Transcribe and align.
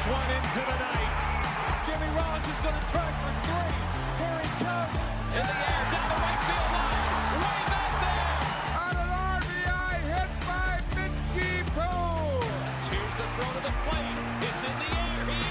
Rips 0.00 0.12
one 0.12 0.30
into 0.30 0.60
the 0.60 0.78
night. 0.78 1.84
Jimmy 1.84 2.08
Rollins 2.16 2.46
is 2.46 2.56
going 2.64 2.74
to 2.74 2.86
try 2.88 3.12
for 3.20 3.32
three. 3.44 3.76
Here 4.16 4.40
he 4.40 4.48
comes. 4.64 4.96
In 5.36 5.44
the 5.44 5.56
air, 5.60 5.84
down 5.92 6.08
the 6.08 6.16
right 6.24 6.40
field 6.48 6.70
line. 6.72 7.04
Way 7.44 7.60
back 7.68 7.92
there. 8.00 8.40
On 8.80 8.96
an 8.96 9.10
RBI 9.36 10.00
hit 10.08 10.30
by 10.48 10.80
Mitchie 10.96 11.60
Poole. 11.76 12.40
Here's 12.88 13.14
the 13.20 13.26
throw 13.36 13.50
to 13.52 13.60
the 13.60 13.74
plate. 13.84 14.16
It's 14.48 14.62
in 14.64 14.72
the 14.80 14.88
air. 14.96 15.20
He 15.28 15.44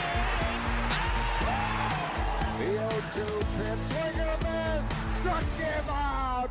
is. 0.57 0.65
The 2.57 3.21
0-2 3.21 3.29
pitch. 3.57 3.81
Swing 3.91 4.17
and 4.17 4.29
a 4.29 4.37
miss. 4.49 4.83
Struck 5.19 5.47
him 5.59 5.89
out. 5.89 6.49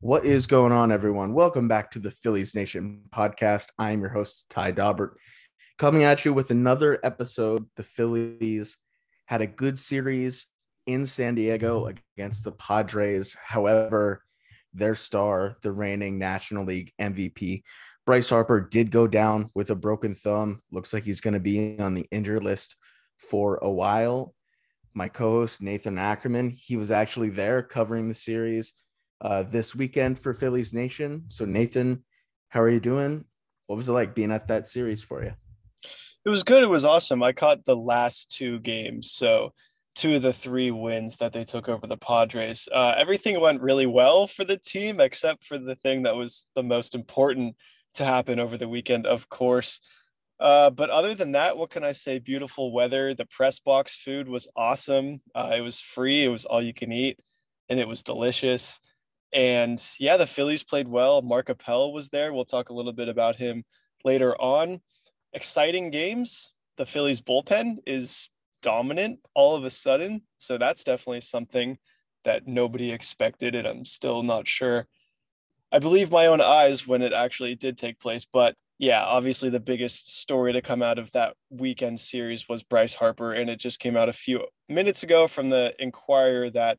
What 0.00 0.24
is 0.24 0.46
going 0.46 0.72
on, 0.72 0.90
everyone? 0.90 1.34
Welcome 1.34 1.68
back 1.68 1.90
to 1.90 1.98
the 1.98 2.10
Phillies 2.10 2.54
Nation 2.54 3.02
podcast. 3.10 3.68
I 3.78 3.90
am 3.90 4.00
your 4.00 4.08
host, 4.08 4.46
Ty 4.48 4.72
Daubert, 4.72 5.10
coming 5.82 6.04
at 6.04 6.24
you 6.24 6.32
with 6.32 6.52
another 6.52 7.00
episode. 7.02 7.66
The 7.74 7.82
Phillies 7.82 8.78
had 9.26 9.40
a 9.40 9.48
good 9.48 9.76
series 9.76 10.46
in 10.86 11.04
San 11.04 11.34
Diego 11.34 11.90
against 12.16 12.44
the 12.44 12.52
Padres. 12.52 13.36
However, 13.44 14.22
their 14.72 14.94
star, 14.94 15.56
the 15.62 15.72
reigning 15.72 16.20
National 16.20 16.64
League 16.64 16.92
MVP, 17.00 17.64
Bryce 18.06 18.30
Harper, 18.30 18.60
did 18.60 18.92
go 18.92 19.08
down 19.08 19.48
with 19.56 19.70
a 19.70 19.74
broken 19.74 20.14
thumb. 20.14 20.60
Looks 20.70 20.94
like 20.94 21.02
he's 21.02 21.20
going 21.20 21.34
to 21.34 21.40
be 21.40 21.76
on 21.80 21.94
the 21.94 22.06
injured 22.12 22.44
list 22.44 22.76
for 23.18 23.56
a 23.56 23.68
while. 23.68 24.36
My 24.94 25.08
co 25.08 25.30
host, 25.40 25.60
Nathan 25.60 25.98
Ackerman, 25.98 26.50
he 26.50 26.76
was 26.76 26.92
actually 26.92 27.30
there 27.30 27.60
covering 27.60 28.08
the 28.08 28.14
series 28.14 28.72
uh, 29.20 29.42
this 29.42 29.74
weekend 29.74 30.20
for 30.20 30.32
Phillies 30.32 30.72
Nation. 30.72 31.24
So, 31.26 31.44
Nathan, 31.44 32.04
how 32.50 32.62
are 32.62 32.70
you 32.70 32.78
doing? 32.78 33.24
What 33.66 33.78
was 33.78 33.88
it 33.88 33.92
like 33.92 34.14
being 34.14 34.30
at 34.30 34.46
that 34.46 34.68
series 34.68 35.02
for 35.02 35.24
you? 35.24 35.32
It 36.24 36.28
was 36.28 36.44
good. 36.44 36.62
It 36.62 36.68
was 36.68 36.84
awesome. 36.84 37.22
I 37.22 37.32
caught 37.32 37.64
the 37.64 37.76
last 37.76 38.30
two 38.30 38.60
games. 38.60 39.10
So, 39.10 39.52
two 39.94 40.14
of 40.14 40.22
the 40.22 40.32
three 40.32 40.70
wins 40.70 41.18
that 41.18 41.32
they 41.32 41.44
took 41.44 41.68
over 41.68 41.86
the 41.86 41.96
Padres. 41.96 42.68
Uh, 42.72 42.94
everything 42.96 43.38
went 43.40 43.60
really 43.60 43.86
well 43.86 44.26
for 44.26 44.44
the 44.44 44.56
team, 44.56 45.00
except 45.00 45.44
for 45.44 45.58
the 45.58 45.74
thing 45.76 46.04
that 46.04 46.16
was 46.16 46.46
the 46.54 46.62
most 46.62 46.94
important 46.94 47.56
to 47.94 48.04
happen 48.04 48.38
over 48.38 48.56
the 48.56 48.68
weekend, 48.68 49.06
of 49.06 49.28
course. 49.28 49.80
Uh, 50.40 50.70
but 50.70 50.90
other 50.90 51.14
than 51.14 51.32
that, 51.32 51.56
what 51.56 51.70
can 51.70 51.84
I 51.84 51.92
say? 51.92 52.18
Beautiful 52.18 52.72
weather. 52.72 53.14
The 53.14 53.26
press 53.26 53.60
box 53.60 53.96
food 53.96 54.28
was 54.28 54.48
awesome. 54.56 55.20
Uh, 55.34 55.52
it 55.56 55.60
was 55.60 55.80
free, 55.80 56.24
it 56.24 56.28
was 56.28 56.44
all 56.44 56.62
you 56.62 56.74
can 56.74 56.90
eat, 56.90 57.18
and 57.68 57.78
it 57.78 57.86
was 57.86 58.02
delicious. 58.02 58.80
And 59.32 59.82
yeah, 59.98 60.16
the 60.16 60.26
Phillies 60.26 60.64
played 60.64 60.88
well. 60.88 61.22
Mark 61.22 61.48
Appel 61.48 61.92
was 61.92 62.08
there. 62.08 62.32
We'll 62.32 62.44
talk 62.44 62.70
a 62.70 62.74
little 62.74 62.92
bit 62.92 63.08
about 63.08 63.36
him 63.36 63.64
later 64.04 64.34
on. 64.40 64.80
Exciting 65.32 65.90
games. 65.90 66.52
The 66.76 66.86
Phillies 66.86 67.20
bullpen 67.20 67.78
is 67.86 68.28
dominant 68.62 69.20
all 69.34 69.56
of 69.56 69.64
a 69.64 69.70
sudden. 69.70 70.22
So 70.38 70.58
that's 70.58 70.84
definitely 70.84 71.20
something 71.22 71.78
that 72.24 72.46
nobody 72.46 72.92
expected. 72.92 73.54
And 73.54 73.66
I'm 73.66 73.84
still 73.84 74.22
not 74.22 74.46
sure. 74.46 74.86
I 75.70 75.78
believe 75.78 76.10
my 76.10 76.26
own 76.26 76.40
eyes 76.40 76.86
when 76.86 77.02
it 77.02 77.12
actually 77.12 77.54
did 77.54 77.78
take 77.78 77.98
place. 77.98 78.26
But 78.30 78.54
yeah, 78.78 79.02
obviously 79.02 79.48
the 79.48 79.60
biggest 79.60 80.20
story 80.20 80.52
to 80.52 80.62
come 80.62 80.82
out 80.82 80.98
of 80.98 81.10
that 81.12 81.34
weekend 81.50 82.00
series 82.00 82.48
was 82.48 82.62
Bryce 82.62 82.94
Harper. 82.94 83.32
And 83.32 83.48
it 83.48 83.58
just 83.58 83.80
came 83.80 83.96
out 83.96 84.08
a 84.08 84.14
few 84.14 84.46
minutes 84.68 85.02
ago 85.02 85.26
from 85.26 85.50
the 85.50 85.74
Inquirer 85.78 86.50
that 86.50 86.78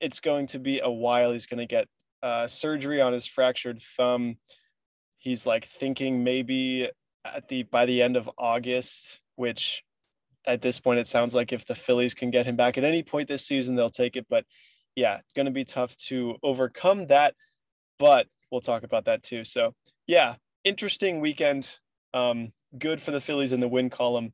it's 0.00 0.20
going 0.20 0.48
to 0.48 0.58
be 0.58 0.80
a 0.80 0.90
while. 0.90 1.32
He's 1.32 1.46
going 1.46 1.58
to 1.58 1.66
get 1.66 1.86
uh, 2.22 2.46
surgery 2.46 3.00
on 3.00 3.12
his 3.12 3.26
fractured 3.26 3.80
thumb. 3.96 4.36
He's 5.18 5.46
like 5.46 5.66
thinking 5.66 6.24
maybe 6.24 6.90
at 7.34 7.48
the 7.48 7.64
by 7.64 7.86
the 7.86 8.02
end 8.02 8.16
of 8.16 8.30
August, 8.38 9.20
which 9.36 9.84
at 10.46 10.62
this 10.62 10.80
point 10.80 11.00
it 11.00 11.08
sounds 11.08 11.34
like 11.34 11.52
if 11.52 11.66
the 11.66 11.74
Phillies 11.74 12.14
can 12.14 12.30
get 12.30 12.46
him 12.46 12.56
back 12.56 12.78
at 12.78 12.84
any 12.84 13.02
point 13.02 13.28
this 13.28 13.46
season, 13.46 13.74
they'll 13.74 13.90
take 13.90 14.16
it. 14.16 14.26
But 14.28 14.44
yeah, 14.94 15.20
going 15.34 15.46
to 15.46 15.52
be 15.52 15.64
tough 15.64 15.96
to 16.08 16.36
overcome 16.42 17.08
that. 17.08 17.34
But 17.98 18.26
we'll 18.50 18.60
talk 18.60 18.82
about 18.82 19.06
that 19.06 19.22
too. 19.22 19.44
So 19.44 19.74
yeah, 20.06 20.36
interesting 20.64 21.20
weekend. 21.20 21.78
Um, 22.14 22.52
good 22.78 23.00
for 23.00 23.10
the 23.10 23.20
Phillies 23.20 23.52
in 23.52 23.60
the 23.60 23.68
win 23.68 23.90
column, 23.90 24.32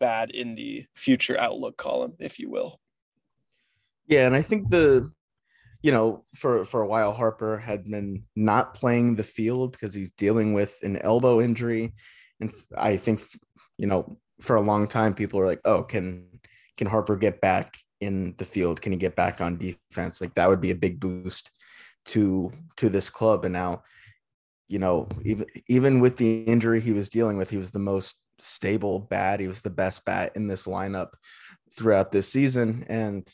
bad 0.00 0.30
in 0.30 0.54
the 0.54 0.86
future 0.94 1.38
outlook 1.38 1.76
column, 1.76 2.14
if 2.18 2.38
you 2.38 2.50
will. 2.50 2.80
Yeah, 4.06 4.26
and 4.26 4.36
I 4.36 4.42
think 4.42 4.68
the 4.68 5.10
you 5.84 5.92
know, 5.92 6.24
for 6.34 6.64
for 6.64 6.80
a 6.80 6.86
while 6.86 7.12
Harper 7.12 7.58
had 7.58 7.84
been 7.84 8.24
not 8.34 8.74
playing 8.74 9.16
the 9.16 9.22
field 9.22 9.72
because 9.72 9.92
he's 9.92 10.10
dealing 10.12 10.54
with 10.54 10.78
an 10.82 10.96
elbow 10.96 11.42
injury 11.42 11.92
and 12.44 12.54
I 12.76 12.96
think 12.96 13.20
you 13.78 13.86
know, 13.86 14.16
for 14.40 14.56
a 14.56 14.62
long 14.62 14.86
time 14.86 15.14
people 15.14 15.40
are 15.40 15.46
like, 15.46 15.60
"Oh, 15.64 15.82
can 15.82 16.28
can 16.76 16.86
Harper 16.86 17.16
get 17.16 17.40
back 17.40 17.76
in 18.00 18.34
the 18.38 18.44
field? 18.44 18.80
Can 18.80 18.92
he 18.92 18.98
get 18.98 19.16
back 19.16 19.40
on 19.40 19.58
defense?" 19.58 20.20
Like 20.20 20.34
that 20.34 20.48
would 20.48 20.60
be 20.60 20.70
a 20.70 20.76
big 20.76 21.00
boost 21.00 21.50
to 22.06 22.52
to 22.76 22.88
this 22.88 23.10
club 23.10 23.44
and 23.44 23.52
now 23.52 23.82
you 24.68 24.78
know, 24.78 25.08
even 25.22 25.46
even 25.68 26.00
with 26.00 26.16
the 26.16 26.42
injury 26.44 26.80
he 26.80 26.92
was 26.92 27.10
dealing 27.10 27.36
with, 27.36 27.50
he 27.50 27.58
was 27.58 27.70
the 27.70 27.78
most 27.78 28.18
stable 28.38 28.98
bat. 28.98 29.40
He 29.40 29.48
was 29.48 29.60
the 29.60 29.70
best 29.70 30.04
bat 30.04 30.32
in 30.34 30.48
this 30.48 30.66
lineup 30.66 31.10
throughout 31.76 32.12
this 32.12 32.28
season 32.28 32.86
and 32.88 33.28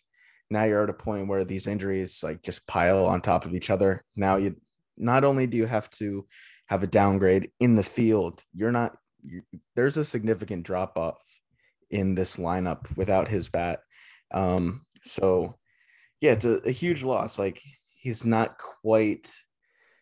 now 0.50 0.64
you're 0.64 0.82
at 0.82 0.90
a 0.90 0.94
point 0.94 1.28
where 1.28 1.44
these 1.44 1.66
injuries 1.66 2.22
like 2.24 2.42
just 2.42 2.66
pile 2.66 3.06
on 3.06 3.20
top 3.20 3.46
of 3.46 3.54
each 3.54 3.70
other. 3.70 4.04
Now 4.16 4.36
you 4.36 4.56
not 4.96 5.24
only 5.24 5.46
do 5.46 5.56
you 5.56 5.66
have 5.66 5.88
to 5.90 6.26
have 6.66 6.82
a 6.82 6.88
downgrade 6.88 7.50
in 7.60 7.76
the 7.76 7.82
field, 7.82 8.42
you're 8.54 8.72
not 8.72 8.96
there's 9.76 9.96
a 9.96 10.04
significant 10.04 10.64
drop 10.64 10.96
off 10.96 11.20
in 11.90 12.14
this 12.14 12.36
lineup 12.36 12.86
without 12.96 13.28
his 13.28 13.48
bat. 13.48 13.80
Um, 14.32 14.82
so 15.02 15.54
yeah, 16.20 16.32
it's 16.32 16.44
a, 16.44 16.56
a 16.66 16.70
huge 16.70 17.02
loss. 17.02 17.38
Like 17.38 17.60
he's 17.88 18.24
not 18.24 18.58
quite, 18.82 19.32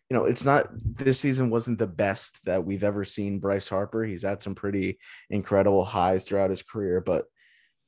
you 0.09 0.17
know, 0.17 0.25
it's 0.25 0.45
not 0.45 0.69
this 0.73 1.19
season 1.19 1.49
wasn't 1.49 1.79
the 1.79 1.87
best 1.87 2.39
that 2.45 2.63
we've 2.63 2.83
ever 2.83 3.03
seen 3.03 3.39
Bryce 3.39 3.69
Harper. 3.69 4.03
He's 4.03 4.23
had 4.23 4.41
some 4.41 4.55
pretty 4.55 4.99
incredible 5.29 5.83
highs 5.83 6.25
throughout 6.25 6.49
his 6.49 6.63
career, 6.63 7.01
but 7.01 7.25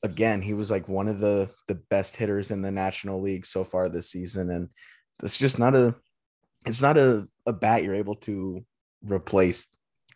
again, 0.03 0.41
he 0.41 0.53
was 0.53 0.71
like 0.71 0.87
one 0.87 1.07
of 1.07 1.19
the 1.19 1.49
the 1.67 1.75
best 1.89 2.15
hitters 2.15 2.51
in 2.51 2.61
the 2.61 2.71
National 2.71 3.21
League 3.21 3.45
so 3.45 3.63
far 3.63 3.89
this 3.89 4.09
season, 4.09 4.49
and 4.49 4.69
it's 5.23 5.37
just 5.37 5.59
not 5.59 5.75
a 5.75 5.95
it's 6.65 6.81
not 6.81 6.97
a, 6.97 7.27
a 7.45 7.53
bat 7.53 7.83
you're 7.83 7.95
able 7.95 8.15
to 8.15 8.63
replace 9.03 9.67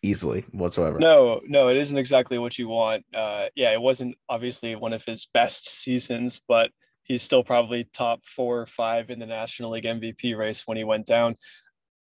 easily 0.06 0.46
whatsoever. 0.52 1.00
No, 1.00 1.42
no, 1.48 1.70
it 1.70 1.78
isn't 1.78 1.98
exactly 1.98 2.38
what 2.38 2.58
you 2.58 2.68
want. 2.68 3.06
Uh, 3.14 3.48
yeah, 3.56 3.72
it 3.72 3.82
wasn't 3.82 4.16
obviously 4.30 4.76
one 4.76 4.94
of 4.94 5.04
his 5.04 5.28
best 5.34 5.68
seasons, 5.68 6.42
but 6.48 6.72
he's 7.04 7.24
still 7.24 7.44
probably 7.44 7.88
top 7.94 8.26
four 8.26 8.60
or 8.62 8.66
five 8.66 9.10
in 9.10 9.20
the 9.20 9.26
National 9.26 9.72
League 9.72 9.86
MVP 9.86 10.38
race 10.38 10.66
when 10.66 10.78
he 10.78 10.84
went 10.84 11.06
down. 11.06 11.36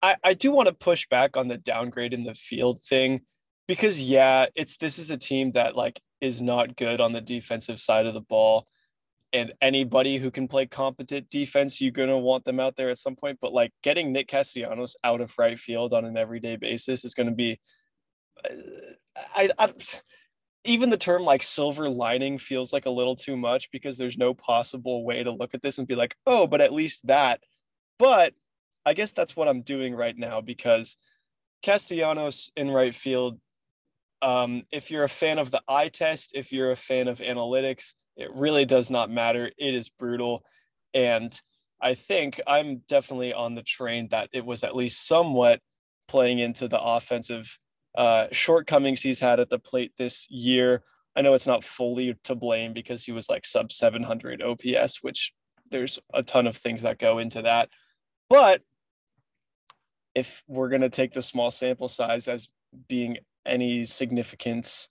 I, 0.01 0.17
I 0.23 0.33
do 0.33 0.51
want 0.51 0.67
to 0.67 0.73
push 0.73 1.07
back 1.09 1.37
on 1.37 1.47
the 1.47 1.57
downgrade 1.57 2.13
in 2.13 2.23
the 2.23 2.33
field 2.33 2.81
thing 2.83 3.21
because 3.67 4.01
yeah, 4.01 4.47
it's 4.55 4.77
this 4.77 4.99
is 4.99 5.11
a 5.11 5.17
team 5.17 5.51
that 5.53 5.75
like 5.75 5.99
is 6.21 6.41
not 6.41 6.75
good 6.75 7.01
on 7.01 7.11
the 7.11 7.21
defensive 7.21 7.79
side 7.79 8.05
of 8.05 8.13
the 8.13 8.21
ball. 8.21 8.67
And 9.33 9.53
anybody 9.61 10.17
who 10.17 10.31
can 10.31 10.47
play 10.47 10.65
competent 10.65 11.29
defense, 11.29 11.81
you're 11.81 11.91
going 11.91 12.09
to 12.09 12.17
want 12.17 12.45
them 12.45 12.59
out 12.59 12.75
there 12.77 12.89
at 12.89 12.97
some 12.97 13.15
point. 13.15 13.37
But 13.41 13.51
like 13.51 13.71
getting 13.83 14.11
Nick 14.11 14.27
Castellanos 14.27 14.95
out 15.03 15.19
of 15.19 15.33
right 15.37 15.59
field 15.59 15.93
on 15.93 16.05
an 16.05 16.15
everyday 16.15 16.55
basis 16.55 17.03
is 17.03 17.13
going 17.13 17.27
to 17.27 17.35
be, 17.35 17.59
I, 19.35 19.49
I, 19.57 19.73
even 20.65 20.89
the 20.89 20.97
term 20.97 21.23
like 21.23 21.43
silver 21.43 21.89
lining 21.89 22.37
feels 22.37 22.73
like 22.73 22.85
a 22.85 22.91
little 22.91 23.15
too 23.15 23.37
much 23.37 23.69
because 23.71 23.97
there's 23.97 24.17
no 24.17 24.33
possible 24.33 25.05
way 25.05 25.23
to 25.23 25.31
look 25.31 25.53
at 25.53 25.61
this 25.61 25.77
and 25.77 25.87
be 25.87 25.95
like, 25.95 26.15
oh, 26.25 26.47
but 26.47 26.61
at 26.61 26.73
least 26.73 27.05
that. 27.07 27.41
But 27.99 28.33
I 28.85 28.93
guess 28.93 29.11
that's 29.11 29.35
what 29.35 29.47
I'm 29.47 29.61
doing 29.61 29.95
right 29.95 30.17
now 30.17 30.41
because 30.41 30.97
Castellanos 31.63 32.51
in 32.55 32.69
right 32.69 32.93
field 32.93 33.39
um, 34.21 34.63
if 34.71 34.89
you're 34.89 35.03
a 35.03 35.09
fan 35.09 35.37
of 35.37 35.51
the 35.51 35.61
eye 35.67 35.89
test, 35.89 36.31
if 36.33 36.51
you're 36.51 36.71
a 36.71 36.75
fan 36.75 37.07
of 37.07 37.19
analytics, 37.19 37.93
it 38.17 38.33
really 38.33 38.65
does 38.65 38.89
not 38.89 39.11
matter. 39.11 39.51
It 39.57 39.75
is 39.75 39.89
brutal. 39.89 40.43
And 40.93 41.39
I 41.81 41.93
think 41.93 42.41
I'm 42.47 42.81
definitely 42.87 43.33
on 43.33 43.53
the 43.53 43.61
train 43.61 44.07
that 44.09 44.29
it 44.33 44.45
was 44.45 44.63
at 44.63 44.75
least 44.75 45.05
somewhat 45.05 45.59
playing 46.07 46.39
into 46.39 46.67
the 46.67 46.81
offensive 46.81 47.59
uh, 47.95 48.27
shortcomings 48.31 49.01
he's 49.01 49.19
had 49.19 49.39
at 49.39 49.49
the 49.49 49.59
plate 49.59 49.93
this 49.97 50.27
year. 50.29 50.83
I 51.15 51.21
know 51.21 51.33
it's 51.33 51.47
not 51.47 51.63
fully 51.63 52.15
to 52.25 52.35
blame 52.35 52.73
because 52.73 53.05
he 53.05 53.11
was 53.11 53.29
like 53.29 53.45
sub 53.45 53.71
700 53.71 54.41
OPS, 54.41 55.01
which 55.01 55.33
there's 55.71 55.99
a 56.13 56.21
ton 56.21 56.47
of 56.47 56.57
things 56.57 56.81
that 56.81 56.99
go 56.99 57.19
into 57.19 57.43
that. 57.43 57.69
But 58.29 58.61
if 60.13 60.43
we're 60.47 60.69
going 60.69 60.81
to 60.81 60.89
take 60.89 61.13
the 61.13 61.21
small 61.21 61.51
sample 61.51 61.89
size 61.89 62.27
as 62.27 62.47
being 62.87 63.17
any 63.45 63.85
significance, 63.85 64.89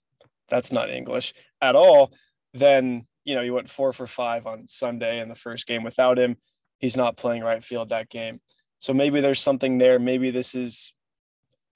that's 0.49 0.71
not 0.71 0.89
English 0.89 1.33
at 1.61 1.75
all, 1.75 2.11
then 2.53 3.05
you 3.23 3.35
know 3.35 3.41
you 3.41 3.53
went 3.53 3.69
four 3.69 3.91
for 3.91 4.07
five 4.07 4.45
on 4.45 4.67
Sunday 4.67 5.19
in 5.19 5.29
the 5.29 5.35
first 5.35 5.67
game 5.67 5.83
without 5.83 6.17
him. 6.17 6.37
He's 6.79 6.97
not 6.97 7.17
playing 7.17 7.43
right 7.43 7.63
field 7.63 7.89
that 7.89 8.09
game. 8.09 8.39
So 8.79 8.93
maybe 8.93 9.21
there's 9.21 9.41
something 9.41 9.77
there. 9.77 9.99
Maybe 9.99 10.31
this 10.31 10.55
is 10.55 10.93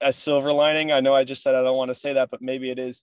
a 0.00 0.12
silver 0.12 0.52
lining. 0.52 0.92
I 0.92 1.00
know 1.00 1.14
I 1.14 1.24
just 1.24 1.42
said 1.42 1.54
I 1.54 1.62
don't 1.62 1.76
want 1.76 1.90
to 1.90 1.94
say 1.94 2.14
that, 2.14 2.30
but 2.30 2.42
maybe 2.42 2.70
it 2.70 2.78
is. 2.78 3.02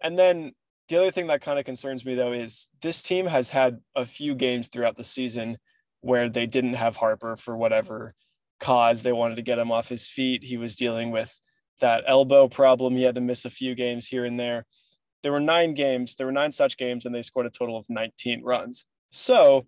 And 0.00 0.18
then 0.18 0.52
the 0.88 0.96
other 0.96 1.10
thing 1.10 1.26
that 1.26 1.42
kind 1.42 1.58
of 1.58 1.64
concerns 1.64 2.04
me 2.04 2.14
though 2.14 2.32
is 2.32 2.68
this 2.80 3.02
team 3.02 3.26
has 3.26 3.50
had 3.50 3.78
a 3.94 4.06
few 4.06 4.34
games 4.34 4.68
throughout 4.68 4.96
the 4.96 5.04
season 5.04 5.58
where 6.00 6.28
they 6.28 6.46
didn't 6.46 6.74
have 6.74 6.96
Harper 6.96 7.36
for 7.36 7.56
whatever 7.56 8.14
cause. 8.60 9.02
They 9.02 9.12
wanted 9.12 9.36
to 9.36 9.42
get 9.42 9.58
him 9.58 9.70
off 9.70 9.88
his 9.88 10.08
feet. 10.08 10.44
He 10.44 10.56
was 10.56 10.76
dealing 10.76 11.10
with 11.10 11.38
that 11.80 12.04
elbow 12.06 12.48
problem. 12.48 12.96
He 12.96 13.02
had 13.02 13.14
to 13.16 13.20
miss 13.20 13.44
a 13.44 13.50
few 13.50 13.74
games 13.74 14.06
here 14.06 14.24
and 14.24 14.38
there. 14.38 14.66
There 15.22 15.32
were 15.32 15.40
nine 15.40 15.74
games, 15.74 16.14
there 16.14 16.26
were 16.26 16.32
nine 16.32 16.52
such 16.52 16.76
games, 16.76 17.04
and 17.04 17.14
they 17.14 17.22
scored 17.22 17.46
a 17.46 17.50
total 17.50 17.76
of 17.76 17.84
19 17.88 18.42
runs. 18.42 18.84
So, 19.10 19.66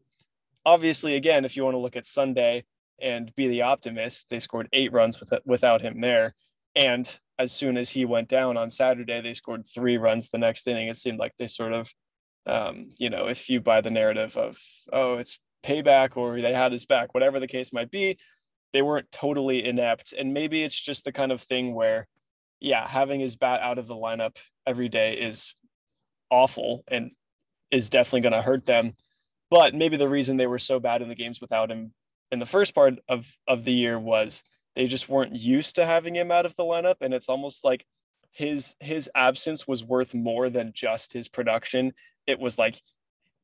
obviously, 0.64 1.16
again, 1.16 1.44
if 1.44 1.56
you 1.56 1.64
want 1.64 1.74
to 1.74 1.80
look 1.80 1.96
at 1.96 2.06
Sunday 2.06 2.64
and 3.00 3.34
be 3.34 3.48
the 3.48 3.62
optimist, 3.62 4.28
they 4.28 4.38
scored 4.38 4.68
eight 4.72 4.92
runs 4.92 5.18
with, 5.18 5.32
without 5.44 5.80
him 5.80 6.00
there. 6.00 6.34
And 6.74 7.18
as 7.38 7.52
soon 7.52 7.76
as 7.76 7.90
he 7.90 8.04
went 8.04 8.28
down 8.28 8.56
on 8.56 8.70
Saturday, 8.70 9.20
they 9.20 9.34
scored 9.34 9.66
three 9.66 9.96
runs 9.96 10.28
the 10.28 10.38
next 10.38 10.66
inning. 10.66 10.88
It 10.88 10.96
seemed 10.96 11.18
like 11.18 11.32
they 11.38 11.46
sort 11.46 11.72
of, 11.72 11.92
um, 12.46 12.92
you 12.98 13.10
know, 13.10 13.26
if 13.28 13.48
you 13.48 13.60
buy 13.60 13.80
the 13.80 13.90
narrative 13.90 14.36
of, 14.36 14.58
oh, 14.92 15.14
it's 15.14 15.38
payback 15.62 16.16
or 16.16 16.40
they 16.40 16.52
had 16.52 16.72
his 16.72 16.86
back, 16.86 17.14
whatever 17.14 17.40
the 17.40 17.46
case 17.46 17.72
might 17.72 17.90
be, 17.90 18.18
they 18.72 18.82
weren't 18.82 19.10
totally 19.10 19.64
inept. 19.64 20.12
And 20.12 20.32
maybe 20.32 20.62
it's 20.62 20.80
just 20.80 21.04
the 21.04 21.12
kind 21.12 21.32
of 21.32 21.40
thing 21.40 21.74
where, 21.74 22.06
yeah, 22.60 22.86
having 22.86 23.20
his 23.20 23.36
bat 23.36 23.60
out 23.62 23.78
of 23.78 23.86
the 23.86 23.94
lineup 23.94 24.36
every 24.66 24.88
day 24.88 25.14
is 25.14 25.54
awful 26.30 26.84
and 26.88 27.10
is 27.70 27.90
definitely 27.90 28.20
going 28.20 28.32
to 28.32 28.42
hurt 28.42 28.66
them. 28.66 28.92
But 29.50 29.74
maybe 29.74 29.96
the 29.96 30.08
reason 30.08 30.36
they 30.36 30.46
were 30.46 30.58
so 30.58 30.78
bad 30.78 31.02
in 31.02 31.08
the 31.08 31.14
games 31.14 31.40
without 31.40 31.70
him 31.70 31.92
in 32.30 32.38
the 32.38 32.46
first 32.46 32.74
part 32.74 32.98
of, 33.08 33.32
of 33.48 33.64
the 33.64 33.72
year 33.72 33.98
was 33.98 34.44
they 34.74 34.86
just 34.86 35.08
weren't 35.08 35.34
used 35.34 35.76
to 35.76 35.86
having 35.86 36.14
him 36.14 36.30
out 36.30 36.46
of 36.46 36.56
the 36.56 36.62
lineup. 36.62 36.96
And 37.00 37.12
it's 37.12 37.28
almost 37.28 37.64
like 37.64 37.84
his 38.32 38.76
his 38.80 39.10
absence 39.14 39.66
was 39.66 39.84
worth 39.84 40.14
more 40.14 40.50
than 40.50 40.72
just 40.74 41.12
his 41.12 41.28
production. 41.28 41.92
It 42.26 42.38
was 42.38 42.58
like 42.58 42.80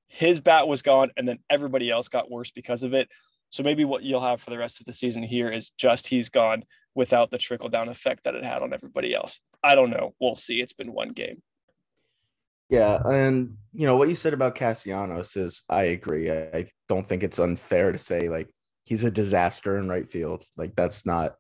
his 0.08 0.40
bat 0.40 0.69
was 0.69 0.82
gone 0.82 1.11
and 1.17 1.26
then 1.26 1.38
everybody 1.50 1.90
else 1.90 2.08
got 2.08 2.31
worse 2.31 2.50
because 2.50 2.82
of 2.82 2.94
it. 2.94 3.08
So 3.50 3.62
maybe 3.62 3.84
what 3.84 4.02
you'll 4.02 4.20
have 4.20 4.40
for 4.40 4.50
the 4.50 4.58
rest 4.58 4.81
of 4.81 4.87
the 4.87 4.93
season 4.93 5.23
here 5.23 5.50
is 5.50 5.70
just 5.70 6.06
he's 6.06 6.28
gone 6.28 6.64
without 6.94 7.31
the 7.31 7.38
trickle 7.38 7.69
down 7.69 7.88
effect 7.88 8.25
that 8.25 8.34
it 8.34 8.44
had 8.44 8.62
on 8.62 8.73
everybody 8.73 9.14
else. 9.14 9.40
I 9.62 9.75
don't 9.75 9.90
know. 9.90 10.14
We'll 10.20 10.37
see. 10.37 10.61
It's 10.61 10.73
been 10.73 10.93
one 10.93 11.11
game. 11.11 11.43
Yeah, 12.69 13.00
and 13.05 13.56
you 13.73 13.87
know 13.87 13.96
what 13.96 14.08
you 14.08 14.17
said 14.17 14.34
about 14.34 14.56
Castellanos 14.56 15.37
is 15.37 15.64
I 15.69 15.84
agree. 15.84 16.31
I, 16.31 16.49
I 16.52 16.67
don't 16.88 17.06
think 17.06 17.23
it's 17.23 17.38
unfair 17.38 17.93
to 17.93 17.99
say 17.99 18.28
like 18.28 18.50
he's 18.86 19.04
a 19.04 19.10
disaster 19.10 19.76
in 19.78 19.88
right 19.88 20.08
field. 20.08 20.44
Like 20.56 20.74
that's 20.76 21.04
not 21.04 21.34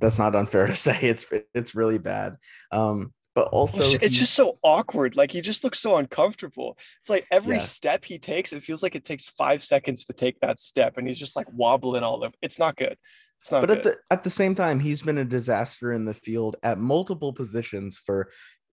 that's 0.00 0.18
not 0.18 0.34
unfair 0.34 0.66
to 0.66 0.74
say. 0.74 0.98
It's 1.00 1.26
it's 1.54 1.74
really 1.74 1.98
bad. 1.98 2.36
Um, 2.70 3.14
but 3.34 3.48
also 3.48 3.82
it's 3.82 4.16
just 4.16 4.34
so 4.34 4.56
awkward. 4.62 5.16
Like 5.16 5.32
he 5.32 5.40
just 5.40 5.64
looks 5.64 5.80
so 5.80 5.96
uncomfortable. 5.96 6.78
It's 7.00 7.10
like 7.10 7.26
every 7.30 7.56
yeah. 7.56 7.62
step 7.62 8.04
he 8.04 8.18
takes, 8.18 8.52
it 8.52 8.62
feels 8.62 8.82
like 8.82 8.94
it 8.94 9.04
takes 9.04 9.26
five 9.26 9.64
seconds 9.64 10.04
to 10.04 10.12
take 10.12 10.38
that 10.40 10.60
step, 10.60 10.98
and 10.98 11.08
he's 11.08 11.18
just 11.18 11.34
like 11.34 11.46
wobbling 11.52 12.04
all 12.04 12.22
over. 12.24 12.34
It's 12.42 12.58
not 12.58 12.76
good. 12.76 12.96
It's 13.40 13.50
not. 13.50 13.62
But 13.62 13.68
good. 13.68 13.78
at 13.78 13.84
the 13.84 13.96
at 14.10 14.22
the 14.24 14.30
same 14.30 14.54
time, 14.54 14.78
he's 14.78 15.02
been 15.02 15.18
a 15.18 15.24
disaster 15.24 15.92
in 15.92 16.04
the 16.04 16.14
field 16.14 16.56
at 16.62 16.78
multiple 16.78 17.32
positions 17.32 17.96
for 17.96 18.30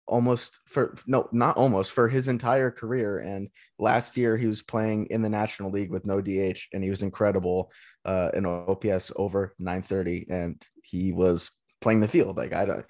almost 0.09 0.59
for 0.65 0.95
no 1.07 1.29
not 1.31 1.55
almost 1.55 1.93
for 1.93 2.09
his 2.09 2.27
entire 2.27 2.71
career. 2.71 3.19
And 3.19 3.47
last 3.77 4.17
year 4.17 4.35
he 4.35 4.47
was 4.47 4.61
playing 4.61 5.05
in 5.07 5.21
the 5.21 5.29
national 5.29 5.71
league 5.71 5.91
with 5.91 6.05
no 6.05 6.19
dh 6.19 6.57
and 6.73 6.83
he 6.83 6.89
was 6.89 7.03
incredible 7.03 7.71
uh 8.05 8.29
in 8.33 8.45
ops 8.45 9.11
over 9.15 9.53
930 9.59 10.25
and 10.29 10.61
he 10.83 11.13
was 11.13 11.51
playing 11.79 11.99
the 12.01 12.07
field. 12.07 12.37
Like 12.37 12.53
i 12.53 12.65
don't 12.65 12.85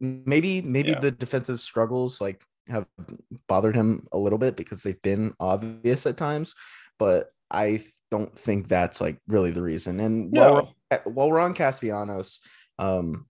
maybe 0.00 0.60
maybe 0.60 0.90
yeah. 0.90 1.00
the 1.00 1.12
defensive 1.12 1.60
struggles 1.60 2.20
like 2.20 2.44
have 2.68 2.86
bothered 3.48 3.76
him 3.76 4.06
a 4.12 4.18
little 4.18 4.38
bit 4.38 4.56
because 4.56 4.82
they've 4.82 5.02
been 5.02 5.32
obvious 5.40 6.06
at 6.06 6.16
times. 6.16 6.54
But 6.98 7.28
i 7.50 7.82
don't 8.10 8.38
think 8.38 8.68
that's 8.68 9.00
like 9.00 9.18
really 9.28 9.52
the 9.52 9.62
reason. 9.62 9.98
And 10.00 10.30
no. 10.32 10.52
while, 10.52 10.74
we're, 10.90 11.12
while 11.12 11.30
we're 11.30 11.40
on 11.40 11.54
castellanos 11.54 12.40
um 12.78 13.26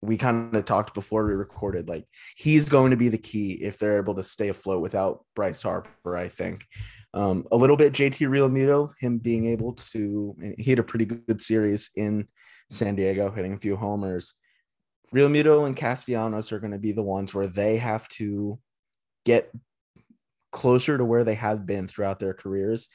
we 0.00 0.16
kind 0.16 0.54
of 0.54 0.64
talked 0.64 0.94
before 0.94 1.26
we 1.26 1.32
recorded 1.32 1.88
like 1.88 2.04
he's 2.36 2.68
going 2.68 2.90
to 2.90 2.96
be 2.96 3.08
the 3.08 3.18
key 3.18 3.52
if 3.54 3.78
they're 3.78 3.98
able 3.98 4.14
to 4.14 4.22
stay 4.22 4.48
afloat 4.48 4.80
without 4.80 5.24
Bryce 5.34 5.62
Harper 5.62 6.16
I 6.16 6.28
think. 6.28 6.66
Um, 7.14 7.46
a 7.50 7.56
little 7.56 7.76
bit 7.76 7.92
JT 7.92 8.28
Realmuto 8.28 8.90
him 9.00 9.18
being 9.18 9.46
able 9.46 9.72
to 9.92 10.36
he 10.56 10.70
had 10.70 10.78
a 10.78 10.84
pretty 10.84 11.04
good 11.04 11.40
series 11.40 11.90
in 11.96 12.28
San 12.70 12.94
Diego 12.94 13.30
hitting 13.30 13.54
a 13.54 13.58
few 13.58 13.76
homers. 13.76 14.34
Realmuto 15.12 15.66
and 15.66 15.74
Castellanos 15.74 16.52
are 16.52 16.60
going 16.60 16.72
to 16.72 16.78
be 16.78 16.92
the 16.92 17.02
ones 17.02 17.34
where 17.34 17.46
they 17.46 17.78
have 17.78 18.06
to 18.08 18.58
get 19.24 19.50
closer 20.52 20.96
to 20.96 21.04
where 21.04 21.24
they 21.24 21.34
have 21.34 21.66
been 21.66 21.88
throughout 21.88 22.18
their 22.18 22.34
careers 22.34 22.88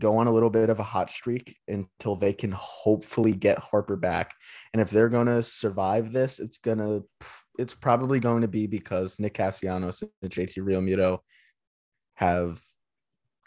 go 0.00 0.18
on 0.18 0.26
a 0.26 0.32
little 0.32 0.50
bit 0.50 0.70
of 0.70 0.80
a 0.80 0.84
hot 0.84 1.10
streak 1.10 1.56
until 1.68 2.16
they 2.16 2.32
can 2.32 2.52
hopefully 2.52 3.32
get 3.32 3.58
Harper 3.58 3.96
back. 3.96 4.34
And 4.72 4.80
if 4.80 4.90
they're 4.90 5.08
going 5.08 5.26
to 5.26 5.42
survive 5.42 6.12
this, 6.12 6.40
it's 6.40 6.58
going 6.58 6.78
to 6.78 7.04
it's 7.58 7.74
probably 7.74 8.20
going 8.20 8.42
to 8.42 8.48
be 8.48 8.66
because 8.66 9.18
Nick 9.18 9.34
Castellanos 9.34 10.02
and 10.22 10.30
JT 10.30 10.58
Realmuto 10.58 11.18
have 12.14 12.60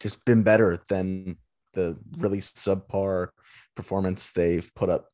just 0.02 0.24
been 0.26 0.44
better 0.44 0.84
than 0.90 1.38
the 1.74 1.98
really 2.18 2.40
subpar 2.40 3.30
performance 3.76 4.32
they've 4.32 4.70
put 4.76 4.90
up 4.90 5.08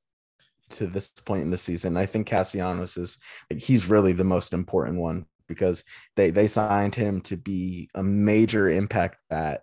to 0.72 0.86
this 0.86 1.10
point 1.10 1.44
in 1.44 1.52
the 1.52 1.58
season. 1.58 1.98
I 1.98 2.06
think 2.06 2.28
Castellanos 2.28 2.98
is 2.98 3.18
he's 3.50 3.90
really 3.90 4.14
the 4.14 4.24
most 4.24 4.54
important 4.54 4.98
one 4.98 5.26
because 5.48 5.84
they 6.16 6.30
they 6.30 6.48
signed 6.48 6.96
him 6.96 7.22
to 7.22 7.38
be 7.38 7.90
a 7.96 8.04
major 8.04 8.70
impact 8.70 9.18
bat 9.30 9.62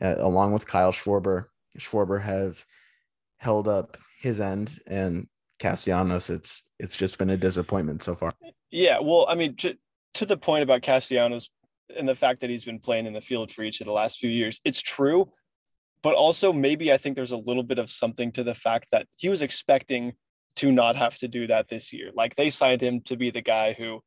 uh, 0.00 0.16
along 0.18 0.52
with 0.52 0.66
Kyle 0.66 0.92
Schwarber. 0.92 1.46
Schwarber 1.78 2.20
has 2.22 2.66
held 3.38 3.68
up 3.68 3.96
his 4.20 4.40
end, 4.40 4.78
and 4.86 5.28
Castellanos, 5.58 6.30
it's 6.30 6.70
it's 6.78 6.96
just 6.96 7.18
been 7.18 7.30
a 7.30 7.36
disappointment 7.36 8.02
so 8.02 8.14
far. 8.14 8.32
Yeah, 8.70 8.98
well, 9.00 9.26
I 9.28 9.34
mean, 9.34 9.56
to, 9.56 9.76
to 10.14 10.26
the 10.26 10.36
point 10.36 10.62
about 10.62 10.82
Castellanos 10.82 11.48
and 11.96 12.08
the 12.08 12.14
fact 12.14 12.40
that 12.40 12.50
he's 12.50 12.64
been 12.64 12.80
playing 12.80 13.06
in 13.06 13.12
the 13.12 13.20
field 13.20 13.50
for 13.50 13.62
each 13.62 13.80
of 13.80 13.86
the 13.86 13.92
last 13.92 14.18
few 14.18 14.30
years, 14.30 14.60
it's 14.64 14.82
true. 14.82 15.30
But 16.02 16.14
also, 16.14 16.52
maybe 16.52 16.92
I 16.92 16.96
think 16.96 17.16
there's 17.16 17.32
a 17.32 17.36
little 17.36 17.62
bit 17.62 17.78
of 17.78 17.90
something 17.90 18.32
to 18.32 18.44
the 18.44 18.54
fact 18.54 18.88
that 18.92 19.06
he 19.16 19.28
was 19.28 19.42
expecting 19.42 20.12
to 20.56 20.72
not 20.72 20.96
have 20.96 21.16
to 21.18 21.28
do 21.28 21.46
that 21.46 21.68
this 21.68 21.92
year. 21.92 22.10
Like 22.14 22.34
they 22.34 22.50
signed 22.50 22.80
him 22.80 23.00
to 23.02 23.16
be 23.16 23.30
the 23.30 23.42
guy 23.42 23.72
who 23.72 24.02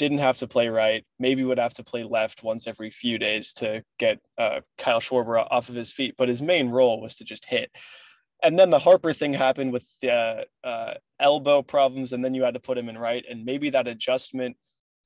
didn't 0.00 0.18
have 0.18 0.38
to 0.38 0.46
play 0.46 0.68
right, 0.68 1.04
maybe 1.18 1.44
would 1.44 1.58
have 1.58 1.74
to 1.74 1.84
play 1.84 2.04
left 2.04 2.42
once 2.42 2.66
every 2.66 2.90
few 2.90 3.18
days 3.18 3.52
to 3.52 3.84
get 3.98 4.18
uh, 4.38 4.60
Kyle 4.78 4.98
Schwarber 4.98 5.46
off 5.50 5.68
of 5.68 5.74
his 5.74 5.92
feet. 5.92 6.14
But 6.16 6.30
his 6.30 6.40
main 6.40 6.70
role 6.70 7.02
was 7.02 7.16
to 7.16 7.24
just 7.24 7.44
hit. 7.44 7.70
And 8.42 8.58
then 8.58 8.70
the 8.70 8.78
Harper 8.78 9.12
thing 9.12 9.34
happened 9.34 9.74
with 9.74 9.86
the 10.00 10.46
uh, 10.64 10.94
elbow 11.20 11.60
problems, 11.60 12.14
and 12.14 12.24
then 12.24 12.32
you 12.32 12.44
had 12.44 12.54
to 12.54 12.60
put 12.60 12.78
him 12.78 12.88
in 12.88 12.96
right. 12.96 13.22
And 13.28 13.44
maybe 13.44 13.68
that 13.70 13.86
adjustment 13.86 14.56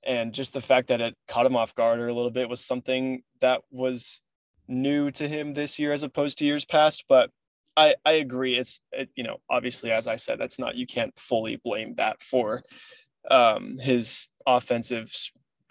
and 0.07 0.33
just 0.33 0.53
the 0.53 0.61
fact 0.61 0.89
that 0.89 1.01
it 1.01 1.17
caught 1.27 1.47
him 1.47 1.57
off 1.57 1.75
guard 1.75 1.99
or 1.99 2.07
a 2.07 2.15
little 2.15 2.31
bit 2.31 2.49
was 2.49 2.65
something 2.65 3.25
that 3.41 3.63
was 3.73 4.21
new 4.69 5.11
to 5.11 5.27
him 5.27 5.55
this 5.55 5.77
year 5.81 5.93
as 5.93 6.05
opposed 6.05 6.39
to 6.39 6.45
years 6.45 6.65
past. 6.65 7.07
But 7.09 7.31
I, 7.77 7.97
I 8.05 8.13
agree. 8.13 8.55
It's, 8.55 8.79
it, 8.93 9.11
you 9.17 9.25
know, 9.25 9.39
obviously, 9.51 9.91
as 9.91 10.07
I 10.07 10.15
said, 10.15 10.39
that's 10.39 10.61
not, 10.61 10.77
you 10.77 10.87
can't 10.87 11.19
fully 11.19 11.57
blame 11.57 11.95
that 11.95 12.23
for 12.23 12.63
um, 13.31 13.79
his 13.79 14.29
offensive 14.47 15.13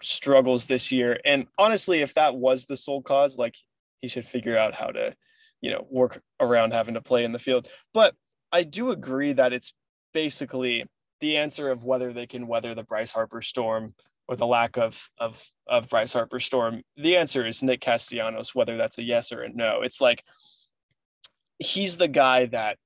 struggles 0.02 0.66
this 0.66 0.92
year. 0.92 1.18
And 1.24 1.46
honestly, 1.58 2.00
if 2.00 2.14
that 2.14 2.34
was 2.34 2.66
the 2.66 2.76
sole 2.76 3.02
cause, 3.02 3.38
like 3.38 3.56
he 4.00 4.08
should 4.08 4.26
figure 4.26 4.56
out 4.56 4.74
how 4.74 4.88
to, 4.88 5.14
you 5.60 5.70
know, 5.70 5.86
work 5.90 6.20
around 6.40 6.72
having 6.72 6.94
to 6.94 7.00
play 7.00 7.24
in 7.24 7.32
the 7.32 7.38
field. 7.38 7.68
But 7.92 8.14
I 8.52 8.62
do 8.62 8.90
agree 8.90 9.32
that 9.32 9.52
it's 9.52 9.72
basically 10.12 10.84
the 11.20 11.36
answer 11.36 11.70
of 11.70 11.84
whether 11.84 12.12
they 12.12 12.26
can 12.26 12.46
weather 12.46 12.74
the 12.74 12.84
Bryce 12.84 13.12
Harper 13.12 13.42
storm 13.42 13.94
or 14.28 14.36
the 14.36 14.46
lack 14.46 14.76
of 14.76 15.08
of 15.18 15.44
of 15.66 15.88
Bryce 15.88 16.12
Harper 16.12 16.40
storm. 16.40 16.82
The 16.96 17.16
answer 17.16 17.46
is 17.46 17.62
Nick 17.62 17.80
Castellanos, 17.80 18.54
whether 18.54 18.76
that's 18.76 18.98
a 18.98 19.02
yes 19.02 19.32
or 19.32 19.42
a 19.42 19.48
no. 19.48 19.80
It's 19.82 20.00
like 20.00 20.22
he's 21.58 21.96
the 21.96 22.08
guy 22.08 22.46
that 22.46 22.78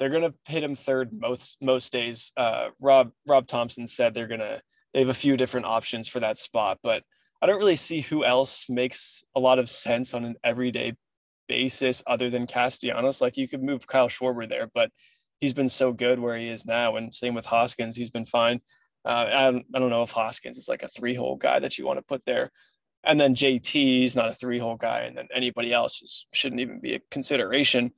they're 0.00 0.08
gonna 0.08 0.34
hit 0.48 0.64
him 0.64 0.74
third 0.74 1.12
most 1.12 1.58
most 1.60 1.92
days. 1.92 2.32
Uh, 2.36 2.70
Rob 2.80 3.12
Rob 3.28 3.46
Thompson 3.46 3.86
said 3.86 4.14
they're 4.14 4.26
gonna 4.26 4.62
they 4.94 5.00
have 5.00 5.10
a 5.10 5.14
few 5.14 5.36
different 5.36 5.66
options 5.66 6.08
for 6.08 6.20
that 6.20 6.38
spot, 6.38 6.78
but 6.82 7.04
I 7.42 7.46
don't 7.46 7.58
really 7.58 7.76
see 7.76 8.00
who 8.00 8.24
else 8.24 8.64
makes 8.68 9.22
a 9.36 9.40
lot 9.40 9.58
of 9.58 9.68
sense 9.68 10.14
on 10.14 10.24
an 10.24 10.36
everyday 10.42 10.94
basis 11.48 12.02
other 12.06 12.30
than 12.30 12.46
Castellanos. 12.46 13.20
Like 13.20 13.36
you 13.36 13.46
could 13.46 13.62
move 13.62 13.86
Kyle 13.86 14.08
Schwarber 14.08 14.48
there, 14.48 14.68
but 14.74 14.90
he's 15.40 15.52
been 15.52 15.68
so 15.68 15.92
good 15.92 16.18
where 16.18 16.36
he 16.36 16.48
is 16.48 16.64
now. 16.64 16.96
And 16.96 17.14
same 17.14 17.34
with 17.34 17.46
Hoskins, 17.46 17.96
he's 17.96 18.10
been 18.10 18.26
fine. 18.26 18.60
Uh, 19.04 19.26
I, 19.28 19.50
don't, 19.50 19.66
I 19.74 19.78
don't 19.78 19.90
know 19.90 20.02
if 20.02 20.10
Hoskins 20.10 20.58
is 20.58 20.68
like 20.68 20.82
a 20.82 20.88
three 20.88 21.14
hole 21.14 21.36
guy 21.36 21.58
that 21.58 21.78
you 21.78 21.86
want 21.86 21.98
to 21.98 22.04
put 22.04 22.24
there. 22.24 22.50
And 23.04 23.18
then 23.18 23.34
JT 23.34 24.04
is 24.04 24.16
not 24.16 24.30
a 24.30 24.34
three 24.34 24.58
hole 24.58 24.76
guy. 24.76 25.00
And 25.00 25.16
then 25.16 25.28
anybody 25.34 25.72
else 25.72 26.02
is, 26.02 26.26
shouldn't 26.32 26.60
even 26.60 26.80
be 26.80 26.94
a 26.94 27.00
consideration. 27.10 27.92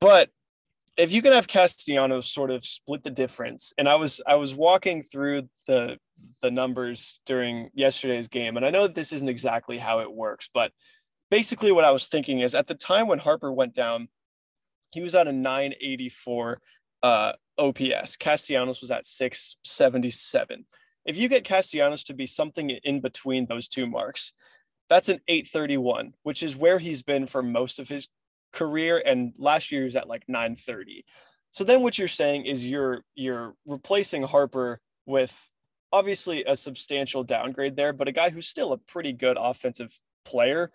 But 0.00 0.28
if 0.96 1.12
you 1.12 1.22
can 1.22 1.32
have 1.32 1.48
Castellanos 1.48 2.30
sort 2.30 2.50
of 2.50 2.64
split 2.64 3.02
the 3.02 3.10
difference, 3.10 3.72
and 3.78 3.88
I 3.88 3.94
was 3.94 4.20
I 4.26 4.34
was 4.36 4.54
walking 4.54 5.02
through 5.02 5.48
the 5.66 5.98
the 6.40 6.50
numbers 6.50 7.20
during 7.26 7.70
yesterday's 7.74 8.28
game, 8.28 8.56
and 8.56 8.66
I 8.66 8.70
know 8.70 8.82
that 8.82 8.94
this 8.94 9.12
isn't 9.12 9.28
exactly 9.28 9.78
how 9.78 10.00
it 10.00 10.12
works, 10.12 10.50
but 10.52 10.72
basically 11.30 11.72
what 11.72 11.84
I 11.84 11.90
was 11.90 12.08
thinking 12.08 12.40
is 12.40 12.54
at 12.54 12.66
the 12.66 12.74
time 12.74 13.08
when 13.08 13.18
Harper 13.18 13.50
went 13.52 13.74
down, 13.74 14.08
he 14.90 15.00
was 15.00 15.14
at 15.14 15.26
a 15.26 15.32
984 15.32 16.60
uh, 17.02 17.32
OPS. 17.56 18.16
Castellanos 18.18 18.82
was 18.82 18.90
at 18.90 19.06
677. 19.06 20.66
If 21.06 21.16
you 21.16 21.28
get 21.28 21.44
Castellanos 21.44 22.04
to 22.04 22.14
be 22.14 22.26
something 22.26 22.70
in 22.70 23.00
between 23.00 23.46
those 23.46 23.66
two 23.66 23.86
marks, 23.86 24.34
that's 24.90 25.08
an 25.08 25.20
831, 25.26 26.12
which 26.22 26.42
is 26.42 26.54
where 26.54 26.78
he's 26.78 27.02
been 27.02 27.26
for 27.26 27.42
most 27.42 27.78
of 27.78 27.88
his 27.88 28.08
career. 28.52 29.02
And 29.04 29.32
last 29.38 29.72
year 29.72 29.82
he 29.82 29.84
was 29.84 29.96
at 29.96 30.08
like 30.08 30.24
930. 30.28 31.04
So 31.50 31.64
then 31.64 31.82
what 31.82 31.98
you're 31.98 32.08
saying 32.08 32.46
is 32.46 32.66
you're 32.66 33.02
you're 33.14 33.54
replacing 33.66 34.22
Harper 34.22 34.80
with 35.06 35.48
obviously 35.92 36.44
a 36.44 36.56
substantial 36.56 37.22
downgrade 37.22 37.76
there, 37.76 37.92
but 37.92 38.08
a 38.08 38.12
guy 38.12 38.30
who's 38.30 38.48
still 38.48 38.72
a 38.72 38.78
pretty 38.78 39.12
good 39.12 39.36
offensive 39.38 39.98
player. 40.24 40.70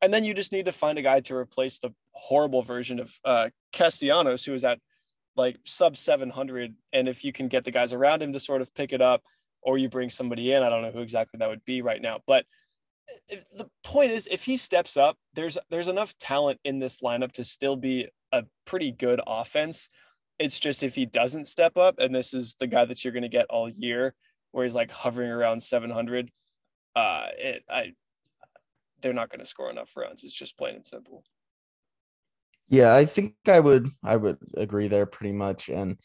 And 0.00 0.12
then 0.12 0.24
you 0.24 0.34
just 0.34 0.52
need 0.52 0.66
to 0.66 0.72
find 0.72 0.98
a 0.98 1.02
guy 1.02 1.20
to 1.20 1.36
replace 1.36 1.78
the 1.78 1.90
horrible 2.12 2.62
version 2.62 3.00
of 3.00 3.18
uh, 3.24 3.48
Castellanos, 3.72 4.44
who 4.44 4.54
is 4.54 4.64
at 4.64 4.78
like 5.36 5.58
sub 5.64 5.96
700. 5.96 6.74
And 6.92 7.08
if 7.08 7.24
you 7.24 7.32
can 7.32 7.48
get 7.48 7.64
the 7.64 7.70
guys 7.70 7.92
around 7.92 8.22
him 8.22 8.32
to 8.32 8.40
sort 8.40 8.62
of 8.62 8.74
pick 8.74 8.92
it 8.92 9.02
up, 9.02 9.22
or 9.62 9.76
you 9.76 9.88
bring 9.88 10.10
somebody 10.10 10.52
in, 10.52 10.62
I 10.62 10.68
don't 10.68 10.82
know 10.82 10.92
who 10.92 11.00
exactly 11.00 11.38
that 11.38 11.48
would 11.48 11.64
be 11.64 11.82
right 11.82 12.00
now, 12.00 12.20
but 12.26 12.46
the 13.28 13.68
point 13.84 14.12
is 14.12 14.28
if 14.30 14.44
he 14.44 14.56
steps 14.56 14.96
up 14.96 15.16
there's 15.34 15.58
there's 15.70 15.88
enough 15.88 16.16
talent 16.18 16.58
in 16.64 16.78
this 16.78 17.00
lineup 17.00 17.32
to 17.32 17.44
still 17.44 17.76
be 17.76 18.08
a 18.32 18.44
pretty 18.64 18.92
good 18.92 19.20
offense. 19.26 19.88
It's 20.38 20.60
just 20.60 20.82
if 20.82 20.94
he 20.94 21.06
doesn't 21.06 21.46
step 21.46 21.76
up 21.76 21.98
and 21.98 22.14
this 22.14 22.34
is 22.34 22.56
the 22.60 22.66
guy 22.66 22.84
that 22.84 23.04
you're 23.04 23.12
going 23.12 23.22
to 23.22 23.28
get 23.28 23.46
all 23.48 23.68
year 23.68 24.14
where 24.52 24.64
he's 24.64 24.74
like 24.74 24.90
hovering 24.90 25.30
around 25.30 25.62
700 25.62 26.30
uh 26.94 27.26
it 27.36 27.62
i 27.68 27.92
they're 29.02 29.12
not 29.12 29.28
going 29.28 29.40
to 29.40 29.46
score 29.46 29.70
enough 29.70 29.94
runs. 29.96 30.24
It's 30.24 30.32
just 30.32 30.56
plain 30.56 30.76
and 30.76 30.86
simple. 30.86 31.22
Yeah 32.68 32.94
i 32.94 33.04
think 33.04 33.34
i 33.46 33.60
would 33.60 33.88
i 34.02 34.16
would 34.16 34.38
agree 34.56 34.88
there 34.88 35.06
pretty 35.06 35.32
much. 35.32 35.68
And 35.68 35.98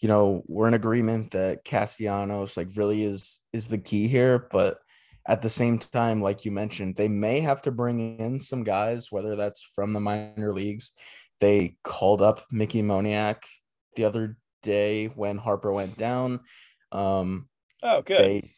you 0.00 0.08
know 0.08 0.42
we're 0.48 0.68
in 0.68 0.74
agreement 0.74 1.30
that 1.30 1.64
castellanos 1.64 2.56
like 2.56 2.68
really 2.76 3.04
is 3.04 3.40
is 3.52 3.68
the 3.68 3.78
key 3.78 4.08
here 4.08 4.48
but 4.50 4.78
at 5.26 5.42
the 5.42 5.48
same 5.48 5.78
time, 5.78 6.20
like 6.20 6.44
you 6.44 6.50
mentioned, 6.50 6.96
they 6.96 7.08
may 7.08 7.40
have 7.40 7.62
to 7.62 7.70
bring 7.70 8.18
in 8.18 8.38
some 8.38 8.64
guys, 8.64 9.12
whether 9.12 9.36
that's 9.36 9.62
from 9.62 9.92
the 9.92 10.00
minor 10.00 10.52
leagues. 10.52 10.92
They 11.40 11.76
called 11.84 12.22
up 12.22 12.44
Mickey 12.50 12.82
Moniak 12.82 13.44
the 13.96 14.04
other 14.04 14.36
day 14.62 15.06
when 15.06 15.38
Harper 15.38 15.72
went 15.72 15.96
down. 15.96 16.40
Um, 16.90 17.48
oh, 17.82 18.02
good. 18.02 18.18
They, 18.18 18.50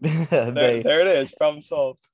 there, 0.30 0.50
they, 0.50 0.82
there 0.82 1.00
it 1.00 1.06
is. 1.06 1.32
Problem 1.32 1.62
solved. 1.62 2.06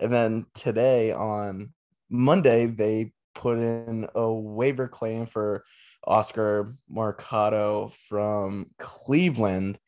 And 0.00 0.12
then 0.12 0.46
today 0.54 1.12
on 1.12 1.72
Monday, 2.10 2.66
they 2.66 3.12
put 3.34 3.58
in 3.58 4.06
a 4.14 4.32
waiver 4.32 4.88
claim 4.88 5.26
for 5.26 5.64
Oscar 6.06 6.76
Mercado 6.88 7.88
from 7.88 8.70
Cleveland, 8.78 9.78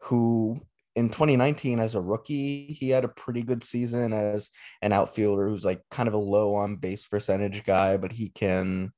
who 0.00 0.60
in 0.98 1.08
2019 1.08 1.78
as 1.78 1.94
a 1.94 2.00
rookie 2.00 2.66
he 2.66 2.90
had 2.90 3.04
a 3.04 3.08
pretty 3.08 3.42
good 3.42 3.62
season 3.62 4.12
as 4.12 4.50
an 4.82 4.92
outfielder 4.92 5.48
who's 5.48 5.64
like 5.64 5.80
kind 5.92 6.08
of 6.08 6.14
a 6.14 6.18
low 6.18 6.54
on 6.54 6.74
base 6.74 7.06
percentage 7.06 7.62
guy 7.62 7.96
but 7.96 8.10
he 8.10 8.30
can 8.30 8.90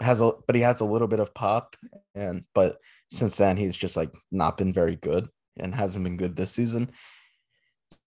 has 0.00 0.22
a 0.22 0.32
but 0.46 0.56
he 0.56 0.62
has 0.62 0.80
a 0.80 0.86
little 0.86 1.06
bit 1.06 1.20
of 1.20 1.34
pop 1.34 1.76
and 2.14 2.44
but 2.54 2.76
since 3.10 3.36
then 3.36 3.58
he's 3.58 3.76
just 3.76 3.94
like 3.94 4.10
not 4.30 4.56
been 4.56 4.72
very 4.72 4.96
good 4.96 5.28
and 5.58 5.74
hasn't 5.74 6.02
been 6.02 6.16
good 6.16 6.34
this 6.34 6.52
season. 6.52 6.90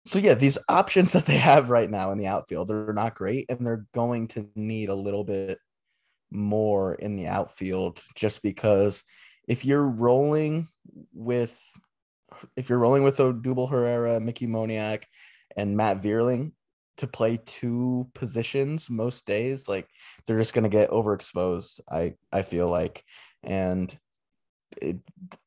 So 0.08 0.18
yeah 0.18 0.34
these 0.34 0.58
options 0.68 1.14
that 1.14 1.28
they 1.28 1.38
have 1.38 1.70
right 1.70 1.90
now 1.90 2.12
in 2.12 2.18
the 2.18 2.28
outfield 2.28 2.70
they're 2.70 2.92
not 2.92 3.14
great 3.14 3.46
and 3.50 3.66
they're 3.66 3.86
going 3.94 4.30
to 4.30 4.50
need 4.56 4.90
a 4.90 4.96
little 4.96 5.24
bit 5.24 5.60
more 6.32 6.96
in 6.96 7.16
the 7.16 7.28
outfield 7.28 8.02
just 8.16 8.42
because 8.42 9.04
if 9.48 9.64
you're 9.64 9.88
rolling 9.88 10.68
with 11.14 11.62
if 12.56 12.70
you're 12.70 12.80
rolling 12.80 13.04
with 13.04 13.18
Odubel 13.18 13.70
Herrera, 13.70 14.20
Mickey 14.20 14.48
Moniak, 14.48 15.04
and 15.56 15.78
Matt 15.78 15.98
Vierling 15.98 16.54
to 16.98 17.08
play 17.08 17.40
two 17.46 18.10
positions 18.14 18.90
most 18.90 19.26
days, 19.26 19.68
like 19.68 19.88
they're 20.26 20.40
just 20.40 20.54
gonna 20.54 20.70
get 20.70 20.92
overexposed. 20.92 21.82
I 21.90 22.16
I 22.32 22.42
feel 22.42 22.68
like, 22.68 23.04
and 23.44 23.96
it, 24.82 24.98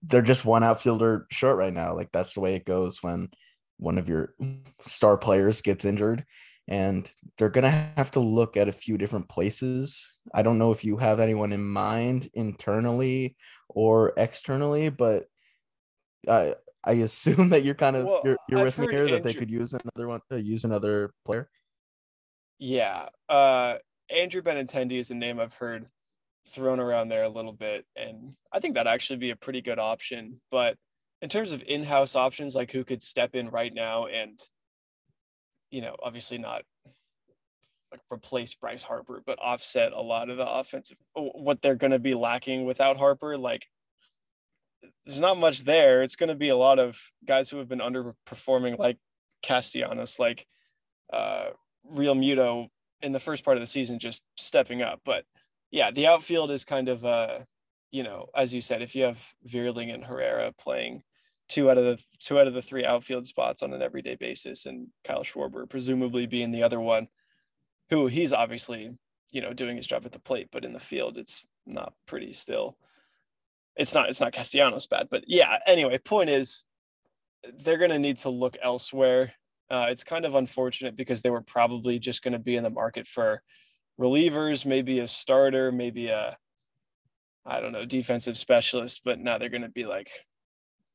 they're 0.03 0.23
just 0.23 0.45
one 0.45 0.63
outfielder 0.63 1.27
short 1.31 1.57
right 1.57 1.73
now. 1.73 1.95
Like 1.95 2.13
that's 2.13 2.35
the 2.35 2.41
way 2.41 2.55
it 2.55 2.65
goes 2.65 3.03
when 3.03 3.31
one 3.79 3.99
of 3.99 4.09
your 4.09 4.35
star 4.83 5.17
players 5.17 5.63
gets 5.63 5.85
injured 5.85 6.25
and 6.69 7.11
they're 7.39 7.49
going 7.49 7.65
to 7.65 7.71
have 7.97 8.11
to 8.11 8.21
look 8.21 8.57
at 8.57 8.69
a 8.69 8.73
few 8.73 8.99
different 8.99 9.29
places. 9.29 10.19
I 10.35 10.43
don't 10.43 10.59
know 10.59 10.71
if 10.71 10.85
you 10.85 10.99
have 10.99 11.19
anyone 11.19 11.53
in 11.53 11.65
mind 11.65 12.29
internally 12.35 13.37
or 13.69 14.13
externally, 14.19 14.91
but 14.91 15.25
I 16.29 16.55
I 16.89 16.93
assume 16.93 17.51
that 17.51 17.65
you're 17.65 17.75
kind 17.75 17.97
of 17.97 18.07
well, 18.07 18.23
you're, 18.25 18.37
you're 18.49 18.65
with 18.65 18.79
me 18.79 18.87
here 18.87 19.01
Andrew, 19.01 19.17
that 19.17 19.23
they 19.23 19.35
could 19.35 19.51
use 19.51 19.75
another 19.75 20.09
one 20.09 20.21
to 20.31 20.37
uh, 20.37 20.39
use 20.39 20.65
another 20.65 21.13
player. 21.27 21.51
Yeah, 22.59 23.09
uh, 23.29 23.77
Andrew 24.11 24.41
Benintendi 24.41 24.99
is 24.99 25.11
a 25.11 25.15
name 25.15 25.39
I've 25.39 25.53
heard 25.55 25.87
thrown 26.51 26.81
around 26.81 27.09
there 27.09 27.25
a 27.25 27.29
little 27.29 27.53
bit, 27.53 27.85
and 27.95 28.33
I 28.51 28.61
think 28.61 28.75
that 28.75 28.87
actually 28.87 29.19
be 29.19 29.31
a 29.31 29.37
pretty 29.37 29.61
good 29.61 29.79
option. 29.79 30.41
But 30.51 30.77
in 31.21 31.29
terms 31.29 31.53
of 31.53 31.63
in-house 31.67 32.17
options, 32.17 32.55
like 32.55 32.73
who 32.73 32.85
could 32.85 33.03
step 33.03 33.35
in 33.35 33.51
right 33.51 33.73
now 33.73 34.07
and, 34.07 34.41
you 35.71 35.83
know, 35.83 35.95
obviously 36.03 36.39
not 36.39 36.63
like 37.93 38.01
replace 38.11 38.55
Bryce 38.55 38.83
Harper, 38.83 39.23
but 39.27 39.39
offset 39.43 39.93
a 39.93 40.01
lot 40.01 40.31
of 40.31 40.39
the 40.39 40.49
offensive 40.49 40.97
what 41.15 41.61
they're 41.61 41.75
going 41.75 41.91
to 41.91 41.99
be 41.99 42.15
lacking 42.15 42.65
without 42.65 42.97
Harper, 42.97 43.37
like 43.37 43.67
there's 45.05 45.21
not 45.21 45.39
much 45.39 45.65
there. 45.65 46.03
It's 46.03 46.17
going 46.17 46.29
to 46.29 46.35
be 46.35 46.51
a 46.51 46.57
lot 46.57 46.79
of 46.79 47.01
guys 47.25 47.49
who 47.49 47.59
have 47.59 47.69
been 47.69 47.81
underperforming, 47.81 48.79
like 48.79 48.99
Castellanos, 49.43 50.19
like 50.19 50.47
uh, 51.13 51.49
Realmuto 51.91 52.69
in 53.03 53.13
the 53.13 53.21
first 53.21 53.45
part 53.45 53.57
of 53.57 53.61
the 53.61 53.67
season, 53.67 53.99
just 53.99 54.23
stepping 54.37 54.83
up. 54.83 55.01
But 55.05 55.25
yeah, 55.71 55.91
the 55.91 56.07
outfield 56.07 56.51
is 56.51 56.65
kind 56.65 56.89
of, 56.89 57.05
uh, 57.05 57.41
you 57.91 58.03
know, 58.03 58.27
as 58.35 58.53
you 58.53 58.61
said, 58.61 58.83
if 58.83 58.95
you 58.95 59.05
have 59.05 59.25
Vierling 59.47 59.93
and 59.93 60.05
Herrera 60.05 60.53
playing 60.59 61.03
two 61.49 61.71
out 61.71 61.79
of 61.79 61.85
the 61.85 62.03
two 62.21 62.39
out 62.39 62.47
of 62.47 62.55
the 62.55 62.63
three 62.63 62.85
outfield 62.85 63.27
spots 63.27 63.63
on 63.63 63.73
an 63.73 63.83
everyday 63.83 64.17
basis, 64.17 64.67
and 64.67 64.89
Kyle 65.05 65.23
Schwarber 65.25 65.69
presumably 65.69 66.27
being 66.27 66.51
the 66.51 66.63
other 66.63 66.81
one, 66.81 67.09
who 67.91 68.07
he's 68.07 68.33
obviously, 68.33 68.91
you 69.31 69.41
know, 69.41 69.53
doing 69.53 69.77
his 69.77 69.87
job 69.87 70.05
at 70.05 70.13
the 70.13 70.19
plate, 70.19 70.49
but 70.53 70.65
in 70.65 70.73
the 70.73 70.81
field, 70.81 71.17
it's 71.17 71.47
not 71.67 71.95
pretty 72.07 72.33
still 72.33 72.77
it's 73.79 73.95
not 73.95 74.09
it's 74.09 74.21
not 74.21 74.33
Castellanos 74.33 74.87
bad, 74.87 75.09
but 75.11 75.25
yeah. 75.27 75.59
Anyway, 75.67 75.97
point 75.99 76.29
is, 76.29 76.65
they're 77.61 77.79
going 77.79 77.91
to 77.91 77.99
need 77.99 78.19
to 78.19 78.29
look 78.29 78.57
elsewhere. 78.61 79.33
Uh, 79.71 79.87
it's 79.89 80.05
kind 80.05 80.25
of 80.25 80.35
unfortunate 80.35 80.97
because 80.97 81.23
they 81.23 81.31
were 81.31 81.43
probably 81.43 81.99
just 81.99 82.23
going 82.23 82.33
to 82.33 82.39
be 82.39 82.57
in 82.57 82.65
the 82.65 82.71
market 82.71 83.07
for 83.07 83.43
relievers, 84.01 84.67
maybe 84.67 84.99
a 84.99 85.09
starter, 85.09 85.71
maybe 85.71 86.09
a 86.09 86.37
I 87.47 87.61
don't 87.61 87.73
know 87.73 87.85
defensive 87.85 88.37
specialist, 88.37 89.03
but 89.05 89.21
now 89.21 89.39
they're 89.39 89.49
going 89.49 89.63
to 89.63 89.69
be 89.69 89.87
like, 89.87 90.11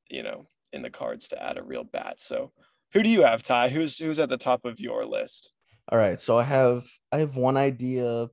you 0.09 0.21
know, 0.21 0.45
in 0.73 0.81
the 0.81 0.89
cards 0.89 1.29
to 1.29 1.41
add 1.41 1.57
a 1.57 1.63
real 1.63 1.83
bat. 1.85 2.19
So, 2.19 2.51
who 2.91 3.01
do 3.01 3.09
you 3.09 3.23
have, 3.23 3.43
Ty? 3.43 3.69
Who's 3.69 3.97
who's 3.97 4.19
at 4.19 4.29
the 4.29 4.37
top 4.37 4.65
of 4.65 4.79
your 4.79 5.05
list? 5.05 5.53
All 5.89 5.97
right, 5.97 6.19
so 6.19 6.37
I 6.37 6.43
have 6.43 6.83
I 7.13 7.19
have 7.19 7.37
one 7.37 7.55
idea. 7.55 8.27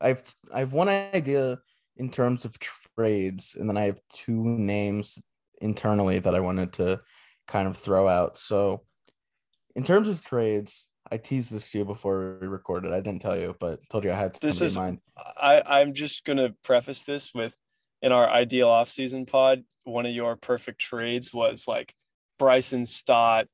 I've 0.00 0.22
I 0.52 0.58
have 0.58 0.74
one 0.74 0.88
idea 0.88 1.58
in 1.96 2.10
terms 2.10 2.44
of 2.44 2.56
trades, 2.96 3.56
and 3.58 3.68
then 3.68 3.76
I 3.76 3.86
have 3.86 4.00
two 4.12 4.44
names 4.44 5.22
internally 5.60 6.18
that 6.18 6.34
I 6.34 6.40
wanted 6.40 6.72
to 6.74 7.00
kind 7.46 7.68
of 7.68 7.76
throw 7.76 8.08
out. 8.08 8.36
So, 8.36 8.82
in 9.74 9.84
terms 9.84 10.08
of 10.08 10.24
trades, 10.24 10.88
I 11.10 11.18
teased 11.18 11.52
this 11.52 11.70
to 11.70 11.78
you 11.78 11.84
before 11.84 12.38
we 12.40 12.46
recorded. 12.46 12.92
I 12.92 13.00
didn't 13.00 13.22
tell 13.22 13.38
you, 13.38 13.54
but 13.60 13.78
told 13.88 14.04
you 14.04 14.10
I 14.10 14.14
had 14.14 14.34
this 14.40 14.60
is. 14.60 14.76
In 14.76 15.00
I 15.16 15.62
I'm 15.64 15.94
just 15.94 16.24
gonna 16.24 16.50
preface 16.64 17.04
this 17.04 17.32
with, 17.34 17.56
in 18.02 18.12
our 18.12 18.28
ideal 18.28 18.68
offseason 18.68 19.26
pod, 19.26 19.64
one 19.84 20.06
of 20.06 20.12
your 20.12 20.36
perfect 20.36 20.80
trades 20.80 21.32
was 21.32 21.68
like 21.68 21.94
Bryson 22.38 22.86
Stott, 22.86 23.46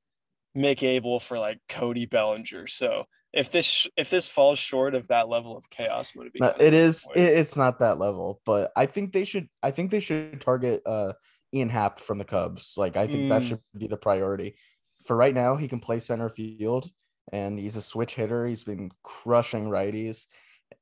Mick 0.57 0.83
Abel 0.83 1.21
for 1.21 1.39
like 1.39 1.59
Cody 1.69 2.07
Bellinger. 2.07 2.67
So 2.67 3.05
if 3.33 3.51
this 3.51 3.87
if 3.97 4.11
this 4.11 4.29
falls 4.29 4.59
short 4.59 4.95
of 4.95 5.09
that 5.09 5.29
level 5.29 5.57
of 5.57 5.69
chaos 5.71 6.15
would 6.15 6.27
it 6.27 6.33
be 6.33 6.41
no, 6.41 6.53
it 6.61 6.75
is 6.75 7.07
it, 7.15 7.21
it's 7.21 7.57
not 7.57 7.79
that 7.79 7.99
level 7.99 8.41
but 8.45 8.71
i 8.77 8.85
think 8.85 9.13
they 9.13 9.25
should 9.25 9.49
i 9.63 9.71
think 9.71 9.91
they 9.91 10.01
should 10.01 10.41
target 10.41 10.83
uh 10.87 11.13
ian 11.55 11.69
happ 11.69 12.01
from 12.01 12.19
the 12.19 12.25
cubs. 12.25 12.75
Like 12.77 12.97
i 12.97 13.07
think 13.07 13.25
mm. 13.25 13.29
that 13.31 13.45
should 13.45 13.61
be 13.77 13.87
the 13.87 13.97
priority. 13.97 14.57
For 15.05 15.17
right 15.17 15.35
now 15.35 15.57
he 15.57 15.69
can 15.69 15.81
play 15.81 15.99
center 15.99 16.29
field 16.29 16.89
and 17.33 17.59
he's 17.59 17.77
a 17.77 17.83
switch 17.83 18.15
hitter. 18.15 18.47
He's 18.47 18.65
been 18.65 18.91
crushing 19.03 19.69
righties 19.69 20.27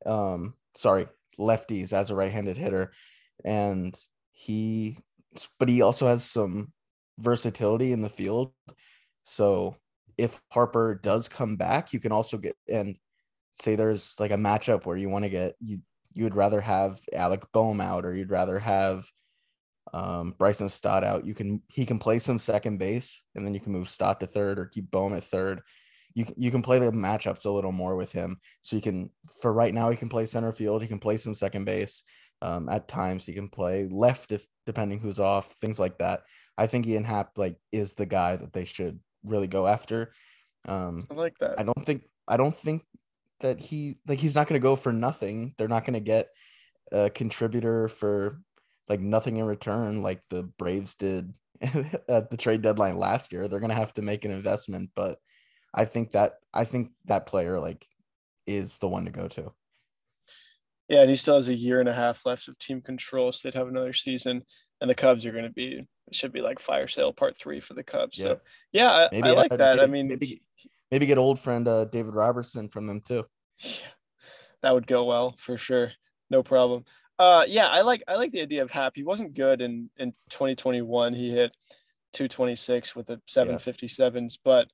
um 0.06 0.54
sorry 0.74 1.08
lefties 1.38 1.92
as 1.92 2.10
a 2.10 2.14
right-handed 2.14 2.56
hitter. 2.56 2.92
And 3.44 3.96
he 4.32 4.98
but 5.58 5.68
he 5.68 5.82
also 5.82 6.06
has 6.06 6.24
some 6.24 6.72
versatility 7.18 7.92
in 7.92 8.02
the 8.02 8.08
field. 8.08 8.52
So 9.24 9.76
if 10.20 10.40
Harper 10.52 11.00
does 11.02 11.28
come 11.28 11.56
back, 11.56 11.92
you 11.92 12.00
can 12.00 12.12
also 12.12 12.36
get 12.36 12.54
and 12.68 12.96
say 13.52 13.74
there's 13.74 14.14
like 14.20 14.30
a 14.30 14.36
matchup 14.36 14.84
where 14.84 14.96
you 14.96 15.08
want 15.08 15.24
to 15.24 15.30
get 15.30 15.54
you 15.60 15.78
you 16.12 16.24
would 16.24 16.36
rather 16.36 16.60
have 16.60 16.98
Alec 17.12 17.42
Bohm 17.52 17.80
out 17.80 18.04
or 18.04 18.14
you'd 18.14 18.30
rather 18.30 18.58
have 18.58 19.04
um, 19.94 20.34
Bryson 20.38 20.68
Stott 20.68 21.04
out. 21.04 21.24
You 21.24 21.34
can 21.34 21.62
he 21.68 21.86
can 21.86 21.98
play 21.98 22.18
some 22.18 22.38
second 22.38 22.78
base 22.78 23.24
and 23.34 23.46
then 23.46 23.54
you 23.54 23.60
can 23.60 23.72
move 23.72 23.88
Stott 23.88 24.20
to 24.20 24.26
third 24.26 24.58
or 24.58 24.66
keep 24.66 24.90
Bohm 24.90 25.14
at 25.14 25.24
third. 25.24 25.62
You 26.14 26.26
you 26.36 26.50
can 26.50 26.62
play 26.62 26.78
the 26.78 26.90
matchups 26.90 27.46
a 27.46 27.50
little 27.50 27.72
more 27.72 27.96
with 27.96 28.12
him. 28.12 28.38
So 28.60 28.76
you 28.76 28.82
can 28.82 29.10
for 29.40 29.52
right 29.52 29.72
now 29.72 29.90
he 29.90 29.96
can 29.96 30.10
play 30.10 30.26
center 30.26 30.52
field. 30.52 30.82
He 30.82 30.88
can 30.88 30.98
play 30.98 31.16
some 31.16 31.34
second 31.34 31.64
base. 31.64 32.02
Um, 32.42 32.68
at 32.68 32.88
times 32.88 33.26
he 33.26 33.34
can 33.34 33.48
play 33.48 33.86
left 33.90 34.32
if 34.32 34.46
depending 34.66 34.98
who's 34.98 35.20
off, 35.20 35.52
things 35.52 35.78
like 35.78 35.98
that. 35.98 36.22
I 36.58 36.66
think 36.66 36.86
Ian 36.86 37.04
Happ 37.04 37.38
like 37.38 37.56
is 37.72 37.94
the 37.94 38.06
guy 38.06 38.36
that 38.36 38.52
they 38.52 38.64
should 38.64 38.98
really 39.24 39.46
go 39.46 39.66
after. 39.66 40.12
Um, 40.68 41.06
I 41.10 41.14
like 41.14 41.38
that. 41.40 41.58
I 41.58 41.62
don't 41.62 41.84
think 41.84 42.04
I 42.28 42.36
don't 42.36 42.54
think 42.54 42.82
that 43.40 43.60
he 43.60 43.98
like 44.06 44.18
he's 44.18 44.34
not 44.34 44.46
going 44.46 44.60
to 44.60 44.62
go 44.62 44.76
for 44.76 44.92
nothing. 44.92 45.54
They're 45.56 45.68
not 45.68 45.84
going 45.84 45.94
to 45.94 46.00
get 46.00 46.28
a 46.92 47.10
contributor 47.10 47.88
for 47.88 48.40
like 48.88 49.00
nothing 49.00 49.36
in 49.36 49.44
return, 49.44 50.02
like 50.02 50.22
the 50.30 50.44
Braves 50.58 50.94
did 50.94 51.32
at 52.08 52.30
the 52.30 52.36
trade 52.36 52.62
deadline 52.62 52.98
last 52.98 53.32
year. 53.32 53.48
They're 53.48 53.60
going 53.60 53.70
to 53.70 53.76
have 53.76 53.94
to 53.94 54.02
make 54.02 54.24
an 54.24 54.30
investment, 54.30 54.90
but 54.94 55.18
I 55.72 55.84
think 55.84 56.12
that 56.12 56.34
I 56.52 56.64
think 56.64 56.90
that 57.06 57.26
player 57.26 57.60
like 57.60 57.86
is 58.46 58.78
the 58.78 58.88
one 58.88 59.04
to 59.04 59.10
go 59.10 59.28
to. 59.28 59.52
Yeah, 60.88 61.02
and 61.02 61.10
he 61.10 61.14
still 61.14 61.36
has 61.36 61.48
a 61.48 61.54
year 61.54 61.78
and 61.78 61.88
a 61.88 61.94
half 61.94 62.26
left 62.26 62.48
of 62.48 62.58
team 62.58 62.80
control, 62.80 63.30
so 63.30 63.46
they'd 63.46 63.56
have 63.56 63.68
another 63.68 63.92
season. 63.92 64.42
And 64.80 64.90
the 64.90 64.94
Cubs 64.94 65.24
are 65.24 65.30
going 65.30 65.44
to 65.44 65.50
be 65.50 65.86
it 66.10 66.16
should 66.16 66.32
be 66.32 66.40
like 66.40 66.58
fire 66.58 66.88
sale 66.88 67.12
part 67.12 67.38
three 67.38 67.60
for 67.60 67.74
the 67.74 67.84
Cubs. 67.84 68.18
Yeah. 68.18 68.24
So 68.24 68.40
yeah, 68.72 68.90
I, 68.90 69.08
Maybe 69.12 69.28
I 69.28 69.32
like 69.32 69.52
uh, 69.52 69.56
that. 69.56 69.80
I 69.80 69.86
mean, 69.86 70.08
maybe 70.08 70.42
maybe 70.90 71.06
get 71.06 71.18
old 71.18 71.38
friend 71.38 71.66
uh, 71.66 71.84
David 71.84 72.14
Robertson 72.14 72.68
from 72.68 72.86
them 72.86 73.00
too. 73.00 73.24
Yeah, 73.58 73.70
that 74.62 74.74
would 74.74 74.86
go 74.86 75.04
well 75.04 75.34
for 75.38 75.56
sure. 75.56 75.92
No 76.28 76.42
problem. 76.42 76.84
Uh, 77.18 77.44
yeah, 77.46 77.68
I 77.68 77.82
like 77.82 78.02
I 78.08 78.16
like 78.16 78.32
the 78.32 78.42
idea 78.42 78.62
of 78.62 78.70
Happ. 78.70 78.96
He 78.96 79.04
wasn't 79.04 79.34
good 79.34 79.60
in 79.60 79.90
in 79.98 80.12
2021. 80.30 81.14
He 81.14 81.30
hit 81.30 81.52
226 82.12 82.96
with 82.96 83.10
a 83.10 83.18
757s, 83.28 84.38
but 84.44 84.68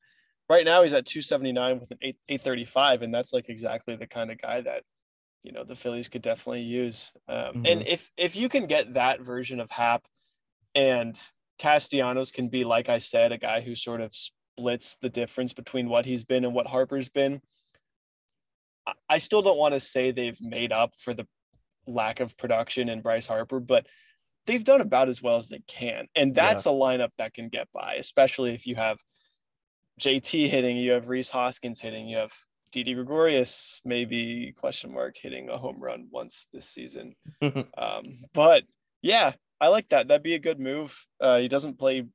right 0.49 0.65
now 0.65 0.83
he's 0.83 0.93
at 0.93 1.07
279 1.07 1.81
with 1.81 1.91
an 1.91 1.99
8 2.01 2.17
835, 2.29 3.03
and 3.03 3.15
that's 3.15 3.33
like 3.33 3.49
exactly 3.49 3.97
the 3.97 4.07
kind 4.07 4.31
of 4.31 4.41
guy 4.41 4.63
that 4.63 4.85
you 5.43 5.53
know 5.53 5.65
the 5.65 5.77
Phillies 5.77 6.09
could 6.09 6.23
definitely 6.23 6.63
use. 6.63 7.13
Um, 7.29 7.65
And 7.67 7.87
if 7.87 8.11
if 8.17 8.37
you 8.37 8.49
can 8.49 8.67
get 8.67 8.95
that 8.95 9.21
version 9.21 9.61
of 9.61 9.71
Happ, 9.71 10.07
and 10.77 11.19
Castellanos 11.59 12.31
can 12.31 12.49
be 12.49 12.65
like 12.65 12.89
I 12.89 12.99
said, 12.99 13.33
a 13.33 13.39
guy 13.39 13.63
who 13.63 13.75
sort 13.75 14.01
of 14.01 14.15
splits 14.15 14.97
the 15.01 15.09
difference 15.09 15.53
between 15.55 15.89
what 15.89 16.05
he's 16.05 16.25
been 16.25 16.45
and 16.45 16.55
what 16.55 16.67
Harper's 16.67 17.09
been. 17.09 17.41
I- 19.09 19.19
still 19.19 19.43
don't 19.43 19.59
want 19.59 19.75
to 19.75 19.81
say 19.81 20.13
they've 20.13 20.41
made 20.41 20.71
up 20.71 20.95
for 20.97 21.13
the 21.13 21.27
lack 21.87 22.21
of 22.21 22.37
production 22.37 22.89
in 22.89 23.01
Bryce 23.01 23.27
Harper, 23.27 23.59
but 23.59 23.87
they've 24.47 24.63
done 24.63 24.81
about 24.81 25.09
as 25.09 25.21
well 25.21 25.39
as 25.39 25.49
they 25.49 25.63
can. 25.67 26.07
And 26.15 26.35
that's 26.35 26.67
a 26.67 26.71
lineup 26.71 27.11
that 27.19 27.35
can 27.35 27.49
get 27.49 27.69
by, 27.73 27.95
especially 27.95 28.55
if 28.55 28.67
you 28.67 28.77
have 28.77 28.99
JT 30.01 30.49
hitting, 30.49 30.77
you 30.77 30.93
have 30.93 31.09
Rhys 31.09 31.31
Hoskins 31.31 31.81
hitting, 31.81 32.07
you 32.07 32.19
have 32.19 32.33
Didi 32.71 32.95
Gregorius, 32.95 33.81
maybe 33.85 34.55
question 34.57 34.93
mark 34.93 35.17
hitting 35.17 35.49
a 35.49 35.57
home 35.57 35.81
run 35.81 36.09
once 36.11 36.49
this 36.53 36.69
season. 36.69 37.15
Um, 37.77 38.25
but 38.35 38.65
yeah, 39.03 39.33
I 39.61 39.69
like 39.69 39.89
that. 39.89 40.09
That'd 40.09 40.23
be 40.23 40.35
a 40.35 40.39
good 40.39 40.61
move. 40.61 41.07
Uh, 41.21 41.39
he 41.39 41.49
doesn't 41.49 41.79
play 41.79 42.07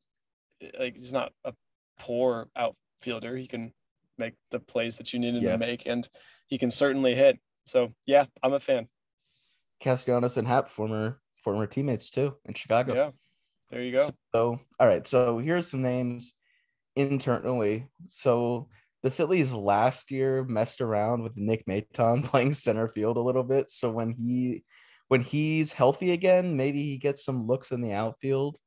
like 0.80 0.96
he's 0.96 1.14
not 1.14 1.34
a 1.44 1.54
poor 2.00 2.48
outfielder. 2.56 3.36
He 3.36 3.48
can 3.48 3.74
make 4.18 4.34
the 4.52 4.60
plays 4.60 4.98
that 4.98 5.12
you 5.14 5.20
need 5.20 5.36
him 5.36 5.44
Yeah. 5.44 5.54
to 5.54 5.58
make, 5.58 5.86
and 5.86 6.08
he 6.48 6.58
can 6.58 6.70
certainly 6.70 7.16
hit. 7.16 7.40
So 7.66 7.94
yeah, 8.06 8.26
I'm 8.44 8.54
a 8.54 8.60
fan. 8.60 8.88
Castellanos 9.80 10.38
and 10.38 10.48
Happ, 10.48 10.70
former 10.70 11.20
former 11.36 11.66
teammates 11.66 12.10
too 12.10 12.36
in 12.46 12.54
Chicago. 12.54 12.94
Yeah, 12.94 13.12
there 13.72 13.82
you 13.82 13.92
go. 13.98 14.08
So, 14.36 14.60
all 14.80 14.88
right. 14.88 15.08
So 15.08 15.40
here's 15.40 15.68
some 15.68 15.82
names 15.82 16.34
internally. 16.96 17.88
So 18.08 18.70
the 19.02 19.10
Phillies 19.10 19.54
last 19.54 20.12
year 20.12 20.44
messed 20.44 20.82
around 20.82 21.24
with 21.24 21.36
Nick 21.38 21.66
Maton 21.66 22.24
playing 22.26 22.54
center 22.54 22.88
field 22.88 23.18
a 23.18 23.22
little 23.22 23.44
bit. 23.44 23.70
So 23.72 23.90
when 23.90 24.12
he 24.12 24.64
when 25.12 25.20
he's 25.20 25.74
healthy 25.74 26.14
again, 26.14 26.56
maybe 26.56 26.82
he 26.82 26.98
gets 26.98 27.26
some 27.26 27.46
looks 27.46 27.74
in 27.74 27.82
the 27.82 27.92
outfield. 27.92 28.58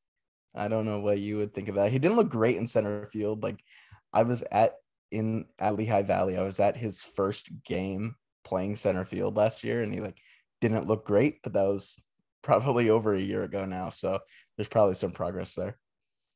I 0.55 0.69
don't 0.69 0.85
know 0.85 1.01
what 1.01 1.19
you 1.19 1.39
would 1.39 1.55
think 1.55 1.71
of 1.71 1.77
that. 1.77 1.91
He 1.91 1.99
didn't 1.99 2.19
look 2.19 2.29
great 2.29 2.59
in 2.59 2.67
center 2.67 3.07
field. 3.07 3.43
Like 3.43 3.65
I 4.13 4.25
was 4.25 4.45
at 4.53 4.75
in 5.11 5.47
at 5.59 5.75
Lehigh 5.75 6.03
Valley. 6.03 6.37
I 6.37 6.43
was 6.43 6.61
at 6.61 6.77
his 6.77 7.01
first 7.01 7.49
game 7.65 8.17
playing 8.45 8.77
center 8.77 9.07
field 9.07 9.39
last 9.39 9.65
year, 9.65 9.83
and 9.83 9.95
he 9.95 10.03
like 10.03 10.19
didn't 10.61 10.87
look 10.87 11.07
great, 11.07 11.39
but 11.43 11.55
that 11.55 11.65
was 11.65 11.97
probably 12.43 12.91
over 12.91 13.15
a 13.15 13.19
year 13.19 13.45
ago 13.45 13.65
now. 13.65 13.89
So 13.89 14.19
there's 14.59 14.69
probably 14.69 14.97
some 14.97 15.13
progress 15.13 15.55
there. 15.55 15.79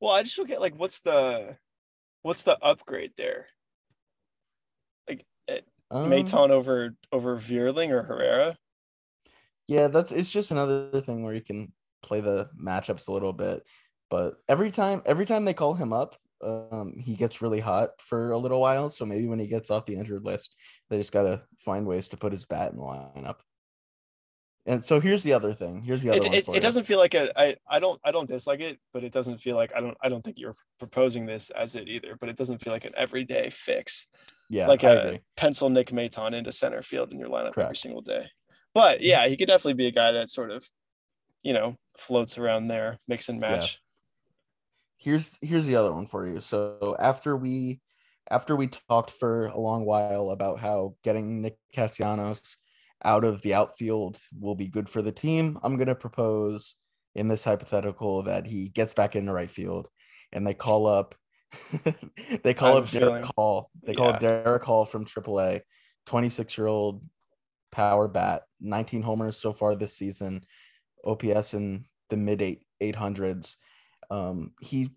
Well, 0.00 0.14
I 0.14 0.22
just 0.22 0.38
don't 0.38 0.48
get 0.48 0.62
like 0.62 0.74
what's 0.74 1.02
the 1.02 1.58
what's 2.22 2.44
the 2.44 2.56
upgrade 2.62 3.12
there? 3.18 3.48
Like 5.06 5.26
eh, 5.48 5.60
Um, 5.90 6.08
Maton 6.08 6.48
over 6.48 6.94
over 7.12 7.36
Vierling 7.36 7.90
or 7.90 8.04
Herrera? 8.04 8.56
Yeah, 9.68 9.88
that's 9.88 10.12
it's 10.12 10.30
just 10.30 10.50
another 10.50 11.00
thing 11.00 11.22
where 11.22 11.34
you 11.34 11.42
can 11.42 11.72
play 12.02 12.20
the 12.20 12.48
matchups 12.60 13.08
a 13.08 13.12
little 13.12 13.32
bit. 13.34 13.62
But 14.10 14.34
every 14.48 14.70
time 14.70 15.02
every 15.06 15.26
time 15.26 15.44
they 15.44 15.54
call 15.54 15.74
him 15.74 15.92
up, 15.92 16.16
um, 16.42 16.94
he 16.98 17.14
gets 17.14 17.42
really 17.42 17.60
hot 17.60 17.90
for 18.00 18.30
a 18.32 18.38
little 18.38 18.60
while. 18.60 18.88
So 18.88 19.04
maybe 19.04 19.26
when 19.26 19.38
he 19.38 19.46
gets 19.46 19.70
off 19.70 19.86
the 19.86 19.96
injured 19.96 20.24
list, 20.24 20.54
they 20.88 20.96
just 20.96 21.12
gotta 21.12 21.42
find 21.58 21.86
ways 21.86 22.08
to 22.08 22.16
put 22.16 22.32
his 22.32 22.46
bat 22.46 22.72
in 22.72 22.78
the 22.78 22.82
lineup. 22.82 23.40
And 24.66 24.84
so 24.84 25.00
here's 25.00 25.22
the 25.22 25.32
other 25.32 25.52
thing. 25.52 25.82
Here's 25.82 26.02
the 26.02 26.10
other 26.10 26.20
It, 26.20 26.28
one 26.28 26.34
it, 26.36 26.44
for 26.44 26.56
it 26.56 26.60
doesn't 26.60 26.84
feel 26.84 26.98
like 26.98 27.14
a 27.14 27.38
I 27.38 27.56
I 27.66 27.78
don't 27.78 28.00
I 28.04 28.10
don't 28.10 28.28
dislike 28.28 28.60
it, 28.60 28.78
but 28.92 29.04
it 29.04 29.12
doesn't 29.12 29.38
feel 29.38 29.56
like 29.56 29.72
I 29.74 29.80
don't 29.80 29.96
I 30.02 30.08
don't 30.08 30.22
think 30.22 30.38
you're 30.38 30.56
proposing 30.78 31.26
this 31.26 31.50
as 31.50 31.74
it 31.74 31.88
either. 31.88 32.16
But 32.18 32.28
it 32.28 32.36
doesn't 32.36 32.58
feel 32.62 32.72
like 32.72 32.84
an 32.84 32.92
everyday 32.96 33.50
fix. 33.50 34.08
Yeah, 34.50 34.66
like 34.66 34.84
I 34.84 34.92
a 34.92 35.06
agree. 35.06 35.20
pencil 35.36 35.68
Nick 35.70 35.90
Maton 35.92 36.34
into 36.34 36.52
center 36.52 36.82
field 36.82 37.12
in 37.12 37.18
your 37.18 37.28
lineup 37.28 37.58
every 37.58 37.76
single 37.76 38.00
day. 38.02 38.30
But 38.74 39.00
yeah, 39.00 39.26
he 39.28 39.36
could 39.36 39.48
definitely 39.48 39.74
be 39.74 39.86
a 39.86 39.92
guy 39.92 40.12
that 40.12 40.28
sort 40.28 40.50
of, 40.50 40.64
you 41.42 41.52
know, 41.52 41.76
floats 41.96 42.38
around 42.38 42.68
there, 42.68 42.98
mix 43.08 43.28
and 43.28 43.40
Yeah. 43.40 43.50
match. 43.56 43.80
here's 44.98 45.38
here's 45.42 45.66
the 45.66 45.76
other 45.76 45.92
one 45.92 46.06
for 46.06 46.26
you. 46.26 46.40
So 46.40 46.96
after 46.98 47.36
we 47.36 47.80
after 48.30 48.56
we 48.56 48.66
talked 48.68 49.10
for 49.10 49.46
a 49.46 49.58
long 49.58 49.84
while 49.84 50.30
about 50.30 50.58
how 50.60 50.96
getting 51.02 51.40
Nick 51.42 51.56
Castellanos 51.74 52.56
out 53.04 53.24
of 53.24 53.40
the 53.42 53.54
outfield 53.54 54.18
will 54.38 54.54
be 54.56 54.68
good 54.68 54.88
for 54.88 55.02
the 55.02 55.12
team, 55.12 55.58
I'm 55.62 55.76
gonna 55.76 55.94
propose 55.94 56.76
in 57.14 57.28
this 57.28 57.44
hypothetical 57.44 58.22
that 58.24 58.46
he 58.46 58.68
gets 58.70 58.92
back 58.94 59.16
into 59.16 59.32
right 59.32 59.50
field 59.50 59.88
and 60.32 60.46
they 60.46 60.54
call 60.54 60.86
up 60.86 61.14
they 62.42 62.52
call 62.54 62.74
have 62.76 62.84
up 62.84 62.92
a 62.94 62.96
Darick. 62.96 63.30
Hall. 63.36 63.70
They 63.82 63.94
call 63.94 64.08
up 64.10 64.20
Darick 64.20 64.62
Hall 64.62 64.84
from 64.84 65.06
AAA, 65.06 65.62
26 66.06 66.58
year 66.58 66.66
old 66.66 67.02
power 67.70 68.08
bat, 68.08 68.42
19 68.60 69.02
homers 69.02 69.36
so 69.36 69.52
far 69.52 69.74
this 69.74 69.96
season, 69.96 70.44
OPS 71.04 71.54
in 71.54 71.84
the 72.10 72.16
mid 72.16 72.42
eight 72.42 72.62
800s. 72.82 73.56
Um, 74.10 74.52
he 74.60 74.90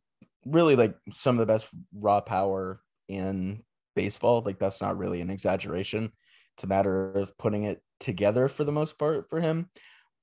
really 0.45 0.75
like 0.75 0.95
some 1.11 1.35
of 1.35 1.39
the 1.39 1.51
best 1.51 1.69
raw 1.93 2.21
power 2.21 2.81
in 3.07 3.63
baseball. 3.95 4.41
Like 4.45 4.59
that's 4.59 4.81
not 4.81 4.97
really 4.97 5.21
an 5.21 5.29
exaggeration. 5.29 6.11
It's 6.55 6.63
a 6.63 6.67
matter 6.67 7.11
of 7.13 7.37
putting 7.37 7.63
it 7.63 7.81
together 7.99 8.47
for 8.47 8.63
the 8.63 8.71
most 8.71 8.97
part 8.97 9.29
for 9.29 9.39
him. 9.39 9.69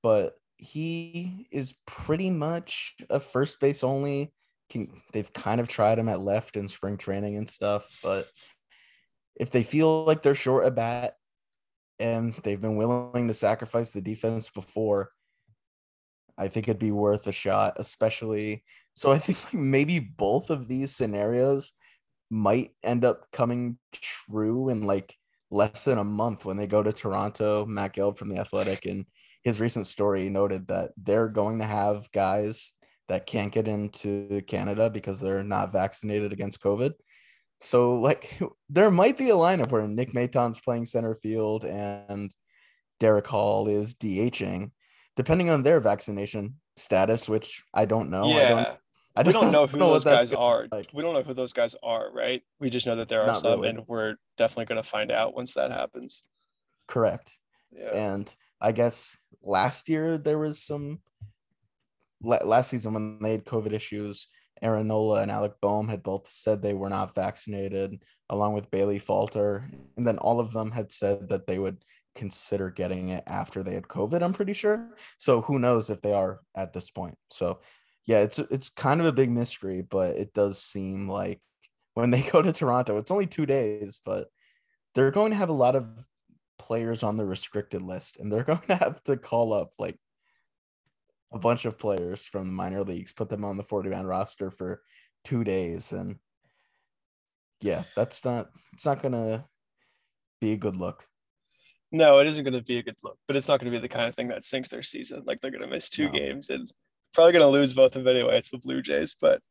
But 0.01 0.33
he 0.57 1.47
is 1.51 1.75
pretty 1.85 2.29
much 2.29 2.95
a 3.09 3.19
first 3.19 3.59
base 3.59 3.83
only. 3.83 4.33
Can 4.69 4.89
they've 5.13 5.31
kind 5.33 5.59
of 5.59 5.67
tried 5.67 5.97
him 5.97 6.09
at 6.09 6.19
left 6.19 6.55
in 6.55 6.69
spring 6.69 6.97
training 6.97 7.37
and 7.37 7.49
stuff, 7.49 7.89
but 8.03 8.27
if 9.35 9.49
they 9.51 9.63
feel 9.63 10.03
like 10.03 10.21
they're 10.21 10.35
short 10.35 10.65
a 10.65 10.71
bat 10.71 11.15
and 11.99 12.33
they've 12.43 12.61
been 12.61 12.75
willing 12.75 13.27
to 13.27 13.33
sacrifice 13.33 13.91
the 13.91 14.01
defense 14.01 14.49
before, 14.49 15.11
I 16.37 16.47
think 16.47 16.67
it'd 16.67 16.79
be 16.79 16.91
worth 16.91 17.27
a 17.27 17.31
shot, 17.31 17.73
especially. 17.77 18.63
So 18.95 19.11
I 19.11 19.17
think 19.17 19.53
maybe 19.53 19.99
both 19.99 20.49
of 20.49 20.67
these 20.67 20.95
scenarios 20.95 21.73
might 22.29 22.71
end 22.83 23.03
up 23.03 23.25
coming 23.31 23.77
true 23.93 24.69
in 24.69 24.83
like 24.83 25.15
less 25.51 25.85
than 25.85 25.97
a 25.97 26.03
month 26.03 26.45
when 26.45 26.57
they 26.57 26.67
go 26.67 26.81
to 26.81 26.93
Toronto. 26.93 27.65
Matt 27.65 27.95
Gelb 27.95 28.17
from 28.17 28.29
the 28.29 28.39
Athletic 28.39 28.85
and 28.85 29.05
his 29.43 29.59
recent 29.59 29.87
story 29.87 30.29
noted 30.29 30.67
that 30.67 30.91
they're 30.97 31.29
going 31.29 31.59
to 31.59 31.65
have 31.65 32.11
guys 32.11 32.73
that 33.07 33.25
can't 33.25 33.51
get 33.51 33.67
into 33.67 34.41
Canada 34.47 34.89
because 34.89 35.19
they're 35.19 35.43
not 35.43 35.71
vaccinated 35.71 36.31
against 36.31 36.61
COVID. 36.61 36.93
So 37.59 37.99
like 37.99 38.39
there 38.69 38.91
might 38.91 39.17
be 39.17 39.29
a 39.29 39.35
lineup 39.35 39.71
where 39.71 39.87
Nick 39.87 40.13
Maton's 40.13 40.61
playing 40.61 40.85
center 40.85 41.15
field 41.15 41.65
and 41.65 42.33
Darick 42.99 43.27
Hall 43.27 43.67
is 43.67 43.95
DHing, 43.95 44.71
depending 45.15 45.49
on 45.49 45.61
their 45.61 45.79
vaccination 45.79 46.55
status, 46.75 47.29
which 47.29 47.63
I 47.73 47.85
don't 47.85 48.09
know. 48.09 48.25
I 48.25 48.47
don't 48.47 48.57
yeah. 48.57 48.75
I 49.15 49.23
we 49.23 49.33
don't 49.33 49.51
know 49.51 49.67
who 49.67 49.77
those 49.77 50.03
guys 50.03 50.31
are. 50.31 50.67
like. 50.71 50.89
We 50.93 51.03
don't 51.03 51.13
know 51.13 51.23
who 51.23 51.33
those 51.33 51.53
guys 51.53 51.75
are, 51.83 52.11
right? 52.11 52.41
We 52.59 52.69
just 52.69 52.85
know 52.85 52.95
that 52.97 53.09
there 53.09 53.21
are 53.21 53.27
Not 53.27 53.41
some, 53.41 53.59
really. 53.61 53.69
and 53.69 53.87
we're 53.87 54.15
definitely 54.37 54.65
going 54.65 54.81
to 54.81 54.87
find 54.87 55.11
out 55.11 55.35
once 55.35 55.53
that 55.53 55.71
happens. 55.71 56.23
Correct. 56.87 57.37
Yeah. 57.71 58.13
And 58.13 58.35
I 58.61 58.71
guess 58.71 59.17
last 59.43 59.89
year 59.89 60.17
there 60.17 60.39
was 60.39 60.61
some 60.61 60.99
last 62.21 62.69
season 62.69 62.93
when 62.93 63.19
they 63.21 63.31
had 63.31 63.45
COVID 63.45 63.73
issues. 63.73 64.27
Aaron 64.61 64.87
Nola 64.87 65.21
and 65.21 65.31
Alec 65.31 65.53
Bohm 65.61 65.87
had 65.87 66.03
both 66.03 66.27
said 66.27 66.61
they 66.61 66.73
were 66.73 66.89
not 66.89 67.15
vaccinated, 67.15 68.03
along 68.29 68.53
with 68.53 68.71
Bailey 68.71 68.99
Falter. 68.99 69.69
And 69.97 70.07
then 70.07 70.17
all 70.17 70.39
of 70.39 70.51
them 70.51 70.71
had 70.71 70.91
said 70.91 71.29
that 71.29 71.47
they 71.47 71.59
would 71.59 71.83
consider 72.15 72.69
getting 72.69 73.09
it 73.09 73.23
after 73.27 73.63
they 73.63 73.73
had 73.73 73.87
COVID, 73.87 74.21
I'm 74.21 74.33
pretty 74.33 74.53
sure. 74.53 74.89
So 75.17 75.41
who 75.41 75.59
knows 75.59 75.89
if 75.89 76.01
they 76.01 76.13
are 76.13 76.41
at 76.55 76.73
this 76.73 76.89
point. 76.89 77.15
So 77.31 77.59
yeah, 78.05 78.19
it's 78.19 78.39
it's 78.39 78.69
kind 78.69 78.99
of 78.99 79.05
a 79.05 79.13
big 79.13 79.29
mystery, 79.29 79.81
but 79.81 80.15
it 80.15 80.33
does 80.33 80.61
seem 80.61 81.07
like 81.07 81.39
when 81.93 82.11
they 82.11 82.21
go 82.31 82.41
to 82.41 82.51
Toronto, 82.51 82.97
it's 82.97 83.11
only 83.11 83.27
two 83.27 83.45
days, 83.45 83.99
but 84.03 84.27
they're 84.95 85.11
going 85.11 85.31
to 85.31 85.37
have 85.37 85.49
a 85.49 85.53
lot 85.53 85.75
of 85.75 85.87
players 86.57 87.03
on 87.03 87.15
the 87.15 87.25
restricted 87.25 87.81
list, 87.81 88.19
and 88.19 88.31
they're 88.31 88.43
going 88.51 88.61
to 88.67 88.75
have 88.75 89.01
to 89.03 89.15
call 89.15 89.53
up 89.53 89.71
like 89.79 89.97
a 91.31 91.39
bunch 91.39 91.65
of 91.65 91.77
players 91.77 92.25
from 92.25 92.47
the 92.47 92.53
minor 92.53 92.83
leagues, 92.83 93.11
put 93.11 93.29
them 93.29 93.45
on 93.45 93.57
the 93.57 93.63
40 93.63 93.89
man 93.89 94.05
roster 94.05 94.51
for 94.51 94.81
two 95.23 95.43
days. 95.43 95.91
And 95.91 96.17
yeah, 97.61 97.83
that's 97.95 98.25
not 98.25 98.49
it's 98.73 98.85
not 98.85 99.01
gonna 99.01 99.45
be 100.41 100.53
a 100.53 100.57
good 100.57 100.75
look. 100.75 101.05
No, 101.91 102.19
it 102.19 102.27
isn't 102.27 102.43
going 102.43 102.53
to 102.53 102.61
be 102.61 102.77
a 102.77 102.83
good 102.83 102.97
look, 103.03 103.17
but 103.27 103.35
it's 103.35 103.47
not 103.47 103.59
going 103.59 103.71
to 103.71 103.75
be 103.75 103.81
the 103.81 103.91
kind 103.91 104.05
of 104.05 104.13
thing 104.13 104.27
that 104.27 104.45
sinks 104.45 104.69
their 104.69 104.83
season. 104.83 105.23
Like 105.25 105.39
they're 105.39 105.49
going 105.49 105.63
to 105.63 105.67
miss 105.67 105.89
two 105.89 106.03
No. 106.03 106.11
games 106.11 106.51
and 106.51 106.71
probably 107.15 107.33
going 107.33 107.41
to 107.41 107.47
lose 107.47 107.73
both 107.73 107.95
of 107.95 108.03
them 108.03 108.15
anyway. 108.15 108.37
It's 108.37 108.51
the 108.51 108.59
Blue 108.59 108.83
Jays, 108.83 109.15
but 109.19 109.41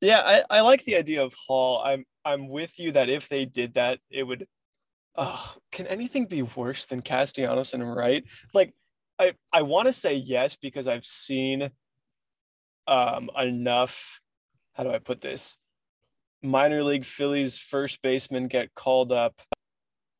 yeah, 0.00 0.22
I, 0.24 0.58
I 0.58 0.60
like 0.60 0.84
the 0.84 0.96
idea 0.96 1.24
of 1.24 1.34
Hall. 1.34 1.82
I'm 1.84 2.04
I'm 2.24 2.48
with 2.48 2.78
you 2.78 2.92
that 2.92 3.10
if 3.10 3.28
they 3.28 3.44
did 3.44 3.74
that, 3.74 3.98
it 4.08 4.22
would. 4.22 4.46
Oh, 5.16 5.54
can 5.72 5.88
anything 5.88 6.26
be 6.26 6.42
worse 6.42 6.86
than 6.86 7.02
Castellanos 7.02 7.74
and 7.74 7.96
right? 7.96 8.24
Like, 8.54 8.72
I 9.20 9.34
I 9.52 9.62
want 9.62 9.86
to 9.86 9.92
say 9.92 10.14
yes 10.14 10.56
because 10.56 10.88
I've 10.88 11.04
seen 11.04 11.70
um 12.86 13.30
enough. 13.38 14.20
How 14.72 14.84
do 14.84 14.90
I 14.90 14.98
put 14.98 15.20
this? 15.20 15.58
Minor 16.42 16.82
league 16.82 17.04
Phillies 17.04 17.58
first 17.58 18.00
baseman 18.02 18.48
get 18.48 18.74
called 18.74 19.12
up 19.12 19.40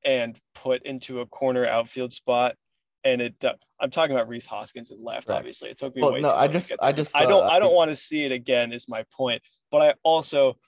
and 0.05 0.39
put 0.55 0.85
into 0.85 1.21
a 1.21 1.27
corner 1.27 1.65
outfield 1.65 2.13
spot. 2.13 2.57
And 3.03 3.23
it, 3.23 3.43
uh, 3.43 3.55
I'm 3.81 3.91
talking 3.91 4.15
about 4.15 4.29
Rhys 4.29 4.45
Hoskins 4.45 4.91
and 4.91 5.03
left. 5.03 5.29
Correct. 5.29 5.39
Obviously, 5.39 5.71
it 5.71 5.79
took 5.79 5.97
me. 5.97 6.03
Well, 6.03 6.21
no, 6.21 6.35
I 6.35 6.49
just- 6.49 6.75
I 6.83 6.93
just 6.93 7.17
I 7.17 7.25
don't, 7.25 7.45
I 7.51 7.59
don't 7.59 7.75
want 7.75 7.91
to 7.91 7.97
see 7.97 8.25
it 8.25 8.33
again. 8.33 8.75
Is 8.75 8.87
my 8.87 9.05
point. 9.17 9.41
But 9.71 9.81
I 9.83 9.95
also 10.03 10.59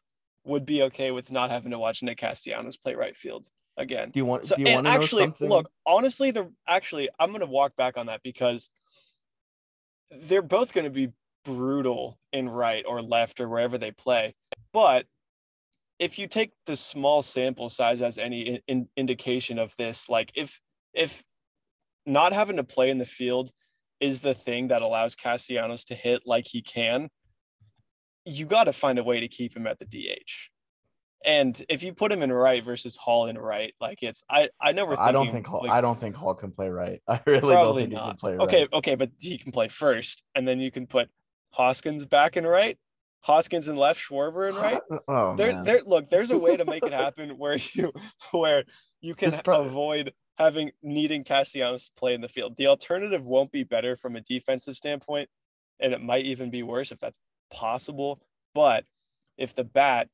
would 0.44 0.64
be 0.64 0.82
okay 0.84 1.10
with 1.10 1.30
not 1.30 1.50
having 1.50 1.72
to 1.72 1.78
watch 1.78 2.02
Nick 2.02 2.16
Castellanos 2.18 2.78
play 2.78 2.94
right 2.94 3.14
field 3.16 3.46
again. 3.76 4.10
Do 4.10 4.20
you 4.20 4.24
want 4.24 4.44
So 4.44 4.56
do 4.56 4.62
you 4.62 4.68
want 4.68 4.86
to 4.86 4.92
know 4.92 4.98
actually, 4.98 5.22
something? 5.24 5.48
look, 5.48 5.70
honestly, 5.86 6.30
the 6.30 6.50
actually, 6.66 7.08
I'm 7.18 7.30
going 7.30 7.40
to 7.40 7.46
walk 7.46 7.76
back 7.76 7.96
on 7.96 8.06
that 8.06 8.22
because 8.22 8.70
they're 10.10 10.42
both 10.42 10.72
going 10.72 10.84
to 10.84 10.90
be 10.90 11.12
brutal 11.44 12.18
in 12.32 12.48
right 12.48 12.84
or 12.86 13.02
left 13.02 13.40
or 13.40 13.48
wherever 13.48 13.78
they 13.78 13.90
play. 13.90 14.34
But 14.72 15.06
if 15.98 16.18
you 16.18 16.26
take 16.26 16.52
the 16.66 16.76
small 16.76 17.22
sample 17.22 17.68
size 17.68 18.02
as 18.02 18.18
any 18.18 18.42
in, 18.42 18.60
in- 18.66 18.88
indication 18.96 19.58
of 19.58 19.74
this, 19.76 20.08
like 20.08 20.32
if 20.34 20.60
if 20.92 21.24
not 22.04 22.32
having 22.32 22.56
to 22.56 22.64
play 22.64 22.90
in 22.90 22.98
the 22.98 23.06
field 23.06 23.50
is 24.00 24.20
the 24.20 24.34
thing 24.34 24.68
that 24.68 24.82
allows 24.82 25.14
Castellanos 25.14 25.84
to 25.84 25.94
hit 25.94 26.22
like 26.26 26.46
he 26.48 26.60
can, 26.60 27.08
you 28.24 28.46
got 28.46 28.64
to 28.64 28.72
find 28.72 28.98
a 28.98 29.04
way 29.04 29.20
to 29.20 29.28
keep 29.28 29.56
him 29.56 29.66
at 29.66 29.78
the 29.78 29.84
DH. 29.84 30.50
And 31.24 31.60
if 31.68 31.82
you 31.82 31.92
put 31.94 32.12
him 32.12 32.22
in 32.22 32.32
right 32.32 32.64
versus 32.64 32.96
Hall 32.96 33.26
in 33.26 33.38
right, 33.38 33.74
like 33.80 34.02
it's 34.02 34.24
I 34.28 34.48
I 34.60 34.72
know 34.72 34.86
we're 34.86 34.96
I 34.98 35.12
don't 35.12 35.30
think 35.30 35.46
Hall, 35.46 35.60
like, 35.62 35.70
I 35.70 35.80
don't 35.80 35.98
think 35.98 36.16
Hall 36.16 36.34
can 36.34 36.50
play 36.50 36.68
right. 36.68 37.00
I 37.08 37.20
really 37.26 37.54
don't 37.54 37.76
think 37.76 37.90
he 37.90 37.96
can 37.96 38.16
play 38.16 38.36
right. 38.36 38.48
Okay, 38.48 38.68
okay, 38.72 38.94
but 38.94 39.10
he 39.20 39.38
can 39.38 39.52
play 39.52 39.68
first, 39.68 40.24
and 40.34 40.46
then 40.46 40.58
you 40.58 40.70
can 40.70 40.86
put 40.86 41.08
Hoskins 41.50 42.04
back 42.06 42.36
in 42.36 42.46
right, 42.46 42.78
Hoskins 43.22 43.68
in 43.68 43.76
left, 43.76 44.00
Schwarber 44.00 44.50
in 44.50 44.56
right. 44.56 44.80
Oh 45.08 45.36
There, 45.36 45.52
man. 45.52 45.64
there. 45.64 45.80
Look, 45.86 46.10
there's 46.10 46.32
a 46.32 46.38
way 46.38 46.56
to 46.56 46.64
make 46.64 46.82
it 46.82 46.92
happen 47.04 47.38
where 47.38 47.56
you, 47.56 47.92
where 48.32 48.64
you 49.00 49.14
can 49.14 49.32
avoid 49.46 50.12
having 50.38 50.72
needing 50.82 51.22
Castellanos 51.22 51.86
to 51.86 51.92
play 51.96 52.14
in 52.14 52.20
the 52.20 52.28
field. 52.28 52.56
The 52.56 52.66
alternative 52.66 53.24
won't 53.24 53.52
be 53.52 53.62
better 53.62 53.96
from 53.96 54.16
a 54.16 54.20
defensive 54.20 54.76
standpoint, 54.76 55.28
and 55.78 55.92
it 55.92 56.02
might 56.02 56.26
even 56.26 56.50
be 56.50 56.62
worse 56.62 56.90
if 56.90 56.98
that's 56.98 57.18
possible. 57.52 58.20
But 58.54 58.84
if 59.38 59.54
the 59.54 59.64
bat, 59.64 60.08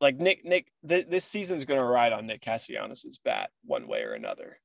like 0.00 0.18
Nick, 0.18 0.44
Nick, 0.44 0.68
th- 0.86 1.08
this 1.08 1.24
season's 1.24 1.64
going 1.64 1.80
to 1.80 1.84
ride 1.84 2.12
on 2.12 2.26
Nick 2.26 2.42
Castellanos' 2.42 3.18
bat 3.24 3.50
one 3.64 3.88
way 3.88 4.02
or 4.02 4.12
another. 4.12 4.58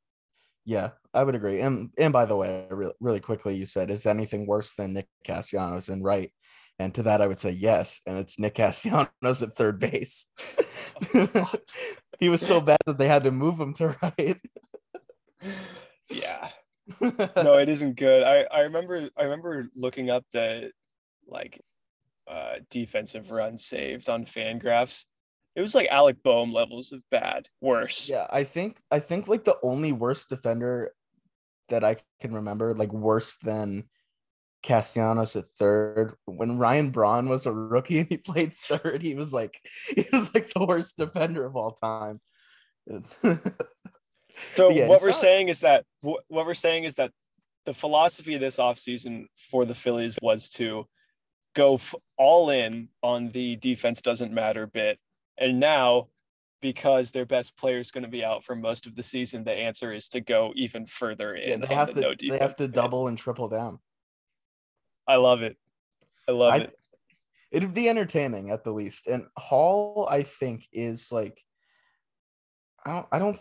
Yeah, 0.66 0.92
I 1.14 1.24
would 1.24 1.36
agree. 1.36 1.60
And 1.60 1.90
and 1.98 2.14
by 2.14 2.26
the 2.26 2.38
way, 2.38 2.66
really, 2.70 2.94
really 3.02 3.20
quickly, 3.20 3.56
you 3.56 3.66
said 3.66 3.90
is 3.90 4.06
anything 4.06 4.48
worse 4.48 4.76
than 4.76 4.94
Nick 4.94 5.08
Castellanos 5.26 5.90
and 5.90 6.04
right? 6.04 6.32
And 6.80 6.94
to 6.96 7.04
that, 7.04 7.22
I 7.22 7.28
would 7.28 7.40
say 7.40 7.52
yes. 7.52 8.00
And 8.08 8.18
it's 8.18 8.40
Nick 8.40 8.56
Castellanos 8.56 9.42
at 9.42 9.56
third 9.56 9.80
base. 9.80 10.26
he 12.20 12.30
was 12.30 12.46
so 12.46 12.62
bad 12.62 12.80
that 12.86 12.98
they 12.98 13.08
had 13.08 13.26
to 13.26 13.32
move 13.32 13.60
him 13.60 13.74
to 13.76 13.96
right. 14.02 14.40
Yeah. 16.10 16.50
no, 17.02 17.54
it 17.54 17.70
isn't 17.70 17.98
good. 17.98 18.24
I 18.24 18.46
I 18.52 18.62
remember 18.62 19.10
I 19.18 19.24
remember 19.24 19.70
looking 19.76 20.10
up 20.10 20.26
the 20.32 20.72
like 21.28 21.60
uh 22.28 22.56
defensive 22.70 23.32
run 23.32 23.58
saved 23.58 24.10
on 24.10 24.26
Fangraphs. 24.26 25.06
It 25.56 25.62
was 25.62 25.76
like 25.76 25.88
Alec 25.90 26.24
Bohm 26.24 26.52
levels 26.52 26.92
of 26.92 27.04
bad, 27.12 27.48
worse. 27.62 28.10
yeah, 28.10 28.26
I 28.32 28.44
think 28.44 28.80
I 28.92 29.00
think 29.00 29.28
like 29.28 29.44
the 29.44 29.58
only 29.64 29.92
worst 29.92 30.30
defender 30.30 30.94
that 31.70 31.84
I 31.84 31.98
can 32.22 32.34
remember, 32.34 32.74
like 32.74 32.92
worse 32.92 33.38
than 33.38 33.84
Castellanos 34.64 35.36
at 35.36 35.46
third, 35.46 36.16
when 36.26 36.58
Ryan 36.58 36.90
Braun 36.90 37.30
was 37.30 37.46
a 37.46 37.52
rookie 37.52 38.00
and 38.00 38.08
he 38.10 38.18
played 38.18 38.54
third, 38.56 39.02
he 39.04 39.14
was 39.14 39.32
like 39.34 39.60
he 39.96 40.06
was 40.12 40.34
like 40.34 40.52
the 40.54 40.66
worst 40.66 40.98
defender 40.98 41.46
of 41.46 41.56
all 41.56 41.72
time. 41.72 42.20
So 44.56 44.72
Yeah, 44.72 44.88
what 44.88 45.02
we're 45.02 45.08
not- 45.10 45.16
saying 45.16 45.50
is 45.50 45.60
that 45.60 45.86
wh- 46.02 46.18
what 46.28 46.46
we're 46.48 46.54
saying 46.56 46.86
is 46.86 46.96
that 46.96 47.12
the 47.66 47.74
philosophy 47.74 48.36
this 48.38 48.58
offseason 48.58 49.26
for 49.38 49.64
the 49.64 49.76
Phillies 49.76 50.18
was 50.22 50.50
to 50.52 50.88
go 51.56 51.76
f- 51.76 51.94
all 52.18 52.50
in 52.50 52.90
on 53.04 53.30
the 53.32 53.56
defense 53.58 54.02
doesn't 54.02 54.34
matter 54.34 54.66
bit. 54.66 54.98
And 55.38 55.60
now 55.60 56.08
because 56.62 57.12
their 57.12 57.26
best 57.26 57.58
player 57.58 57.80
is 57.80 57.92
going 57.92 58.06
to 58.06 58.10
be 58.10 58.24
out 58.24 58.46
for 58.46 58.56
most 58.56 58.86
of 58.88 58.96
the 58.96 59.04
season, 59.04 59.44
the 59.44 59.52
answer 59.52 59.92
is 59.92 60.08
to 60.10 60.22
go 60.22 60.54
even 60.56 60.86
further 60.86 61.36
in. 61.36 61.60
yeah, 61.60 61.66
they 61.68 61.76
have 61.76 61.94
the 61.94 62.02
to 62.02 62.02
no 62.02 62.16
they 62.38 62.40
have 62.40 62.56
to 62.56 62.68
double 62.68 63.08
and 63.08 63.18
triple 63.18 63.50
down. 63.50 63.80
I 65.06 65.18
love 65.18 65.42
it. 65.42 65.58
I 66.28 66.32
love 66.32 66.54
I- 66.54 66.58
it. 66.58 66.80
It'd 67.52 67.74
be 67.74 67.88
entertaining 67.88 68.50
at 68.50 68.64
the 68.64 68.72
least. 68.72 69.06
And 69.06 69.28
Hall, 69.38 70.08
I 70.10 70.24
think, 70.24 70.68
is 70.72 71.12
like 71.12 71.40
I 72.86 72.94
don't 72.94 73.08
I 73.12 73.20
don't 73.20 73.38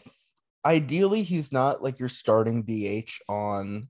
ideally 0.66 1.22
he's 1.22 1.52
not 1.52 1.82
like 1.82 1.98
your 1.98 2.08
starting 2.08 2.62
DH 2.62 3.10
on 3.28 3.88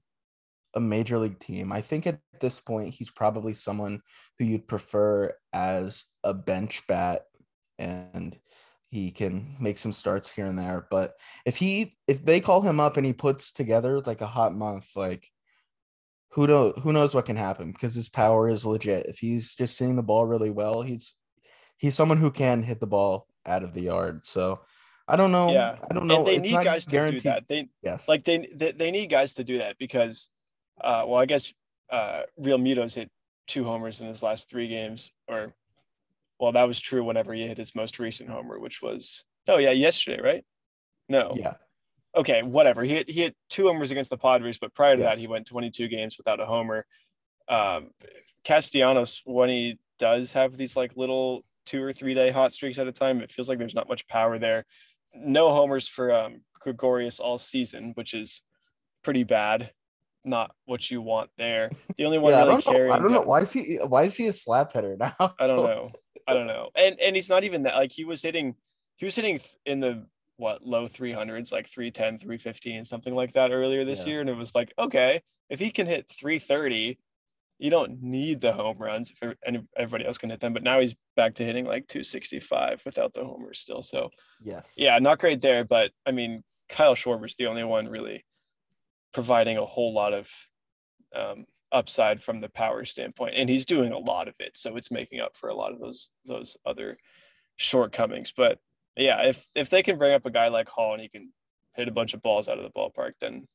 a 0.75 0.81
major 0.81 1.19
league 1.19 1.38
team. 1.38 1.73
I 1.73 1.81
think 1.81 2.07
at 2.07 2.21
this 2.41 2.61
point 2.61 2.95
he's 2.95 3.11
probably 3.11 3.53
someone 3.53 4.01
who 4.38 4.45
you'd 4.45 4.69
prefer 4.69 5.35
as 5.53 6.07
a 6.23 6.33
bench 6.33 6.83
bat 6.87 7.23
and 7.83 8.38
he 8.90 9.11
can 9.11 9.57
make 9.59 9.79
some 9.79 9.92
starts 9.92 10.31
here 10.31 10.47
and 10.47 10.59
there. 10.59 10.87
But 10.90 11.14
if 11.45 11.57
he 11.57 11.97
if 12.07 12.23
they 12.23 12.40
call 12.40 12.62
him 12.62 12.79
up 12.79 12.97
and 12.97 13.07
he 13.07 13.12
puts 13.12 13.53
together 13.53 14.01
like 14.01 14.21
a 14.21 14.27
hot 14.27 14.55
month, 14.55 14.90
like 14.97 15.31
who 16.33 16.47
know 16.47 16.73
who 16.73 16.92
knows 16.92 17.14
what 17.14 17.27
can 17.27 17.37
happen 17.37 17.73
because 17.73 17.95
his 17.95 18.09
power 18.09 18.49
is 18.49 18.64
legit. 18.66 19.07
If 19.07 19.18
he's 19.18 19.55
just 19.55 19.77
seeing 19.77 19.97
the 19.97 20.03
ball 20.03 20.27
really 20.27 20.51
well, 20.51 20.83
he's 20.83 21.14
he's 21.79 21.95
someone 21.95 22.18
who 22.18 22.31
can 22.31 22.62
hit 22.62 22.81
the 22.81 22.87
ball 22.87 23.27
out 23.45 23.62
of 23.62 23.75
the 23.75 23.83
yard. 23.83 24.25
So 24.25 24.61
I 25.09 25.16
don't 25.16 25.33
know. 25.33 25.51
Yeah. 25.53 25.77
I 25.90 25.95
don't 25.95 26.07
know. 26.07 26.18
and 26.18 26.27
they 26.27 26.37
It's 26.37 26.49
need 26.49 26.55
not 26.55 26.64
guys 26.64 26.87
to 26.87 27.11
do 27.11 27.21
that. 27.21 27.49
They 27.49 27.68
Yes. 27.83 28.09
like 28.09 28.25
they, 28.25 28.49
they 28.55 28.73
they 28.73 28.90
need 28.90 29.09
guys 29.11 29.35
to 29.35 29.45
do 29.45 29.59
that 29.59 29.79
because 29.79 30.31
uh 30.81 31.05
well 31.07 31.18
I 31.18 31.27
guess 31.27 31.53
uh 31.90 32.23
Realmuto's 32.40 32.95
hit 32.95 33.11
two 33.47 33.64
homers 33.64 34.01
in 34.01 34.07
his 34.07 34.23
last 34.23 34.49
three 34.49 34.68
games 34.68 35.12
or 35.29 35.55
well 36.42 36.50
that 36.50 36.66
was 36.66 36.81
true 36.81 37.05
whenever 37.05 37.33
he 37.33 37.46
hit 37.46 37.57
his 37.57 37.72
most 37.72 38.00
recent 38.00 38.28
homer 38.28 38.59
which 38.59 38.83
was 38.83 39.24
oh 39.46 39.59
yeah 39.59 39.70
yesterday 39.70 40.20
right 40.20 40.44
no 41.09 41.33
yeah. 41.37 41.55
okay 42.16 42.42
whatever 42.42 42.83
he 42.83 42.90
hit, 42.90 43.09
he 43.09 43.20
hit 43.20 43.37
two 43.48 43.68
homers 43.68 43.92
against 43.92 44.11
the 44.11 44.18
Padres 44.18 44.59
but 44.59 44.74
prior 44.74 44.96
to 44.96 45.02
Yes. 45.02 45.14
that 45.14 45.20
he 45.20 45.28
went 45.28 45.46
22 45.46 45.87
games 45.87 46.18
without 46.18 46.40
a 46.40 46.44
homer 46.44 46.85
um 47.48 47.90
Castellanos 48.44 49.22
when 49.24 49.50
he 49.50 49.78
does 50.00 50.33
have 50.33 50.57
these 50.57 50.74
like 50.74 50.96
little 50.96 51.44
two 51.64 51.81
or 51.81 51.92
three 51.92 52.12
day 52.12 52.33
hot 52.33 52.52
streaks 52.52 52.76
at 52.78 52.88
a 52.88 52.92
time 52.92 53.20
it 53.20 53.31
feels 53.31 53.48
like 53.48 53.59
there's 53.59 53.74
not 53.74 53.88
much 53.88 54.09
power 54.09 54.37
there 54.37 54.64
no 55.14 55.50
homers 55.50 55.87
for 55.87 56.12
um 56.12 56.40
Gregorius 56.59 57.20
all 57.20 57.38
season 57.38 57.92
which 57.94 58.14
is 58.14 58.42
pretty 59.05 59.22
bad 59.22 59.70
not 60.24 60.55
what 60.66 60.88
you 60.88 61.02
want 61.02 61.31
there. 61.37 61.68
The 61.96 62.05
only 62.05 62.18
one 62.18 62.33
yeah, 62.33 62.44
I 62.44 62.46
really 62.46 62.62
don't 62.62 62.78
know. 62.78 62.92
I 62.94 62.98
don't 62.98 63.11
know 63.11 63.22
why 63.22 63.40
is 63.40 63.52
he 63.52 63.78
why 63.85 64.05
is 64.05 64.16
he 64.16 64.28
a 64.28 64.33
slap 64.33 64.72
hitter 64.72 64.96
now? 64.96 65.35
I 65.38 65.48
don't 65.48 65.57
know. 65.66 65.90
I 66.26 66.35
don't 66.35 66.46
know. 66.46 66.70
And 66.76 66.98
and 67.00 67.16
he's 67.16 67.28
not 67.28 67.44
even 67.44 67.62
that 67.62 67.74
like 67.74 67.92
he 67.92 68.04
was 68.04 68.22
hitting 68.22 68.56
he 68.96 69.04
was 69.04 69.16
hitting 69.16 69.40
in 69.66 69.80
the 69.80 70.06
what 70.37 70.62
low 70.64 70.87
300s 70.87 71.52
like 71.52 71.68
310 71.68 72.18
315 72.18 72.85
something 72.85 73.14
like 73.14 73.32
that 73.32 73.52
earlier 73.52 73.85
this 73.85 74.00
Yeah. 74.00 74.12
year 74.12 74.20
and 74.20 74.30
it 74.30 74.35
was 74.37 74.54
like 74.54 74.72
okay 74.78 75.22
if 75.50 75.61
he 75.61 75.70
can 75.70 75.87
hit 75.87 76.11
330 76.11 76.98
you 77.58 77.70
don't 77.70 78.02
need 78.02 78.40
the 78.40 78.52
home 78.52 78.78
runs 78.78 79.12
if 79.12 79.22
ev- 79.44 79.66
everybody 79.76 80.06
else 80.06 80.18
can 80.18 80.30
hit 80.30 80.40
them 80.40 80.52
but 80.52 80.62
now 80.62 80.80
he's 80.80 80.96
back 81.16 81.35
to 81.35 81.44
hitting 81.44 81.64
like 81.66 81.87
265 81.87 82.82
without 82.85 83.12
the 83.14 83.24
homers 83.24 83.58
still 83.61 83.82
so 83.82 84.11
Yes. 84.40 84.74
yeah 84.76 84.98
not 84.98 85.18
great 85.20 85.40
there 85.42 85.64
but 85.64 85.92
i 86.06 86.12
mean 86.12 86.42
kyle 86.68 86.94
schwarber's 86.94 87.37
the 87.37 87.46
only 87.46 87.64
one 87.64 87.88
really 87.88 88.24
providing 89.12 89.58
a 89.58 89.66
whole 89.66 89.92
lot 89.94 90.14
of 90.14 90.30
um, 91.14 91.46
upside 91.72 92.22
from 92.22 92.40
the 92.40 92.48
power 92.48 92.85
standpoint 92.85 93.35
and 93.37 93.48
he's 93.48 93.64
doing 93.66 93.92
a 93.92 93.98
lot 93.98 94.28
of 94.28 94.35
it 94.38 94.56
so 94.56 94.76
it's 94.76 94.90
making 94.90 95.20
up 95.20 95.35
for 95.35 95.48
a 95.48 95.54
lot 95.54 95.72
of 95.72 95.80
those 95.80 96.11
those 96.26 96.56
other 96.66 96.96
shortcomings 97.56 98.32
but 98.37 98.58
yeah 98.96 99.22
if 99.22 99.46
if 99.54 99.70
they 99.70 99.82
can 99.82 99.98
bring 99.98 100.12
up 100.12 100.26
a 100.26 100.30
guy 100.30 100.48
like 100.48 100.68
hall 100.68 100.92
and 100.92 101.02
he 101.02 101.08
can 101.08 101.30
hit 101.74 101.88
a 101.88 101.92
bunch 101.92 102.12
of 102.14 102.22
balls 102.22 102.48
out 102.48 102.58
of 102.58 102.64
the 102.64 102.70
ballpark 102.70 103.12
then 103.20 103.46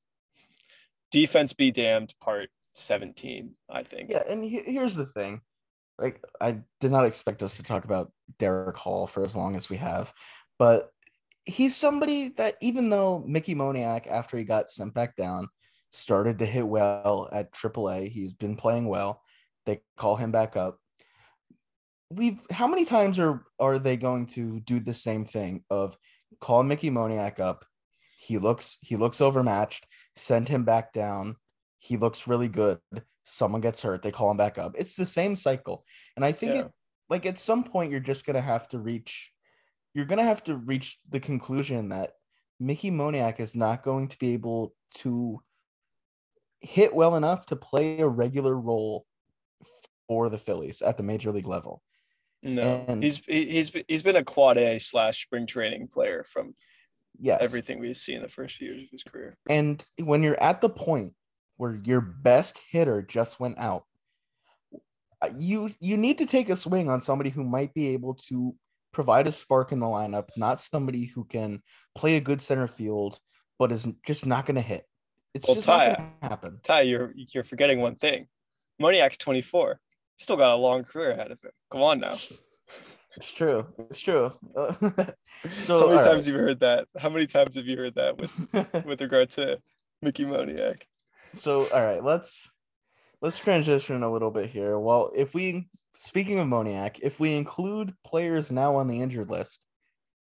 defense 1.11 1.53
be 1.53 1.71
damned 1.71 2.13
part 2.19 2.49
17 2.75 3.51
i 3.69 3.83
think 3.83 4.09
Yeah, 4.09 4.23
and 4.29 4.43
he- 4.43 4.61
here's 4.61 4.95
the 4.95 5.05
thing. 5.05 5.41
Like 5.99 6.23
I 6.39 6.59
did 6.79 6.91
not 6.91 7.05
expect 7.05 7.41
us 7.41 7.57
to 7.57 7.63
talk 7.63 7.83
about 7.85 8.11
Darick 8.37 8.75
Hall 8.75 9.07
for 9.07 9.23
as 9.23 9.35
long 9.35 9.55
as 9.55 9.67
we 9.67 9.77
have, 9.77 10.13
but 10.59 10.91
he's 11.43 11.75
somebody 11.75 12.29
that 12.37 12.53
even 12.61 12.89
though 12.89 13.23
Mickey 13.25 13.55
Moniak, 13.55 14.05
after 14.05 14.37
he 14.37 14.43
got 14.43 14.69
sent 14.69 14.93
back 14.93 15.15
down, 15.15 15.47
started 15.91 16.39
to 16.39 16.45
hit 16.45 16.67
well 16.67 17.29
at 17.31 17.51
AAA, 17.51 18.09
he's 18.09 18.33
been 18.33 18.55
playing 18.55 18.87
well. 18.87 19.21
They 19.65 19.81
call 19.95 20.15
him 20.15 20.31
back 20.31 20.55
up. 20.55 20.79
We've 22.09 22.39
how 22.51 22.67
many 22.67 22.85
times 22.85 23.19
are 23.19 23.43
are 23.59 23.79
they 23.79 23.97
going 23.97 24.27
to 24.27 24.59
do 24.61 24.79
the 24.79 24.93
same 24.93 25.25
thing 25.25 25.63
of 25.69 25.97
call 26.39 26.63
Mickey 26.63 26.89
Moniak 26.89 27.39
up? 27.39 27.65
He 28.17 28.37
looks 28.37 28.77
he 28.81 28.95
looks 28.95 29.19
overmatched, 29.19 29.85
send 30.15 30.47
him 30.47 30.63
back 30.63 30.93
down. 30.93 31.35
He 31.79 31.97
looks 31.97 32.27
really 32.27 32.47
good 32.47 32.79
someone 33.27 33.59
gets 33.59 33.81
hurt, 33.83 34.01
they 34.01 34.11
call 34.11 34.31
him 34.31 34.37
back 34.37 34.57
up. 34.57 34.73
It's 34.77 34.95
the 34.95 35.05
same 35.05 35.35
cycle. 35.35 35.85
And 36.15 36.23
I 36.23 36.31
think 36.31 36.53
Yeah. 36.53 36.61
it 36.61 36.71
like 37.09 37.25
at 37.25 37.37
some 37.37 37.63
point 37.63 37.91
you're 37.91 37.99
just 37.99 38.25
gonna 38.25 38.41
have 38.41 38.67
to 38.69 38.79
reach 38.79 39.31
you're 39.93 40.05
gonna 40.05 40.23
have 40.23 40.43
to 40.43 40.55
reach 40.55 40.99
the 41.09 41.19
conclusion 41.19 41.89
that 41.89 42.11
Mickey 42.59 42.89
Moniak 42.89 43.39
is 43.39 43.55
not 43.55 43.83
going 43.83 44.07
to 44.07 44.17
be 44.17 44.33
able 44.33 44.73
to 44.95 45.41
hit 46.61 46.93
well 46.93 47.15
enough 47.15 47.45
to 47.47 47.55
play 47.55 47.99
a 47.99 48.07
regular 48.07 48.57
role 48.57 49.05
for 50.07 50.29
the 50.29 50.37
Phillies 50.37 50.81
at 50.81 50.97
the 50.97 51.03
major 51.03 51.31
league 51.31 51.47
level. 51.47 51.81
no 52.43 52.85
and- 52.87 53.03
he's 53.03 53.17
he, 53.25 53.45
he's 53.45 53.71
he's 53.87 54.03
been 54.03 54.15
a 54.15 54.23
quad 54.23 54.57
a 54.57 54.79
slash 54.79 55.23
spring 55.23 55.45
training 55.45 55.87
player 55.87 56.23
from 56.23 56.55
Yes. 57.19 57.41
everything 57.41 57.79
we've 57.79 57.97
seen 57.97 58.21
the 58.21 58.27
first 58.27 58.57
few 58.57 58.67
years 58.73 58.83
of 58.83 58.89
his 58.91 59.03
career 59.03 59.35
And 59.49 59.83
when 60.03 60.21
you're 60.21 60.41
at 60.41 60.61
the 60.61 60.69
point 60.69 61.13
where 61.57 61.79
your 61.83 61.99
best 61.99 62.59
hitter 62.69 63.01
just 63.01 63.39
went 63.39 63.57
out, 63.57 63.85
uh, 65.23 65.29
you 65.35 65.71
you 65.79 65.97
need 65.97 66.19
to 66.19 66.27
take 66.27 66.49
a 66.49 66.55
swing 66.55 66.89
on 66.89 67.01
somebody 67.01 67.31
who 67.31 67.43
might 67.43 67.73
be 67.73 67.87
able 67.87 68.13
to 68.29 68.53
provide 68.93 69.25
a 69.25 69.31
spark 69.31 69.71
in 69.71 69.79
the 69.79 69.85
lineup, 69.87 70.29
not 70.37 70.61
somebody 70.61 71.05
who 71.05 71.23
can 71.25 71.61
play 71.95 72.17
a 72.17 72.21
good 72.21 72.39
center 72.41 72.67
field, 72.67 73.19
but 73.57 73.71
is 73.71 73.87
just 74.05 74.25
not 74.27 74.45
going 74.45 74.55
to 74.55 74.61
hit. 74.61 74.83
It's 75.37 75.47
Well, 75.47 75.55
just 75.55 75.67
Ty- 75.67 75.87
not 75.87 75.95
to 76.23 76.27
happen. 76.29 76.59
Ty, 76.63 76.81
you're 76.81 77.13
you're 77.15 77.43
forgetting 77.43 77.79
one 77.79 77.95
thing. 77.95 78.27
Moniak's 78.81 79.17
24. 79.17 79.79
He's 80.15 80.23
still 80.23 80.35
got 80.35 80.53
a 80.53 80.55
long 80.55 80.83
career 80.83 81.11
ahead 81.11 81.31
of 81.31 81.39
him. 81.43 81.51
Come 81.71 81.81
on 81.83 81.99
now. 81.99 82.15
It's 83.15 83.33
true. 83.33 83.67
It's 83.89 83.99
true. 83.99 84.31
So 85.59 85.79
How 85.81 85.93
many 85.93 86.03
times 86.07 86.25
have 86.25 86.35
you 86.35 86.41
heard 86.41 86.59
that? 86.61 86.87
How 86.97 87.09
many 87.09 87.27
times 87.27 87.55
have 87.55 87.67
you 87.67 87.77
heard 87.77 87.95
that 87.95 88.17
with 88.17 88.31
with 88.85 89.01
regard 89.01 89.29
to 89.31 89.59
Mickey 90.01 90.25
Moniak? 90.25 90.81
so 91.33 91.67
all 91.71 91.83
right 91.83 92.03
let's 92.03 92.49
let's 93.21 93.37
transition 93.37 94.01
a 94.01 94.11
little 94.11 94.31
bit 94.31 94.49
here 94.49 94.79
well 94.79 95.11
if 95.15 95.35
we 95.35 95.67
speaking 95.93 96.39
of 96.39 96.47
moniak 96.47 96.99
if 97.03 97.19
we 97.19 97.35
include 97.35 97.93
players 98.05 98.49
now 98.49 98.77
on 98.77 98.87
the 98.87 99.01
injured 99.01 99.29
list 99.29 99.65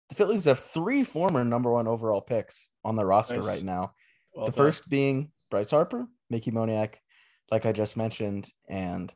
the 0.10 0.16
phillies 0.16 0.46
have 0.46 0.60
three 0.60 1.04
former 1.04 1.44
number 1.44 1.70
one 1.72 1.88
overall 1.88 2.22
picks 2.22 2.70
on 2.86 2.96
the 2.96 3.06
roster 3.06 3.36
Nice. 3.36 3.46
right 3.48 3.64
now 3.64 3.92
Well 4.34 4.46
the 4.46 4.52
done. 4.52 4.58
first 4.58 4.90
being 4.90 5.32
bryce 5.50 5.72
harper 5.72 6.08
mickey 6.30 6.52
moniak 6.52 6.96
like 7.52 7.66
i 7.66 7.72
just 7.72 7.96
mentioned 7.96 8.48
and 8.68 9.14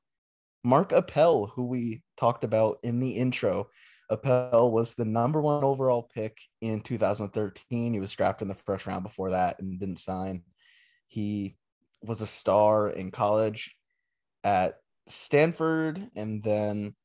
mark 0.64 0.92
appel 0.92 1.48
who 1.48 1.66
we 1.66 2.04
talked 2.18 2.44
about 2.44 2.78
in 2.84 3.00
the 3.00 3.12
intro 3.12 3.68
appel 4.10 4.72
was 4.72 4.94
the 4.94 5.06
number 5.06 5.42
one 5.42 5.64
overall 5.64 6.10
pick 6.14 6.38
in 6.62 6.82
2013 6.82 7.94
he 7.94 8.00
was 8.00 8.14
drafted 8.14 8.44
in 8.44 8.50
the 8.50 8.54
first 8.54 8.86
round 8.86 9.04
before 9.04 9.32
that 9.32 9.60
and 9.60 9.80
didn't 9.80 10.00
sign 10.00 10.44
he 11.08 11.58
was 12.02 12.22
a 12.22 12.28
star 12.28 12.90
in 12.90 13.12
college 13.12 13.76
at 14.44 14.76
Stanford, 15.08 16.10
and 16.16 16.44
then 16.44 16.96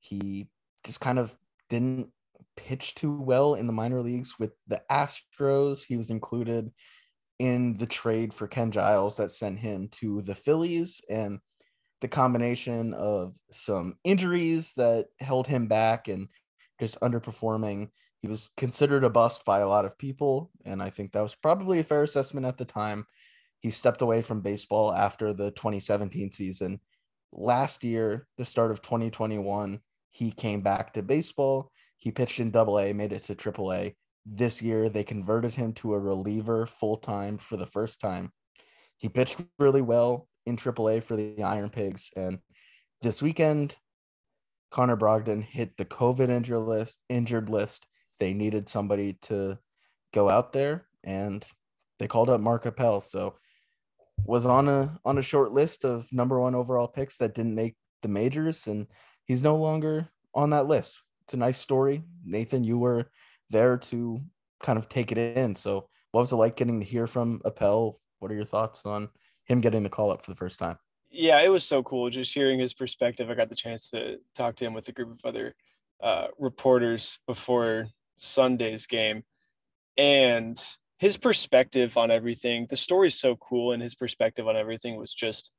he 0.00 0.48
just 0.84 1.00
kind 1.00 1.18
of 1.18 1.36
didn't 1.68 2.08
pitch 2.56 2.94
too 2.94 3.20
well 3.20 3.54
in 3.54 3.66
the 3.66 3.72
minor 3.72 4.00
leagues 4.00 4.38
with 4.38 4.52
the 4.66 4.82
Astros. 4.90 5.84
He 5.84 5.96
was 5.96 6.10
included 6.10 6.70
in 7.42 7.74
the 7.74 7.86
trade 7.86 8.32
for 8.32 8.46
Ken 8.46 8.70
Giles 8.70 9.16
that 9.16 9.32
sent 9.32 9.58
him 9.58 9.88
to 9.94 10.22
the 10.22 10.34
Phillies, 10.36 11.04
and 11.10 11.40
the 12.00 12.06
combination 12.06 12.94
of 12.94 13.34
some 13.50 13.96
injuries 14.04 14.74
that 14.76 15.06
held 15.18 15.48
him 15.48 15.66
back 15.66 16.06
and 16.06 16.28
just 16.78 17.00
underperforming. 17.00 17.88
He 18.20 18.28
was 18.28 18.50
considered 18.56 19.02
a 19.02 19.10
bust 19.10 19.44
by 19.44 19.58
a 19.58 19.66
lot 19.66 19.84
of 19.84 19.98
people, 19.98 20.52
and 20.64 20.80
I 20.80 20.90
think 20.90 21.10
that 21.12 21.20
was 21.20 21.34
probably 21.34 21.80
a 21.80 21.84
fair 21.84 22.04
assessment 22.04 22.46
at 22.46 22.58
the 22.58 22.64
time 22.64 23.06
he 23.58 23.70
stepped 23.70 24.02
away 24.02 24.22
from 24.22 24.40
baseball 24.40 24.92
after 24.92 25.32
the 25.32 25.50
2017 25.50 26.30
season. 26.30 26.78
Last 27.32 27.82
year, 27.82 28.28
the 28.38 28.44
start 28.44 28.70
of 28.70 28.82
2021, 28.82 29.80
he 30.12 30.30
came 30.30 30.60
back 30.60 30.92
to 30.92 31.02
baseball. 31.02 31.72
He 31.96 32.12
pitched 32.12 32.38
in 32.38 32.52
double 32.52 32.78
A, 32.78 32.92
made 32.92 33.12
it 33.12 33.24
to 33.24 33.34
triple 33.34 33.72
A. 33.72 33.96
This 34.24 34.62
year, 34.62 34.88
they 34.88 35.04
converted 35.04 35.54
him 35.54 35.72
to 35.74 35.94
a 35.94 35.98
reliever 35.98 36.66
full 36.66 36.96
time 36.96 37.38
for 37.38 37.56
the 37.56 37.66
first 37.66 38.00
time. 38.00 38.32
He 38.96 39.08
pitched 39.08 39.40
really 39.58 39.82
well 39.82 40.28
in 40.46 40.56
triple 40.56 40.88
A 40.88 41.00
for 41.00 41.16
the 41.16 41.42
Iron 41.42 41.70
Pigs. 41.70 42.10
And 42.16 42.38
this 43.00 43.20
weekend, 43.20 43.76
Connor 44.70 44.96
Brogdon 44.96 45.42
hit 45.42 45.76
the 45.76 45.84
COVID 45.84 46.28
injured 46.28 46.58
list. 46.60 47.00
Injured 47.08 47.48
list. 47.48 47.86
They 48.20 48.32
needed 48.32 48.68
somebody 48.68 49.18
to 49.22 49.58
go 50.14 50.28
out 50.28 50.52
there, 50.52 50.86
and 51.02 51.44
they 51.98 52.06
called 52.06 52.30
up 52.30 52.40
Mark 52.40 52.64
Appel. 52.66 53.00
So 53.00 53.34
was 54.24 54.46
on 54.46 54.68
a 54.68 54.98
on 55.04 55.18
a 55.18 55.22
short 55.22 55.52
list 55.52 55.84
of 55.84 56.06
number 56.12 56.38
one 56.38 56.54
overall 56.54 56.86
picks 56.86 57.16
that 57.18 57.34
didn't 57.34 57.54
make 57.54 57.76
the 58.02 58.08
majors, 58.08 58.66
and 58.66 58.86
he's 59.24 59.42
no 59.42 59.56
longer 59.56 60.08
on 60.34 60.50
that 60.50 60.66
list. 60.66 61.02
It's 61.24 61.34
a 61.34 61.38
nice 61.38 61.58
story. 61.58 62.04
Nathan, 62.24 62.64
you 62.64 62.78
were 62.78 63.10
there 63.50 63.76
to 63.76 64.20
kind 64.62 64.78
of 64.78 64.88
take 64.88 65.12
it 65.12 65.18
in. 65.18 65.54
So 65.54 65.88
what 66.12 66.20
was 66.20 66.32
it 66.32 66.36
like 66.36 66.56
getting 66.56 66.80
to 66.80 66.86
hear 66.86 67.06
from 67.06 67.40
Appel? 67.44 67.98
What 68.20 68.30
are 68.30 68.34
your 68.34 68.44
thoughts 68.44 68.86
on 68.86 69.08
him 69.44 69.60
getting 69.60 69.82
the 69.82 69.88
call 69.88 70.10
up 70.10 70.22
for 70.22 70.30
the 70.30 70.36
first 70.36 70.58
time? 70.58 70.78
Yeah, 71.10 71.40
it 71.40 71.48
was 71.48 71.64
so 71.64 71.82
cool 71.82 72.08
just 72.10 72.32
hearing 72.32 72.58
his 72.58 72.72
perspective. 72.72 73.28
I 73.28 73.34
got 73.34 73.48
the 73.48 73.54
chance 73.54 73.90
to 73.90 74.18
talk 74.34 74.56
to 74.56 74.64
him 74.64 74.72
with 74.72 74.88
a 74.88 74.92
group 74.92 75.10
of 75.10 75.24
other 75.24 75.54
uh, 76.00 76.28
reporters 76.38 77.18
before 77.26 77.88
Sunday's 78.18 78.86
game, 78.86 79.24
and 79.96 80.58
his 80.98 81.18
perspective 81.18 81.96
on 81.96 82.10
everything. 82.10 82.66
The 82.68 82.76
story's 82.76 83.18
so 83.18 83.36
cool, 83.36 83.72
and 83.72 83.82
his 83.82 83.94
perspective 83.94 84.48
on 84.48 84.56
everything 84.56 84.96
was 84.96 85.12
just 85.12 85.50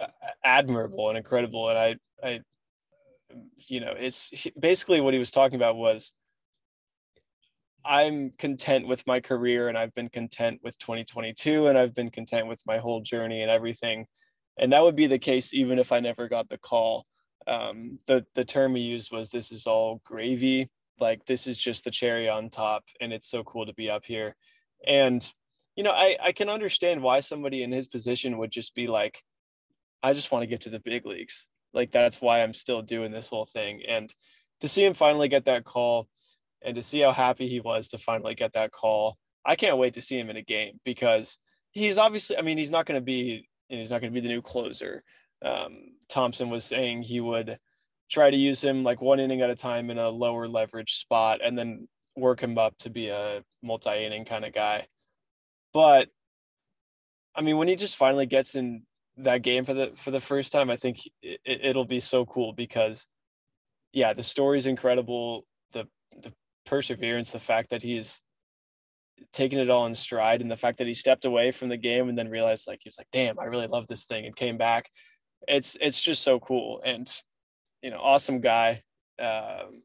uh, 0.00 0.06
admirable 0.42 1.08
and 1.08 1.18
incredible. 1.18 1.68
And 1.68 1.78
I, 1.78 1.96
I, 2.22 2.40
you 3.66 3.80
know, 3.80 3.94
it's 3.98 4.48
basically 4.58 5.00
what 5.00 5.12
he 5.12 5.18
was 5.18 5.30
talking 5.30 5.56
about 5.56 5.76
was. 5.76 6.12
I'm 7.84 8.32
content 8.38 8.86
with 8.86 9.06
my 9.06 9.20
career 9.20 9.68
and 9.68 9.76
I've 9.76 9.94
been 9.94 10.08
content 10.08 10.60
with 10.62 10.78
2022 10.78 11.66
and 11.66 11.76
I've 11.76 11.94
been 11.94 12.10
content 12.10 12.46
with 12.46 12.62
my 12.66 12.78
whole 12.78 13.00
journey 13.00 13.42
and 13.42 13.50
everything. 13.50 14.06
And 14.58 14.72
that 14.72 14.82
would 14.82 14.96
be 14.96 15.06
the 15.06 15.18
case 15.18 15.52
even 15.52 15.78
if 15.78 15.92
I 15.92 16.00
never 16.00 16.28
got 16.28 16.48
the 16.48 16.58
call. 16.58 17.06
Um, 17.46 17.98
the 18.06 18.24
the 18.34 18.44
term 18.44 18.74
he 18.74 18.82
used 18.82 19.12
was 19.12 19.30
this 19.30 19.52
is 19.52 19.66
all 19.66 20.00
gravy. 20.04 20.70
Like 20.98 21.26
this 21.26 21.46
is 21.46 21.58
just 21.58 21.84
the 21.84 21.90
cherry 21.90 22.28
on 22.28 22.48
top 22.48 22.84
and 23.00 23.12
it's 23.12 23.28
so 23.28 23.42
cool 23.44 23.66
to 23.66 23.74
be 23.74 23.90
up 23.90 24.04
here. 24.04 24.34
And 24.86 25.26
you 25.76 25.82
know, 25.82 25.90
I 25.90 26.16
I 26.22 26.32
can 26.32 26.48
understand 26.48 27.02
why 27.02 27.20
somebody 27.20 27.62
in 27.62 27.72
his 27.72 27.86
position 27.86 28.38
would 28.38 28.50
just 28.50 28.74
be 28.74 28.86
like 28.86 29.22
I 30.02 30.12
just 30.12 30.30
want 30.30 30.42
to 30.42 30.46
get 30.46 30.62
to 30.62 30.70
the 30.70 30.80
big 30.80 31.04
leagues. 31.04 31.46
Like 31.74 31.90
that's 31.90 32.20
why 32.20 32.42
I'm 32.42 32.54
still 32.54 32.82
doing 32.82 33.12
this 33.12 33.28
whole 33.28 33.46
thing. 33.46 33.82
And 33.86 34.14
to 34.60 34.68
see 34.68 34.84
him 34.84 34.94
finally 34.94 35.28
get 35.28 35.46
that 35.46 35.64
call 35.64 36.08
and 36.64 36.74
to 36.74 36.82
see 36.82 37.00
how 37.00 37.12
happy 37.12 37.48
he 37.48 37.60
was 37.60 37.88
to 37.88 37.98
finally 37.98 38.34
get 38.34 38.52
that 38.54 38.72
call. 38.72 39.16
I 39.44 39.56
can't 39.56 39.78
wait 39.78 39.94
to 39.94 40.00
see 40.00 40.18
him 40.18 40.30
in 40.30 40.36
a 40.36 40.42
game 40.42 40.80
because 40.84 41.38
he's 41.72 41.98
obviously. 41.98 42.38
I 42.38 42.42
mean, 42.42 42.58
he's 42.58 42.70
not 42.70 42.86
going 42.86 43.00
to 43.00 43.04
be. 43.04 43.48
He's 43.68 43.90
not 43.90 44.00
going 44.00 44.12
to 44.12 44.20
be 44.20 44.26
the 44.26 44.32
new 44.32 44.42
closer. 44.42 45.02
Um, 45.44 45.94
Thompson 46.08 46.50
was 46.50 46.64
saying 46.64 47.02
he 47.02 47.20
would 47.20 47.58
try 48.10 48.30
to 48.30 48.36
use 48.36 48.62
him 48.62 48.84
like 48.84 49.00
one 49.00 49.20
inning 49.20 49.42
at 49.42 49.50
a 49.50 49.56
time 49.56 49.90
in 49.90 49.98
a 49.98 50.08
lower 50.08 50.48
leverage 50.48 50.94
spot, 50.94 51.40
and 51.44 51.58
then 51.58 51.88
work 52.16 52.42
him 52.42 52.58
up 52.58 52.76
to 52.78 52.90
be 52.90 53.08
a 53.08 53.42
multi 53.62 54.04
inning 54.04 54.24
kind 54.24 54.44
of 54.44 54.52
guy. 54.52 54.86
But 55.72 56.08
I 57.34 57.42
mean, 57.42 57.58
when 57.58 57.68
he 57.68 57.76
just 57.76 57.96
finally 57.96 58.26
gets 58.26 58.54
in 58.54 58.82
that 59.18 59.42
game 59.42 59.64
for 59.64 59.74
the 59.74 59.92
for 59.94 60.10
the 60.10 60.20
first 60.20 60.52
time, 60.52 60.70
I 60.70 60.76
think 60.76 61.00
it, 61.22 61.40
it'll 61.44 61.84
be 61.84 62.00
so 62.00 62.24
cool 62.24 62.52
because, 62.52 63.06
yeah, 63.92 64.12
the 64.12 64.22
story's 64.22 64.66
incredible. 64.66 65.44
The 65.72 65.86
the 66.22 66.32
perseverance, 66.64 67.30
the 67.30 67.40
fact 67.40 67.70
that 67.70 67.82
he's 67.82 68.20
taking 69.32 69.58
it 69.58 69.70
all 69.70 69.86
in 69.86 69.94
stride, 69.94 70.40
and 70.40 70.50
the 70.50 70.56
fact 70.56 70.78
that 70.78 70.86
he 70.86 70.94
stepped 70.94 71.24
away 71.24 71.50
from 71.50 71.68
the 71.68 71.76
game 71.76 72.08
and 72.08 72.18
then 72.18 72.28
realized 72.28 72.66
like 72.66 72.80
he 72.82 72.88
was 72.88 72.98
like, 72.98 73.08
"Damn, 73.12 73.38
I 73.38 73.44
really 73.44 73.66
love 73.66 73.86
this 73.86 74.04
thing," 74.04 74.26
and 74.26 74.34
came 74.36 74.58
back. 74.58 74.90
It's 75.48 75.76
it's 75.80 76.00
just 76.00 76.22
so 76.22 76.40
cool 76.40 76.80
and 76.84 77.10
you 77.82 77.90
know, 77.90 78.00
awesome 78.00 78.40
guy. 78.40 78.82
Um, 79.18 79.82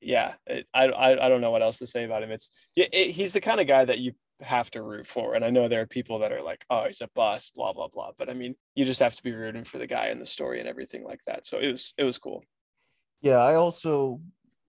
yeah, 0.00 0.34
it, 0.46 0.66
I, 0.72 0.86
I 0.86 1.26
I 1.26 1.28
don't 1.28 1.42
know 1.42 1.50
what 1.50 1.62
else 1.62 1.78
to 1.78 1.86
say 1.86 2.04
about 2.04 2.22
him. 2.22 2.30
It's 2.30 2.50
it, 2.74 2.88
it, 2.92 3.10
he's 3.10 3.34
the 3.34 3.40
kind 3.40 3.60
of 3.60 3.66
guy 3.66 3.84
that 3.84 3.98
you 3.98 4.12
have 4.40 4.70
to 4.70 4.82
root 4.82 5.06
for. 5.06 5.34
And 5.34 5.44
I 5.44 5.50
know 5.50 5.68
there 5.68 5.80
are 5.80 5.86
people 5.86 6.18
that 6.20 6.32
are 6.32 6.42
like, 6.42 6.64
oh, 6.70 6.84
he's 6.86 7.00
a 7.00 7.08
bust, 7.14 7.54
blah, 7.54 7.72
blah, 7.72 7.88
blah. 7.88 8.10
But 8.18 8.28
I 8.28 8.34
mean, 8.34 8.54
you 8.74 8.84
just 8.84 9.00
have 9.00 9.14
to 9.16 9.22
be 9.22 9.32
rooting 9.32 9.64
for 9.64 9.78
the 9.78 9.86
guy 9.86 10.06
and 10.06 10.20
the 10.20 10.26
story 10.26 10.60
and 10.60 10.68
everything 10.68 11.04
like 11.04 11.20
that. 11.26 11.46
So 11.46 11.58
it 11.58 11.70
was 11.70 11.94
it 11.98 12.04
was 12.04 12.18
cool. 12.18 12.42
Yeah, 13.20 13.38
I 13.38 13.54
also 13.54 14.20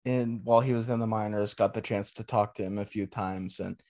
in 0.06 0.42
while 0.44 0.62
he 0.62 0.74
was 0.74 0.90
in 0.90 1.00
the 1.00 1.08
minors 1.08 1.54
got 1.54 1.74
the 1.74 1.82
chance 1.82 2.14
to 2.14 2.24
talk 2.24 2.56
to 2.56 2.64
him 2.64 2.78
a 2.78 2.86
few 2.86 3.08
times. 3.08 3.60
And 3.60 3.82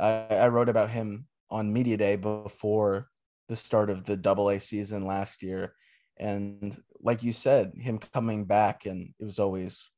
I, 0.00 0.26
I 0.30 0.48
wrote 0.48 0.68
about 0.68 0.90
him 0.90 1.26
on 1.50 1.72
media 1.72 1.96
day 1.96 2.16
before 2.16 3.08
the 3.48 3.56
start 3.56 3.90
of 3.90 4.04
the 4.04 4.16
double 4.16 4.48
A 4.48 4.58
season 4.58 5.06
last 5.06 5.42
year. 5.42 5.74
And 6.18 6.80
like 7.00 7.22
you 7.22 7.32
said, 7.32 7.72
him 7.76 7.98
coming 7.98 8.44
back 8.44 8.86
and 8.86 9.12
it 9.18 9.24
was 9.24 9.38
always 9.38 9.90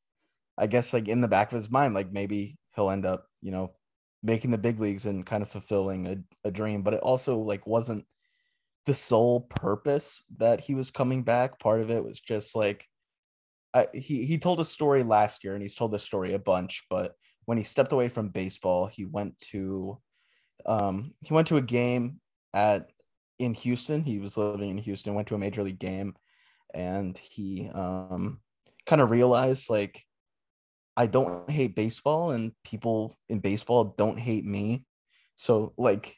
I 0.56 0.66
guess 0.66 0.92
like 0.92 1.08
in 1.08 1.20
the 1.20 1.28
back 1.28 1.52
of 1.52 1.56
his 1.56 1.70
mind, 1.70 1.94
like 1.94 2.12
maybe 2.12 2.56
he'll 2.76 2.90
end 2.90 3.06
up, 3.06 3.26
you 3.40 3.50
know, 3.50 3.72
making 4.22 4.50
the 4.50 4.58
big 4.58 4.80
leagues 4.80 5.06
and 5.06 5.26
kind 5.26 5.42
of 5.42 5.48
fulfilling 5.48 6.06
a, 6.06 6.48
a 6.48 6.50
dream. 6.50 6.82
But 6.82 6.94
it 6.94 7.00
also 7.00 7.38
like 7.38 7.66
wasn't 7.66 8.06
the 8.86 8.94
sole 8.94 9.40
purpose 9.40 10.22
that 10.38 10.60
he 10.60 10.74
was 10.74 10.90
coming 10.90 11.22
back. 11.22 11.58
Part 11.58 11.80
of 11.80 11.90
it 11.90 12.04
was 12.04 12.20
just 12.20 12.54
like 12.54 12.88
He 13.92 14.24
he 14.24 14.38
told 14.38 14.60
a 14.60 14.64
story 14.64 15.02
last 15.02 15.44
year 15.44 15.54
and 15.54 15.62
he's 15.62 15.74
told 15.74 15.92
this 15.92 16.04
story 16.04 16.32
a 16.32 16.38
bunch 16.38 16.84
but 16.88 17.12
when 17.46 17.58
he 17.58 17.64
stepped 17.64 17.92
away 17.92 18.08
from 18.08 18.28
baseball 18.28 18.86
he 18.86 19.04
went 19.04 19.38
to 19.50 19.98
um 20.66 21.12
he 21.22 21.34
went 21.34 21.48
to 21.48 21.56
a 21.56 21.62
game 21.62 22.20
at 22.52 22.90
in 23.38 23.54
Houston 23.54 24.04
he 24.04 24.20
was 24.20 24.36
living 24.36 24.70
in 24.70 24.78
Houston 24.78 25.14
went 25.14 25.28
to 25.28 25.34
a 25.34 25.38
major 25.38 25.62
league 25.62 25.78
game 25.78 26.14
and 26.72 27.18
he 27.18 27.68
um 27.74 28.40
kind 28.86 29.02
of 29.02 29.10
realized 29.10 29.70
like 29.70 30.04
I 30.96 31.06
don't 31.06 31.50
hate 31.50 31.74
baseball 31.74 32.30
and 32.30 32.52
people 32.64 33.16
in 33.28 33.40
baseball 33.40 33.94
don't 33.98 34.18
hate 34.18 34.44
me. 34.44 34.84
So 35.36 35.72
like 35.76 36.14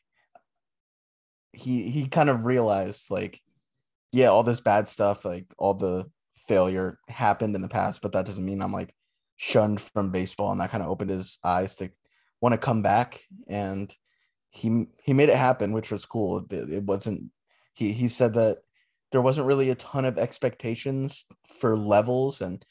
he 1.52 1.90
he 1.90 2.08
kind 2.08 2.28
of 2.28 2.44
realized 2.44 3.10
like 3.10 3.40
yeah, 4.12 4.28
all 4.28 4.42
this 4.42 4.60
bad 4.60 4.88
stuff, 4.88 5.24
like 5.24 5.46
all 5.58 5.74
the 5.74 6.06
failure 6.37 6.99
happened 7.09 7.55
in 7.55 7.62
the 7.62 7.68
past, 7.68 8.03
but 8.03 8.12
that 8.12 8.27
doesn't 8.27 8.44
mean 8.44 8.62
I'm 8.62 8.72
like 8.72 8.94
shunned 9.37 9.81
from 9.81 10.11
baseball 10.11 10.53
and 10.53 10.61
that 10.61 10.70
kind 10.70 10.83
of 10.83 10.88
opened 10.88 11.11
his 11.11 11.38
eyes 11.44 11.75
to 11.77 11.90
want 12.40 12.53
to 12.53 12.59
come 12.59 12.83
back 12.83 13.20
and 13.49 13.94
he 14.51 14.87
he 15.03 15.12
made 15.12 15.29
it 15.29 15.37
happen, 15.37 15.72
which 15.72 15.90
was 15.90 16.07
cool. 16.07 16.46
It, 16.51 16.85
wasn't 16.85 17.31
he 17.75 17.92
he 17.92 18.09
said 18.09 18.35
that 18.35 18.59
there 19.12 19.22
wasn't 19.22 19.46
really 19.46 19.70
a 19.70 19.75
ton 19.75 20.05
of 20.05 20.18
expectations 20.18 21.25
for 21.46 21.77
levels 21.77 22.40
and 22.40 22.64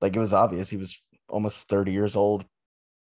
like 0.00 0.16
it 0.16 0.20
was 0.20 0.32
obvious 0.32 0.68
he 0.68 0.76
was 0.76 1.00
almost 1.28 1.68
30 1.68 1.92
years 1.92 2.16
old, 2.16 2.44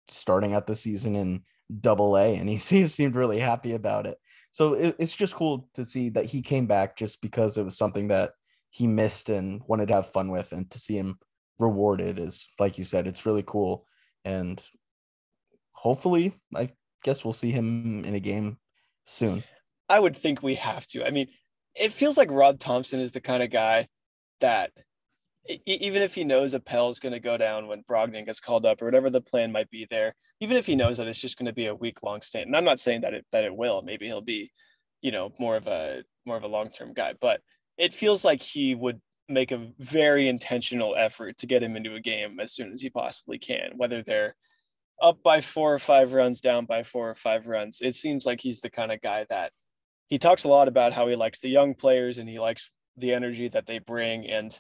starting 0.08 0.54
out 0.54 0.68
the 0.68 0.76
season 0.76 1.16
in 1.16 1.44
double 1.80 2.18
A, 2.18 2.36
and 2.36 2.50
he 2.50 2.58
seemed 2.88 3.16
really 3.16 3.40
happy 3.40 3.74
about 3.74 4.06
it. 4.06 4.18
So 4.52 4.74
it, 4.74 4.96
it's 5.00 5.16
just 5.16 5.36
cool 5.36 5.70
to 5.76 5.86
see 5.86 6.10
that 6.10 6.26
he 6.26 6.42
came 6.42 6.66
back 6.66 6.98
just 6.98 7.22
because 7.22 7.58
it 7.58 7.64
was 7.64 7.78
something 7.78 8.10
that 8.10 8.32
he 8.70 8.88
missed 8.88 9.30
and 9.30 9.62
wanted 9.68 9.88
to 9.88 9.96
have 9.96 10.10
fun 10.10 10.32
with, 10.32 10.52
and 10.52 10.70
to 10.72 10.80
see 10.80 10.96
him 10.96 11.18
rewarded 11.60 12.20
is, 12.20 12.48
like 12.60 12.78
you 12.78 12.84
said, 12.84 13.08
it's 13.08 13.26
really 13.26 13.44
cool. 13.46 13.86
And 14.26 14.64
hopefully, 15.72 16.34
I 16.56 16.70
guess 17.04 17.24
we'll 17.24 17.34
see 17.34 17.52
him 17.52 18.04
in 18.06 18.16
a 18.16 18.20
game 18.20 18.58
soon. 19.06 19.44
I 19.88 20.00
would 20.00 20.16
think 20.16 20.44
we 20.44 20.56
have 20.56 20.86
to. 20.88 21.06
I 21.06 21.12
mean, 21.12 21.28
it 21.76 21.92
feels 21.92 22.18
like 22.18 22.32
Rob 22.32 22.60
Thomson 22.60 23.00
is 23.00 23.12
the 23.12 23.22
kind 23.22 23.42
of 23.42 23.50
guy 23.50 23.88
that 24.42 24.72
even 25.66 26.02
if 26.04 26.14
he 26.14 26.24
knows 26.24 26.54
a 26.54 26.58
Appel 26.58 26.90
is 26.90 27.00
going 27.00 27.14
to 27.14 27.20
go 27.20 27.38
down 27.38 27.68
when 27.68 27.84
Brogdon 27.84 28.26
gets 28.26 28.40
called 28.40 28.66
up 28.66 28.82
or 28.82 28.86
whatever 28.86 29.10
the 29.10 29.22
plan 29.22 29.52
might 29.52 29.70
be 29.72 29.88
there, 29.90 30.14
even 30.42 30.58
if 30.58 30.66
he 30.66 30.76
knows 30.76 30.98
that 30.98 31.08
it's 31.08 31.22
just 31.22 31.38
going 31.38 31.48
to 31.48 31.54
be 31.54 31.68
a 31.68 31.76
week 31.76 32.04
long 32.04 32.22
stint, 32.22 32.46
and 32.46 32.56
I'm 32.56 32.64
not 32.64 32.80
saying 32.80 33.02
that 33.02 33.14
it 33.14 33.26
that 33.32 33.44
it 33.44 33.56
will, 33.56 33.82
maybe 33.82 34.06
he'll 34.06 34.22
be, 34.22 34.52
you 35.02 35.12
know, 35.12 35.34
more 35.40 35.56
of 35.56 35.68
a 35.68 36.04
more 36.26 36.38
of 36.38 36.44
a 36.44 36.48
long 36.48 36.70
term 36.70 36.94
guy, 36.94 37.14
but 37.20 37.42
it 37.80 37.94
feels 37.94 38.24
like 38.24 38.42
he 38.42 38.76
would 38.76 39.02
make 39.28 39.52
a 39.52 39.68
very 39.80 40.28
intentional 40.28 40.96
effort 40.96 41.38
to 41.40 41.48
get 41.48 41.64
him 41.64 41.76
into 41.76 41.96
a 41.96 42.00
game 42.00 42.40
as 42.40 42.52
soon 42.52 42.72
as 42.72 42.82
he 42.82 42.90
possibly 42.90 43.40
can, 43.40 43.72
whether 43.78 44.04
they're 44.04 44.36
up 45.02 45.24
by 45.24 45.42
four 45.42 45.74
or 45.74 45.80
five 45.80 46.14
runs, 46.14 46.42
down 46.42 46.66
by 46.66 46.84
four 46.84 47.10
or 47.10 47.16
five 47.16 47.48
runs. 47.48 47.80
It 47.82 47.96
seems 47.96 48.26
like 48.26 48.42
he's 48.42 48.62
the 48.62 48.70
kind 48.70 48.92
of 48.92 49.02
guy 49.02 49.26
that 49.30 49.52
he 50.08 50.18
talks 50.18 50.44
a 50.44 50.50
lot 50.50 50.68
about 50.68 50.94
how 50.94 51.08
he 51.08 51.16
likes 51.16 51.40
the 51.40 51.50
young 51.50 51.74
players 51.74 52.18
and 52.18 52.30
he 52.30 52.40
likes 52.40 52.70
the 52.98 53.14
energy 53.14 53.48
that 53.48 53.66
they 53.66 53.80
bring 53.80 54.28
and 54.28 54.60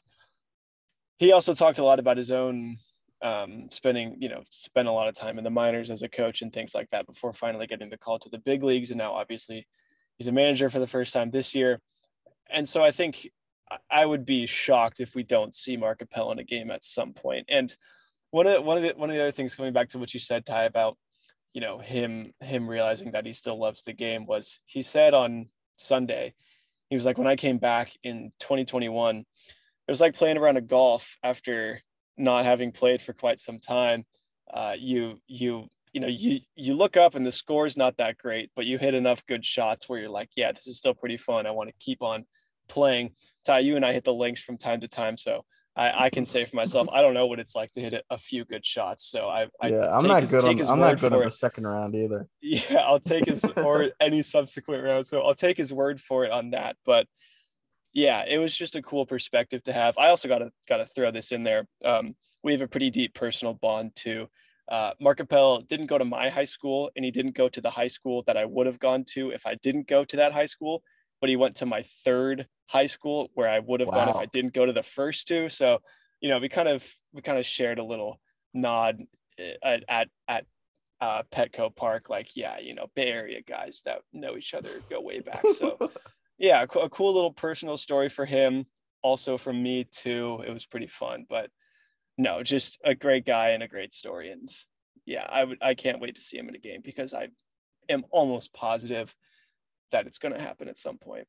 he 1.19 1.33
also 1.33 1.53
talked 1.53 1.79
a 1.79 1.83
lot 1.83 1.99
about 1.99 2.17
his 2.17 2.31
own 2.31 2.77
um, 3.21 3.67
spending, 3.71 4.15
you 4.19 4.29
know, 4.29 4.41
spent 4.49 4.87
a 4.87 4.91
lot 4.91 5.09
of 5.09 5.15
time 5.15 5.37
in 5.37 5.43
the 5.43 5.49
minors 5.49 5.91
as 5.91 6.01
a 6.01 6.09
coach 6.09 6.41
and 6.41 6.51
things 6.53 6.73
like 6.73 6.89
that 6.91 7.05
before 7.05 7.33
finally 7.33 7.67
getting 7.67 7.89
the 7.89 7.97
call 7.97 8.17
to 8.19 8.29
the 8.29 8.39
big 8.39 8.63
leagues. 8.63 8.89
And 8.89 8.97
now, 8.97 9.13
obviously, 9.13 9.67
he's 10.17 10.29
a 10.29 10.31
manager 10.31 10.69
for 10.69 10.79
the 10.79 10.87
first 10.87 11.11
time 11.11 11.29
this 11.29 11.53
year. 11.53 11.81
And 12.51 12.67
so 12.67 12.83
I 12.83 12.91
think 12.91 13.29
I 13.89 14.05
would 14.05 14.25
be 14.25 14.45
shocked 14.45 14.99
if 14.99 15.15
we 15.15 15.23
don't 15.23 15.53
see 15.53 15.77
Mark 15.77 16.01
Appel 16.01 16.31
in 16.31 16.39
a 16.39 16.43
game 16.43 16.71
at 16.71 16.83
some 16.83 17.13
point. 17.13 17.45
And 17.49 17.75
one 18.31 18.47
of 18.47 18.53
the, 18.53 18.61
one 18.61 18.77
of 18.77 18.83
the 18.83 18.93
one 18.95 19.09
of 19.09 19.15
the 19.15 19.21
other 19.21 19.31
things 19.31 19.55
coming 19.55 19.73
back 19.73 19.89
to 19.89 19.99
what 19.99 20.13
you 20.13 20.19
said, 20.19 20.45
Ty, 20.45 20.63
about 20.63 20.97
you 21.53 21.61
know 21.61 21.79
him 21.79 22.33
him 22.41 22.67
realizing 22.67 23.11
that 23.11 23.25
he 23.25 23.33
still 23.33 23.59
loves 23.59 23.83
the 23.83 23.93
game 23.93 24.25
was 24.25 24.59
he 24.65 24.81
said 24.81 25.13
on 25.13 25.49
Sunday, 25.77 26.33
he 26.89 26.95
was 26.95 27.05
like, 27.05 27.17
when 27.17 27.27
I 27.27 27.35
came 27.35 27.57
back 27.57 27.91
in 28.03 28.31
2021 28.39 29.25
it 29.89 29.91
was 29.91 30.01
like 30.01 30.13
playing 30.13 30.37
around 30.37 30.55
a 30.55 30.61
golf 30.61 31.17
after 31.23 31.81
not 32.15 32.45
having 32.45 32.71
played 32.71 33.01
for 33.01 33.11
quite 33.11 33.41
some 33.41 33.57
time. 33.57 34.05
Uh, 34.53 34.75
you 34.77 35.19
you 35.27 35.65
you 35.93 35.99
know 35.99 36.07
you 36.07 36.41
you 36.55 36.75
look 36.75 36.95
up 36.95 37.15
and 37.15 37.25
the 37.25 37.31
score 37.31 37.65
is 37.65 37.75
not 37.75 37.97
that 37.97 38.19
great, 38.19 38.51
but 38.55 38.67
you 38.67 38.77
hit 38.77 38.93
enough 38.93 39.25
good 39.25 39.43
shots 39.43 39.89
where 39.89 39.99
you're 39.99 40.07
like, 40.07 40.29
yeah, 40.35 40.51
this 40.51 40.67
is 40.67 40.77
still 40.77 40.93
pretty 40.93 41.17
fun. 41.17 41.47
I 41.47 41.51
want 41.51 41.69
to 41.69 41.75
keep 41.79 42.03
on 42.03 42.25
playing. 42.69 43.11
Ty, 43.45 43.59
you 43.59 43.75
and 43.75 43.85
I 43.85 43.93
hit 43.93 44.03
the 44.03 44.13
links 44.13 44.41
from 44.41 44.57
time 44.57 44.81
to 44.81 44.87
time, 44.87 45.17
so 45.17 45.43
I, 45.75 46.05
I 46.05 46.09
can 46.09 46.25
say 46.25 46.45
for 46.45 46.55
myself, 46.55 46.89
I 46.91 47.01
don't 47.01 47.13
know 47.13 47.27
what 47.27 47.39
it's 47.39 47.55
like 47.55 47.71
to 47.73 47.81
hit 47.81 48.03
a 48.09 48.17
few 48.17 48.43
good 48.43 48.65
shots. 48.65 49.05
So 49.05 49.29
I, 49.29 49.47
I 49.61 49.69
yeah, 49.69 49.95
I'm 49.95 50.05
not 50.05 50.21
his, 50.21 50.31
good. 50.31 50.43
On, 50.43 50.69
I'm 50.69 50.79
not 50.79 50.99
good 50.99 51.13
at 51.13 51.23
the 51.23 51.31
second 51.31 51.65
round 51.65 51.95
either. 51.95 52.27
Yeah, 52.41 52.83
I'll 52.85 52.99
take 52.99 53.25
his 53.25 53.45
or 53.45 53.91
any 53.99 54.21
subsequent 54.21 54.83
round. 54.83 55.07
So 55.07 55.21
I'll 55.21 55.35
take 55.35 55.57
his 55.57 55.73
word 55.73 56.01
for 56.01 56.25
it 56.25 56.31
on 56.31 56.51
that. 56.51 56.75
But 56.85 57.07
yeah, 57.93 58.25
it 58.27 58.39
was 58.39 58.55
just 58.55 58.75
a 58.75 58.81
cool 58.81 59.05
perspective 59.05 59.63
to 59.63 59.73
have. 59.73 59.97
I 59.97 60.09
also 60.09 60.27
got 60.27 60.39
to 60.39 60.51
got 60.67 60.77
to 60.77 60.85
throw 60.85 61.11
this 61.11 61.31
in 61.31 61.43
there. 61.43 61.65
Um, 61.85 62.15
we 62.43 62.51
have 62.51 62.61
a 62.61 62.67
pretty 62.67 62.89
deep 62.89 63.13
personal 63.13 63.53
bond 63.53 63.95
too. 63.95 64.27
Uh, 64.67 64.91
Mark 64.99 65.19
Appel 65.19 65.61
didn't 65.61 65.87
go 65.87 65.97
to 65.97 66.05
my 66.05 66.29
high 66.29 66.45
school, 66.45 66.91
and 66.95 67.03
he 67.03 67.09
didn't 67.09 67.35
go 67.35 67.49
to 67.49 67.61
the 67.61 67.71
high 67.71 67.87
school 67.87 68.23
that 68.27 68.37
I 68.37 68.45
would 68.45 68.67
have 68.67 68.79
gone 68.79 69.03
to 69.13 69.31
if 69.31 69.47
I 69.47 69.55
didn't 69.55 69.87
go 69.87 70.03
to 70.03 70.17
that 70.17 70.31
high 70.31 70.45
school. 70.45 70.83
But 71.21 71.29
he 71.29 71.35
went 71.35 71.55
to 71.57 71.65
my 71.65 71.83
third 72.05 72.47
high 72.67 72.87
school 72.87 73.29
where 73.33 73.49
I 73.49 73.59
would 73.59 73.79
have 73.79 73.89
wow. 73.89 74.05
gone 74.05 74.09
if 74.09 74.15
I 74.15 74.25
didn't 74.27 74.53
go 74.53 74.65
to 74.65 74.73
the 74.73 74.83
first 74.83 75.27
two. 75.27 75.49
So, 75.49 75.79
you 76.21 76.29
know, 76.29 76.39
we 76.39 76.49
kind 76.49 76.67
of 76.67 76.87
we 77.13 77.21
kind 77.21 77.37
of 77.37 77.45
shared 77.45 77.79
a 77.79 77.83
little 77.83 78.19
nod 78.53 79.01
eh, 79.37 79.53
at 79.63 79.83
at, 79.87 80.09
at 80.27 80.45
uh, 81.01 81.23
Petco 81.31 81.73
Park, 81.75 82.09
like, 82.09 82.35
yeah, 82.35 82.59
you 82.59 82.75
know, 82.75 82.87
Bay 82.95 83.07
Area 83.07 83.41
guys 83.41 83.81
that 83.85 84.01
know 84.11 84.35
each 84.37 84.53
other 84.53 84.69
go 84.89 85.01
way 85.01 85.19
back. 85.19 85.43
So 85.55 85.77
yeah, 86.37 86.61
a 86.61 86.89
cool 86.89 87.13
little 87.13 87.33
personal 87.33 87.77
story 87.77 88.09
for 88.09 88.25
him. 88.25 88.65
Also 89.01 89.37
from 89.37 89.63
me 89.63 89.85
too. 89.85 90.43
It 90.45 90.51
was 90.51 90.65
pretty 90.65 90.87
fun, 90.87 91.25
but 91.29 91.49
no, 92.17 92.43
just 92.43 92.77
a 92.83 92.93
great 92.93 93.25
guy 93.25 93.49
and 93.49 93.63
a 93.63 93.67
great 93.67 93.93
story. 93.93 94.31
And 94.31 94.49
yeah, 95.05 95.25
I 95.27 95.45
would 95.45 95.57
I 95.61 95.73
can't 95.73 96.01
wait 96.01 96.15
to 96.15 96.21
see 96.21 96.37
him 96.37 96.49
in 96.49 96.55
a 96.55 96.59
game 96.59 96.81
because 96.83 97.13
I 97.13 97.29
am 97.87 98.03
almost 98.11 98.53
positive 98.53 99.15
that 99.91 100.07
it's 100.07 100.19
going 100.19 100.33
to 100.33 100.41
happen 100.41 100.67
at 100.67 100.79
some 100.79 100.97
point. 100.97 101.27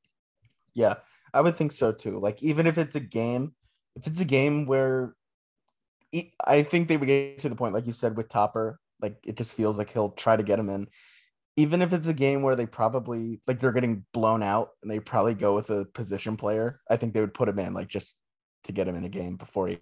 Yeah, 0.75 0.95
I 1.35 1.41
would 1.41 1.57
think 1.57 1.73
so 1.73 1.93
too. 1.93 2.19
Like 2.19 2.43
even 2.43 2.67
if 2.67 2.79
it's 2.79 2.97
a 2.97 3.01
game, 3.01 3.55
if 3.97 4.07
it's 4.07 4.21
a 4.21 4.25
game 4.25 4.67
where 4.67 5.15
I 6.45 6.63
think 6.63 6.89
they 6.89 6.97
would 6.97 7.07
get 7.07 7.41
to 7.41 7.49
the 7.49 7.57
point, 7.57 7.75
like 7.75 7.87
you 7.87 7.93
said, 7.93 8.17
with 8.17 8.29
Topper, 8.29 8.79
like 9.01 9.17
it 9.25 9.37
just 9.37 9.57
feels 9.57 9.79
like 9.79 9.93
he'll 9.93 10.11
try 10.11 10.37
to 10.37 10.43
get 10.43 10.59
him 10.59 10.69
in. 10.69 10.87
even 11.57 11.83
if 11.83 11.93
it's 11.93 12.07
a 12.09 12.15
game 12.15 12.43
where 12.43 12.57
they 12.57 12.67
probably 12.67 13.41
like 13.47 13.59
they're 13.59 13.73
getting 13.73 14.05
blown 14.13 14.43
out 14.43 14.71
and 14.83 14.91
they 14.91 15.01
probably 15.01 15.35
go 15.35 15.55
with 15.55 15.71
a 15.71 15.85
position 15.85 16.37
player, 16.37 16.81
I 16.89 16.97
think 16.97 17.13
they 17.13 17.21
would 17.21 17.35
put 17.35 17.49
him 17.49 17.59
in 17.59 17.75
like 17.75 17.89
just 17.89 18.17
to 18.65 18.73
get 18.73 18.89
him 18.89 18.95
in 18.95 19.05
a 19.05 19.09
game 19.09 19.37
before 19.37 19.69
he 19.69 19.79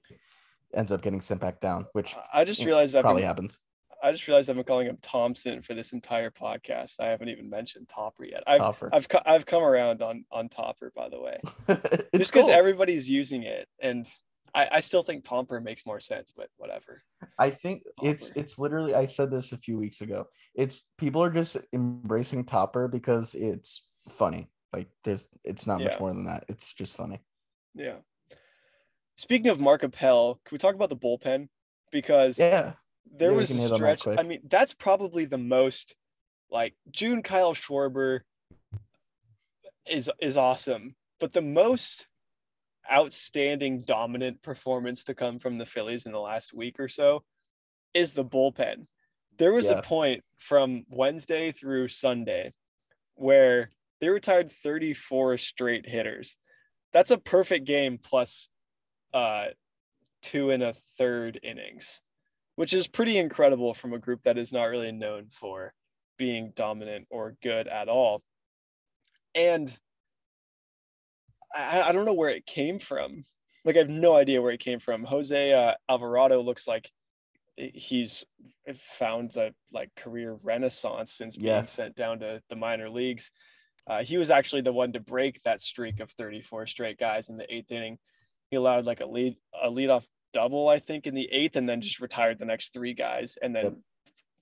ends 0.74 0.93
up 0.93 1.03
getting 1.03 1.20
sent 1.20 1.41
back 1.41 1.61
down, 1.61 1.87
which 1.93 2.16
I 2.33 2.45
just 2.45 2.64
realized 2.64 2.95
that 2.95 3.03
probably 3.03 3.22
happens. 3.22 3.59
I 4.03 4.12
just 4.12 4.26
realized 4.28 4.49
I've 4.49 4.57
been 4.57 4.64
calling 4.64 4.86
him 4.86 4.99
Thomson 5.03 5.62
for 5.62 5.74
this 5.74 5.92
entire 5.92 6.30
podcast. 6.30 7.01
I 7.01 7.07
haven't 7.09 7.28
even 7.30 7.51
mentioned 7.51 7.88
Topper 7.88 8.24
yet. 8.24 8.42
I've 8.46 8.59
Topper. 8.61 8.90
I've 8.92 9.07
I've 9.26 9.46
come 9.46 9.62
around 9.62 10.03
on 10.03 10.24
on 10.30 10.49
Topper 10.49 10.92
by 10.94 11.09
the 11.09 11.20
way, 11.20 11.40
just 12.14 12.32
because 12.32 12.46
cool. 12.46 12.51
everybody's 12.51 13.09
using 13.11 13.42
it, 13.42 13.66
and 13.80 14.07
I 14.55 14.68
I 14.72 14.80
still 14.80 15.03
think 15.03 15.24
Topper 15.24 15.61
makes 15.61 15.84
more 15.84 16.01
sense, 16.01 16.32
but 16.36 16.49
whatever. 16.57 17.03
I 17.38 17.51
think 17.51 17.82
it's 18.03 18.30
it's 18.30 18.59
literally 18.59 18.94
I 18.94 19.07
said 19.07 19.30
this 19.30 19.53
a 19.53 19.57
few 19.59 19.78
weeks 19.78 20.01
ago. 20.01 20.26
It's 20.55 20.82
people 20.96 21.22
are 21.22 21.30
just 21.30 21.57
embracing 21.72 22.44
Topper 22.44 22.88
because 22.88 23.34
it's 23.34 23.84
funny. 24.09 24.49
Like 24.72 24.88
there's 25.05 25.28
it's 25.44 25.66
not 25.66 25.80
Yeah. 25.80 25.86
much 25.88 26.01
more 26.01 26.11
than 26.12 26.26
that. 26.26 26.44
It's 26.49 26.72
just 26.74 26.96
funny. 26.96 27.20
Yeah. 27.74 27.96
Speaking 29.16 29.49
of 29.49 29.59
Mark 29.61 29.82
Appel, 29.82 30.40
can 30.44 30.55
we 30.55 30.59
talk 30.59 30.74
about 30.74 30.90
the 30.90 30.96
bullpen? 30.96 31.49
Because 31.90 32.38
Yeah. 32.38 32.74
There 33.18 33.30
Yeah, 33.32 33.36
was 33.36 33.50
a 33.50 33.54
hit 33.54 33.72
on 33.72 33.80
that 33.82 34.00
stretch. 34.00 34.18
I 34.18 34.22
mean, 34.22 34.40
that's 34.48 34.74
probably 34.74 35.24
the 35.24 35.38
most 35.38 35.94
like 36.50 36.74
June 36.90 37.22
Kyle 37.22 37.54
Schwarber 37.54 38.20
is 39.86 40.10
is 40.20 40.36
awesome, 40.36 40.94
but 41.20 41.32
the 41.32 41.42
most 41.42 42.06
outstanding 42.90 43.80
dominant 43.82 44.42
performance 44.42 45.04
to 45.04 45.14
come 45.14 45.38
from 45.38 45.58
the 45.58 45.66
Phillies 45.66 46.06
in 46.06 46.12
the 46.12 46.20
last 46.20 46.54
week 46.54 46.80
or 46.80 46.88
so 46.88 47.22
is 47.92 48.14
the 48.14 48.24
bullpen. 48.24 48.86
There 49.36 49.52
was 49.52 49.70
Yeah. 49.70 49.78
a 49.78 49.82
point 49.82 50.24
from 50.38 50.84
Wednesday 50.88 51.52
through 51.52 51.88
Sunday 51.88 52.54
where 53.14 53.72
they 54.00 54.08
retired 54.08 54.50
34 54.50 55.36
straight 55.38 55.86
hitters. 55.86 56.36
That's 56.92 57.10
a 57.10 57.18
perfect 57.18 57.66
game 57.66 57.98
plus 57.98 58.48
uh 59.12 59.48
two 60.22 60.50
and 60.50 60.62
a 60.62 60.74
third 60.98 61.38
innings, 61.42 62.00
which 62.59 62.74
is 62.74 62.88
pretty 62.88 63.16
incredible 63.18 63.72
from 63.72 63.92
a 63.92 64.00
group 64.00 64.20
that 64.24 64.36
is 64.36 64.52
not 64.52 64.64
really 64.64 64.90
known 64.90 65.28
for 65.30 65.72
being 66.16 66.50
dominant 66.56 67.06
or 67.09 67.36
good 67.40 67.68
at 67.68 67.88
all. 67.88 68.20
And 69.32 69.78
I, 71.54 71.82
I 71.82 71.92
don't 71.92 72.04
know 72.04 72.14
where 72.14 72.30
it 72.30 72.46
came 72.46 72.80
from. 72.80 73.22
Like 73.64 73.76
I 73.76 73.78
have 73.78 73.88
no 73.88 74.16
idea 74.16 74.42
where 74.42 74.50
it 74.50 74.59
came 74.59 74.80
from. 74.80 75.04
Jose 75.04 75.52
uh, 75.52 75.74
Alvarado 75.88 76.42
looks 76.42 76.66
like 76.66 76.90
he's 77.56 78.24
found 78.74 79.36
a 79.36 79.54
like 79.72 79.94
career 79.94 80.36
renaissance 80.42 81.12
since 81.12 81.36
being 81.36 81.46
Yes. 81.46 81.70
sent 81.70 81.94
down 81.94 82.18
to 82.18 82.42
the 82.50 82.56
minor 82.56 82.90
leagues. 82.90 83.30
Uh, 83.86 84.02
he 84.02 84.16
was 84.16 84.30
actually 84.30 84.62
the 84.62 84.72
one 84.72 84.92
to 84.94 85.00
break 85.00 85.40
that 85.44 85.61
streak 85.61 86.00
of 86.00 86.11
34 86.11 86.66
straight 86.66 86.98
guys 86.98 87.28
in 87.28 87.36
the 87.36 87.54
eighth 87.54 87.70
inning. 87.70 87.98
He 88.50 88.56
allowed 88.56 88.84
like 88.84 88.98
a 88.98 89.06
lead 89.06 89.36
a 89.62 89.70
leadoff 89.70 90.09
double, 90.33 90.68
I 90.68 90.79
think, 90.79 91.07
in 91.07 91.14
the 91.14 91.29
eighth, 91.33 91.57
and 91.57 91.68
then 91.68 91.81
just 91.81 92.01
retired 92.01 92.39
the 92.39 92.45
next 92.45 92.72
three 92.72 92.95
guys. 92.95 93.39
And 93.41 93.55
then 93.55 93.64
Yep. 93.64 93.74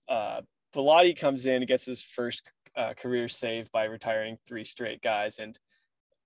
uh, 0.09 0.41
Bellatti 0.75 1.17
comes 1.19 1.47
in, 1.47 1.57
and 1.57 1.67
gets 1.67 1.87
his 1.87 2.03
first 2.03 2.43
uh, 2.77 2.95
career 2.95 3.29
save 3.29 3.71
by 3.73 3.85
retiring 3.85 4.37
three 4.47 4.65
straight 4.65 5.01
guys, 5.03 5.39
and 5.39 5.59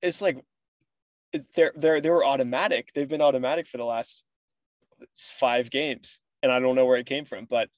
it's 0.02 0.20
like 0.20 0.38
it's, 1.32 1.46
they're 1.54 1.72
they're 1.76 2.00
they 2.00 2.10
were 2.10 2.24
automatic. 2.24 2.90
They've 2.94 3.08
been 3.08 3.22
automatic 3.22 3.66
for 3.66 3.76
the 3.76 3.84
last 3.84 4.24
five 5.14 5.70
games, 5.70 6.20
and 6.42 6.50
I 6.50 6.58
don't 6.58 6.74
know 6.74 6.86
where 6.86 6.98
it 6.98 7.06
came 7.06 7.24
from. 7.24 7.46
But 7.48 7.68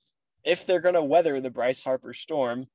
if 0.44 0.66
they're 0.66 0.80
gonna 0.80 1.04
weather 1.04 1.40
the 1.40 1.50
Bryce 1.50 1.82
Harper 1.82 2.14
storm, 2.14 2.66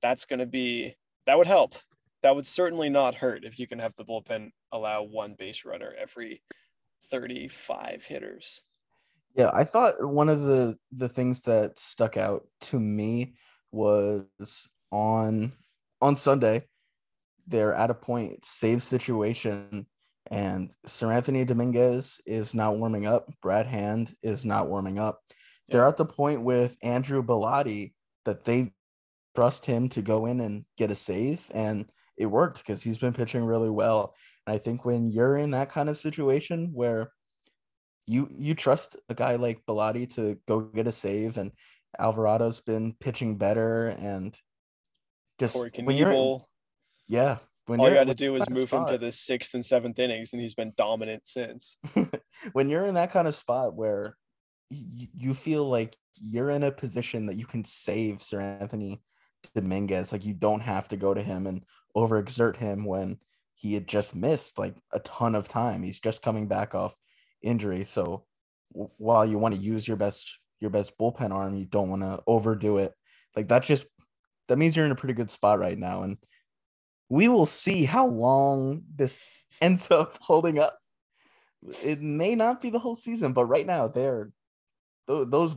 that's 0.00 0.24
gonna 0.24 0.46
be 0.46 0.96
that 1.26 1.38
would 1.38 1.46
help. 1.46 1.76
That 2.22 2.34
would 2.36 2.46
certainly 2.46 2.88
not 2.88 3.16
hurt 3.16 3.44
if 3.44 3.58
you 3.58 3.66
can 3.66 3.78
have 3.80 3.94
the 3.96 4.04
bullpen 4.04 4.50
allow 4.70 5.02
one 5.02 5.34
base 5.38 5.64
runner 5.64 5.92
every 5.98 6.42
35 7.12 8.04
hitters. 8.04 8.62
Yeah, 9.36 9.50
I 9.52 9.64
thought 9.64 9.94
one 10.00 10.28
of 10.28 10.42
the 10.42 10.76
the 10.90 11.08
things 11.08 11.42
that 11.42 11.78
stuck 11.78 12.16
out 12.16 12.46
to 12.62 12.80
me 12.80 13.34
was 13.70 14.26
on 14.90 15.52
on 16.00 16.16
Sunday, 16.16 16.66
they're 17.46 17.74
at 17.74 17.90
a 17.90 17.94
point 17.94 18.44
save 18.44 18.82
situation, 18.82 19.86
and 20.30 20.74
Seranthony 20.86 21.46
Dominguez 21.46 22.20
is 22.26 22.54
not 22.54 22.76
warming 22.76 23.06
up. 23.06 23.32
Brad 23.40 23.66
Hand 23.66 24.14
is 24.22 24.44
not 24.44 24.68
warming 24.68 24.98
up. 24.98 25.20
They're 25.68 25.86
at 25.86 25.96
the 25.96 26.04
point 26.04 26.42
with 26.42 26.76
Andrew 26.82 27.22
Bellatti 27.22 27.92
that 28.24 28.44
they 28.44 28.72
trust 29.34 29.64
him 29.64 29.88
to 29.90 30.02
go 30.02 30.26
in 30.26 30.40
and 30.40 30.64
get 30.76 30.90
a 30.90 30.94
save, 30.94 31.50
and 31.54 31.86
it 32.18 32.26
worked 32.26 32.58
because 32.58 32.82
he's 32.82 32.98
been 32.98 33.14
pitching 33.14 33.44
really 33.44 33.70
well. 33.70 34.14
And 34.46 34.54
I 34.54 34.58
think 34.58 34.84
when 34.84 35.10
you're 35.10 35.36
in 35.36 35.52
that 35.52 35.70
kind 35.70 35.88
of 35.88 35.96
situation 35.96 36.70
where 36.72 37.12
you 38.06 38.28
you 38.30 38.54
trust 38.54 38.96
a 39.08 39.14
guy 39.14 39.36
like 39.36 39.64
Bellatti 39.66 40.12
to 40.14 40.38
go 40.48 40.60
get 40.60 40.86
a 40.86 40.92
save, 40.92 41.36
and 41.36 41.52
Alvarado's 42.00 42.60
been 42.60 42.94
pitching 42.98 43.38
better, 43.38 43.88
and 43.88 44.36
just 45.38 45.56
when 45.84 45.96
you're 45.96 46.40
yeah, 47.06 47.38
when 47.66 47.80
all 47.80 47.88
you 47.88 47.96
had 47.96 48.08
to 48.08 48.14
do 48.14 48.24
you're 48.24 48.32
was 48.32 48.46
in 48.46 48.54
that 48.54 48.60
move 48.60 48.70
him 48.70 48.86
to 48.86 48.98
the 48.98 49.12
sixth 49.12 49.54
and 49.54 49.64
seventh 49.64 49.98
innings, 49.98 50.32
and 50.32 50.42
he's 50.42 50.54
been 50.54 50.72
dominant 50.76 51.26
since. 51.26 51.76
when 52.52 52.68
you're 52.68 52.86
in 52.86 52.94
that 52.94 53.12
kind 53.12 53.28
of 53.28 53.34
spot 53.34 53.74
where 53.74 54.16
y- 54.70 55.08
you 55.14 55.34
feel 55.34 55.68
like 55.68 55.96
you're 56.20 56.50
in 56.50 56.64
a 56.64 56.72
position 56.72 57.26
that 57.26 57.36
you 57.36 57.46
can 57.46 57.64
save 57.64 58.16
Seranthony 58.16 59.00
Dominguez, 59.54 60.12
like 60.12 60.24
you 60.24 60.34
don't 60.34 60.60
have 60.60 60.88
to 60.88 60.96
go 60.96 61.14
to 61.14 61.22
him 61.22 61.46
and 61.46 61.64
overexert 61.96 62.56
him 62.56 62.84
when 62.84 63.18
he 63.62 63.74
had 63.74 63.86
just 63.86 64.14
missed 64.14 64.58
like 64.58 64.74
a 64.92 64.98
ton 65.00 65.36
of 65.36 65.48
time. 65.48 65.82
He's 65.82 66.00
just 66.00 66.20
coming 66.20 66.48
back 66.48 66.74
off 66.74 66.98
injury, 67.42 67.84
so 67.84 68.24
while 68.72 69.24
you 69.24 69.38
want 69.38 69.54
to 69.54 69.60
use 69.60 69.86
your 69.86 69.96
best 69.96 70.38
your 70.60 70.70
best 70.70 70.98
bullpen 70.98 71.30
arm, 71.30 71.54
you 71.54 71.66
don't 71.66 71.88
want 71.88 72.02
to 72.02 72.20
overdo 72.26 72.78
it. 72.78 72.92
Like 73.36 73.48
that 73.48 73.62
just 73.62 73.86
that 74.48 74.58
means 74.58 74.76
you're 74.76 74.86
in 74.86 74.92
a 74.92 74.96
pretty 74.96 75.14
good 75.14 75.30
spot 75.30 75.60
right 75.60 75.78
now, 75.78 76.02
and 76.02 76.18
we 77.08 77.28
will 77.28 77.46
see 77.46 77.84
how 77.84 78.06
long 78.06 78.82
this 78.94 79.20
ends 79.60 79.90
up 79.90 80.18
holding 80.20 80.58
up 80.58 80.76
it 81.82 82.02
may 82.02 82.34
not 82.34 82.60
be 82.60 82.70
the 82.70 82.78
whole 82.80 82.96
season, 82.96 83.32
but 83.32 83.44
right 83.44 83.66
now 83.66 83.86
they're 83.86 84.32
tho- 85.06 85.24
those 85.24 85.54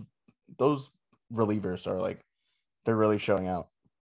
those 0.60 0.92
relievers 1.34 1.88
are 1.88 2.00
like 2.00 2.20
they're 2.86 2.96
really 2.96 3.18
showing 3.18 3.48
out. 3.48 3.70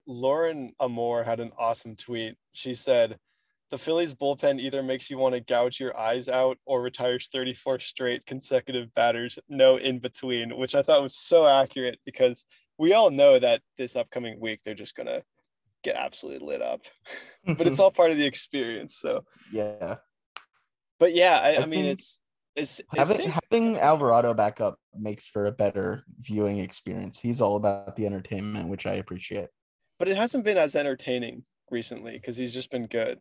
Lauren 0.07 0.72
Amore 0.80 1.24
had 1.24 1.41
an 1.41 1.53
awesome 1.59 1.97
tweet. 1.97 2.36
She 2.53 2.74
said, 2.74 3.18
The 3.71 3.79
Phillies 3.79 4.14
bullpen 4.14 4.59
either 4.59 4.83
makes 4.83 5.11
you 5.11 5.18
want 5.18 5.35
to 5.35 5.41
gouge 5.41 5.79
your 5.79 5.97
eyes 5.97 6.29
out 6.29 6.59
or 6.66 6.83
retires 6.83 7.29
34 7.33 7.79
straight 7.79 8.27
consecutive 8.27 8.93
batters, 8.95 9.39
no 9.49 9.77
in 9.77 10.01
between, 10.01 10.57
which 10.57 10.75
I 10.75 10.83
thought 10.83 11.03
was 11.03 11.16
so 11.16 11.47
accurate 11.47 12.01
because 12.05 12.47
we 12.79 12.95
all 12.95 13.11
know 13.11 13.39
that 13.39 13.62
this 13.79 13.95
upcoming 13.95 14.41
week 14.41 14.61
they're 14.64 14.75
just 14.75 14.97
going 14.97 15.07
to 15.07 15.23
get 15.85 15.95
absolutely 15.95 16.47
lit 16.47 16.62
up. 16.62 16.83
but 17.47 17.66
it's 17.66 17.79
all 17.81 17.93
part 17.93 18.11
of 18.11 18.16
the 18.16 18.27
experience. 18.27 18.97
So, 18.97 19.25
yeah. 19.53 19.97
but 20.99 21.14
yeah, 21.14 21.39
I, 21.41 21.55
I 21.55 21.62
I, 21.62 21.66
mean, 21.66 21.85
it's, 21.85 22.21
it's, 22.57 22.81
it's 22.93 23.11
Having 23.11 23.33
having 23.51 23.79
Alvarado 23.79 24.35
back 24.35 24.61
up 24.61 24.79
makes 24.95 25.29
for 25.29 25.47
a 25.47 25.53
better 25.53 26.05
viewing 26.18 26.59
experience. 26.59 27.21
He's 27.21 27.41
all 27.41 27.55
about 27.55 27.95
the 27.95 28.07
entertainment, 28.07 28.68
which 28.68 28.87
I 28.87 28.95
appreciate. 28.95 29.49
but 30.01 30.09
it 30.09 30.16
hasn't 30.16 30.45
been 30.45 30.59
as 30.59 30.75
entertaining 30.75 31.45
recently 31.71 32.14
because 32.14 32.37
he's 32.37 32.53
just 32.53 32.73
been 32.73 32.87
good. 32.87 33.21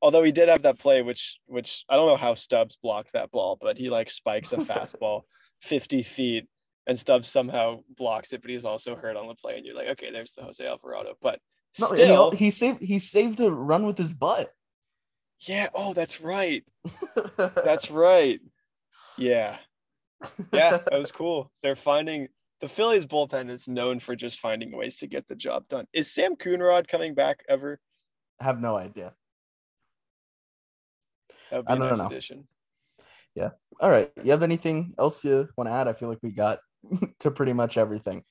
Although 0.00 0.22
he 0.22 0.32
did 0.32 0.48
have 0.48 0.62
that 0.62 0.78
play, 0.78 1.02
which 1.02 1.38
which 1.46 1.84
I 1.88 1.96
don't 1.96 2.06
know 2.06 2.16
how 2.16 2.34
Stubbs 2.34 2.76
blocked 2.82 3.12
that 3.12 3.30
ball, 3.30 3.58
but 3.60 3.78
he 3.78 3.90
like 3.90 4.10
spikes 4.10 4.52
a 4.52 4.56
fastball 4.58 5.22
50 5.62 6.02
feet 6.02 6.48
and 6.86 6.98
Stubbs 6.98 7.28
somehow 7.28 7.80
blocks 7.96 8.32
it, 8.32 8.40
but 8.40 8.50
he's 8.50 8.64
also 8.64 8.96
hurt 8.96 9.16
on 9.16 9.28
the 9.28 9.34
play. 9.34 9.56
And 9.56 9.66
you're 9.66 9.74
like, 9.74 9.88
okay, 9.88 10.10
there's 10.10 10.32
the 10.32 10.42
Jose 10.42 10.64
Alvarado. 10.64 11.14
But 11.20 11.40
No, 11.80 11.90
and 11.90 11.98
he, 11.98 12.04
still, 12.04 12.30
he 12.30 12.50
saved 12.50 12.82
he 12.82 12.98
saved 12.98 13.40
a 13.40 13.50
run 13.50 13.86
with 13.86 13.98
his 13.98 14.14
butt. 14.14 14.48
yeah, 15.40 15.68
oh, 15.74 15.92
that's 15.94 16.20
right. 16.20 16.64
That's 17.36 17.90
right. 17.90 18.40
Yeah. 19.18 19.58
Yeah, 20.52 20.78
that 20.78 20.98
was 20.98 21.12
cool. 21.12 21.52
They're 21.62 21.76
finding 21.76 22.28
the 22.60 22.68
Phillies 22.68 23.06
bullpen 23.06 23.50
is 23.50 23.68
known 23.68 24.00
for 24.00 24.16
just 24.16 24.40
finding 24.40 24.76
ways 24.76 24.96
to 24.96 25.06
get 25.06 25.28
the 25.28 25.36
job 25.36 25.68
done. 25.68 25.86
Is 25.92 26.12
Sam 26.12 26.34
Coonrod 26.34 26.88
coming 26.88 27.14
back 27.14 27.44
ever? 27.48 27.80
have 28.40 28.60
no 28.60 28.76
idea. 28.76 29.14
That 31.50 31.58
would 31.58 31.66
be 31.66 31.72
I 31.72 31.76
a 31.76 31.78
don't 31.78 31.88
nice 31.88 31.98
know. 31.98 32.06
addition. 32.06 32.48
All 33.80 33.90
right. 33.90 34.10
You 34.24 34.32
have 34.32 34.42
anything 34.42 34.94
else 34.98 35.24
you 35.24 35.48
want 35.56 35.68
to 35.68 35.72
add? 35.72 35.86
I 35.86 35.92
feel 35.92 36.08
like 36.08 36.18
we 36.22 36.32
got 36.32 36.58
to 37.20 37.30
pretty 37.30 37.52
much 37.52 37.78
everything. 37.78 38.24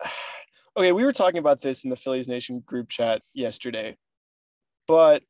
okay, 0.76 0.92
we 0.92 1.04
were 1.04 1.12
talking 1.12 1.38
about 1.38 1.62
this 1.62 1.84
in 1.84 1.90
the 1.90 1.96
Phillies 1.96 2.28
Nation 2.28 2.62
group 2.64 2.88
chat 2.88 3.22
yesterday, 3.32 3.96
but 4.86 5.22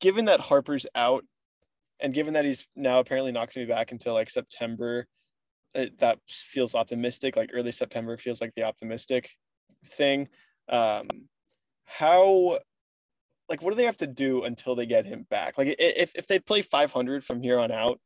given 0.00 0.26
that 0.26 0.40
Harper's 0.40 0.86
out 0.94 1.24
and 2.00 2.14
given 2.14 2.34
that 2.34 2.44
he's 2.44 2.66
now 2.76 3.00
apparently 3.00 3.32
not 3.32 3.52
going 3.52 3.66
to 3.66 3.70
be 3.70 3.76
back 3.76 3.92
until 3.92 4.14
like 4.14 4.30
September, 4.30 5.06
it, 5.74 5.98
that 5.98 6.18
feels 6.26 6.74
optimistic. 6.74 7.36
Like 7.36 7.50
early 7.52 7.72
September 7.72 8.16
feels 8.16 8.40
like 8.40 8.52
the 8.56 8.62
optimistic 8.62 9.30
thing. 9.84 10.28
Um, 10.70 11.08
how, 11.84 12.60
like, 13.48 13.62
what 13.62 13.70
do 13.70 13.76
they 13.76 13.84
have 13.84 13.96
to 13.98 14.06
do 14.06 14.44
until 14.44 14.74
they 14.74 14.86
get 14.86 15.06
him 15.06 15.26
back? 15.30 15.56
Like, 15.58 15.74
if 15.78 16.12
if 16.14 16.26
they 16.26 16.38
play 16.38 16.62
500 16.62 17.24
from 17.24 17.42
here 17.42 17.58
on 17.58 17.70
out, 17.70 18.00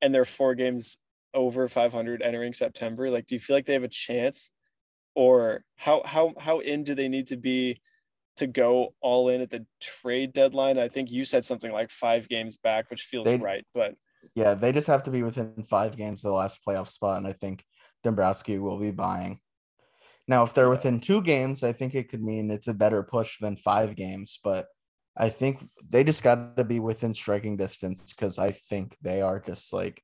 and 0.00 0.14
they're 0.14 0.24
four 0.24 0.54
games 0.54 0.98
over 1.34 1.68
500 1.68 2.22
entering 2.22 2.54
September, 2.54 3.10
like, 3.10 3.26
do 3.26 3.34
you 3.34 3.38
feel 3.40 3.56
like 3.56 3.66
they 3.66 3.74
have 3.74 3.84
a 3.84 3.88
chance, 3.88 4.52
or 5.14 5.64
how 5.76 6.02
how 6.04 6.34
how 6.38 6.60
in 6.60 6.84
do 6.84 6.94
they 6.94 7.08
need 7.08 7.28
to 7.28 7.36
be? 7.36 7.80
to 8.38 8.46
go 8.46 8.94
all 9.00 9.30
in 9.30 9.40
at 9.40 9.50
the 9.50 9.66
trade 9.80 10.32
deadline. 10.32 10.78
I 10.78 10.86
think 10.86 11.10
you 11.10 11.24
said 11.24 11.44
something 11.44 11.72
like 11.72 11.90
five 11.90 12.28
games 12.28 12.56
back, 12.56 12.88
which 12.88 13.02
feels 13.02 13.24
They'd- 13.24 13.42
right. 13.42 13.66
But 13.74 13.96
Yeah, 14.36 14.54
they 14.54 14.70
just 14.70 14.86
have 14.86 15.02
to 15.04 15.10
be 15.10 15.24
within 15.24 15.64
five 15.64 15.96
games 15.96 16.24
of 16.24 16.30
the 16.30 16.36
last 16.36 16.60
playoff 16.64 16.86
spot, 16.86 17.18
and 17.18 17.26
I 17.26 17.32
think 17.32 17.64
Dombrowski 18.04 18.58
will 18.60 18.78
be 18.78 18.92
buying. 18.92 19.40
Now, 20.28 20.44
if 20.44 20.54
they're 20.54 20.68
within 20.70 21.00
two 21.00 21.20
games, 21.22 21.64
I 21.64 21.72
think 21.72 21.94
it 21.96 22.08
could 22.08 22.22
mean 22.22 22.50
it's 22.50 22.68
a 22.68 22.74
better 22.74 23.02
push 23.02 23.38
than 23.40 23.56
five 23.56 23.96
games. 23.96 24.38
But 24.44 24.66
I 25.18 25.28
think 25.30 25.68
they 25.88 26.04
just 26.04 26.22
got 26.22 26.56
to 26.56 26.64
be 26.64 26.78
within 26.78 27.12
striking 27.12 27.56
distance 27.56 28.12
because 28.14 28.38
I 28.38 28.52
think 28.52 28.96
they 29.02 29.20
are 29.20 29.40
just 29.40 29.72
like, 29.72 30.02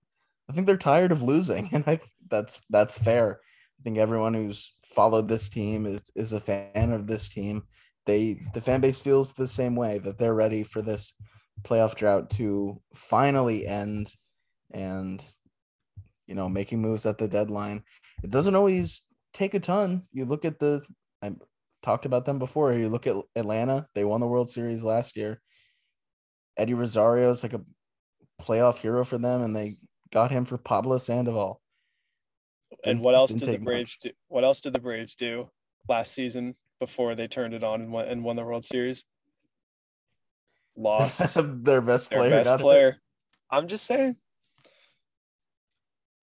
I 0.50 0.52
think 0.52 0.66
they're 0.66 0.76
tired 0.76 1.12
of 1.12 1.22
losing, 1.22 1.68
and 1.72 1.84
I 1.86 2.00
that's 2.28 2.60
that's 2.68 2.98
fair. 2.98 3.40
I 3.78 3.82
think 3.82 3.98
everyone 3.98 4.34
who's 4.34 4.74
followed 4.84 5.28
this 5.28 5.48
team 5.48 5.86
is 5.86 6.02
is 6.14 6.32
a 6.32 6.40
fan 6.40 6.92
of 6.92 7.06
this 7.06 7.28
team. 7.28 7.62
They 8.06 8.40
the 8.52 8.60
fan 8.60 8.80
base 8.80 9.00
feels 9.00 9.32
the 9.32 9.46
same 9.46 9.76
way 9.76 9.98
that 9.98 10.18
they're 10.18 10.34
ready 10.34 10.64
for 10.64 10.82
this 10.82 11.14
playoff 11.62 11.94
drought 11.94 12.30
to 12.30 12.80
finally 12.94 13.66
end 13.66 14.12
and 14.72 15.24
you 16.26 16.34
know 16.34 16.48
making 16.48 16.80
moves 16.80 17.06
at 17.06 17.18
the 17.18 17.28
deadline 17.28 17.82
it 18.22 18.30
doesn't 18.30 18.56
always 18.56 19.02
take 19.32 19.54
a 19.54 19.60
ton 19.60 20.02
you 20.12 20.24
look 20.24 20.44
at 20.44 20.58
the 20.58 20.82
i 21.22 21.30
talked 21.84 22.06
about 22.06 22.24
them 22.24 22.38
before 22.38 22.72
you 22.72 22.88
look 22.88 23.06
at 23.06 23.14
atlanta 23.36 23.86
they 23.94 24.04
won 24.04 24.20
the 24.20 24.26
world 24.26 24.48
series 24.48 24.82
last 24.82 25.16
year 25.18 25.40
eddie 26.56 26.72
rosario 26.72 27.30
is 27.30 27.42
like 27.42 27.52
a 27.52 27.60
playoff 28.40 28.78
hero 28.78 29.04
for 29.04 29.18
them 29.18 29.42
and 29.42 29.54
they 29.54 29.76
got 30.10 30.30
him 30.30 30.46
for 30.46 30.56
pablo 30.56 30.96
sandoval 30.96 31.60
and 32.84 32.96
Didn't- 32.98 33.02
what 33.04 33.14
else 33.14 33.30
didn't 33.30 33.44
the 33.46 33.52
take 33.52 33.60
much. 33.60 33.66
Braves 33.66 33.96
do? 34.00 34.10
What 34.28 34.44
else 34.44 34.60
did 34.62 34.72
the 34.72 34.80
Braves 34.80 35.14
do 35.14 35.48
last 35.88 36.12
season 36.12 36.56
before 36.80 37.14
they 37.14 37.28
turned 37.28 37.54
it 37.54 37.62
on 37.62 37.80
and 37.82 37.92
won, 37.92 38.08
and 38.08 38.24
won 38.24 38.34
the 38.36 38.44
World 38.44 38.64
Series? 38.64 39.04
Lost 40.76 41.34
their 41.64 41.80
best 41.80 42.10
their 42.10 42.18
player 42.18 42.30
best 42.30 42.44
got 42.46 42.58
hurt. 42.60 42.64
player. 42.64 42.96
I'm 43.50 43.68
just 43.68 43.86
saying. 43.86 44.16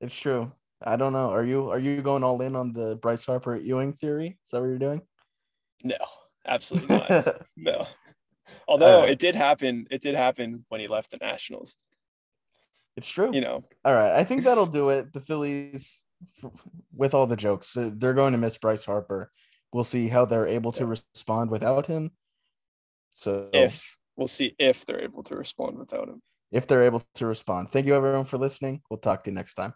it's 0.01 0.15
true 0.15 0.51
i 0.83 0.95
don't 0.97 1.13
know 1.13 1.29
are 1.29 1.45
you 1.45 1.69
are 1.69 1.79
you 1.79 2.01
going 2.01 2.23
all 2.23 2.41
in 2.41 2.55
on 2.55 2.73
the 2.73 2.95
bryce 2.97 3.25
harper 3.25 3.55
ewing 3.55 3.93
theory 3.93 4.37
is 4.43 4.51
that 4.51 4.59
what 4.59 4.67
you're 4.67 4.77
doing 4.79 5.01
No, 5.83 5.97
absolutely 6.45 6.97
not. 6.97 7.41
no. 7.57 7.87
Although 8.67 9.01
right. 9.01 9.09
it 9.09 9.19
did 9.19 9.35
happen, 9.35 9.87
it 9.91 10.01
did 10.01 10.15
happen 10.15 10.65
when 10.69 10.81
he 10.81 10.87
left 10.87 11.11
the 11.11 11.17
Nationals. 11.17 11.77
it's 12.97 13.09
true 13.09 13.31
You 13.33 13.41
know, 13.41 13.63
All 13.85 13.93
right, 13.93 14.13
I 14.13 14.23
think 14.23 14.43
that'll 14.43 14.65
do 14.65 14.89
it. 14.89 15.13
The 15.13 15.21
Phillies, 15.21 16.03
with 16.93 17.13
all 17.13 17.27
the 17.27 17.35
jokes, 17.35 17.75
they're 17.75 18.13
going 18.13 18.33
to 18.33 18.37
miss 18.37 18.57
Bryce 18.57 18.85
Harper. 18.85 19.31
We'll 19.73 19.83
see 19.83 20.09
how 20.09 20.25
they're 20.25 20.47
able 20.47 20.73
to 20.73 20.85
respond 20.85 21.49
without 21.49 21.87
him. 21.87 22.11
So, 23.13 23.49
if 23.53 23.97
we'll 24.17 24.27
see 24.27 24.55
if 24.59 24.85
they're 24.85 25.01
able 25.01 25.23
to 25.23 25.35
respond 25.35 25.77
without 25.77 26.09
him. 26.09 26.21
if 26.51 26.67
they're 26.67 26.83
able 26.83 27.03
to 27.15 27.25
respond, 27.25 27.69
thank 27.71 27.85
you 27.85 27.95
everyone 27.95 28.25
for 28.25 28.37
listening. 28.37 28.81
We'll 28.89 28.99
talk 28.99 29.23
to 29.23 29.31
you 29.31 29.35
next 29.35 29.53
time. 29.53 29.73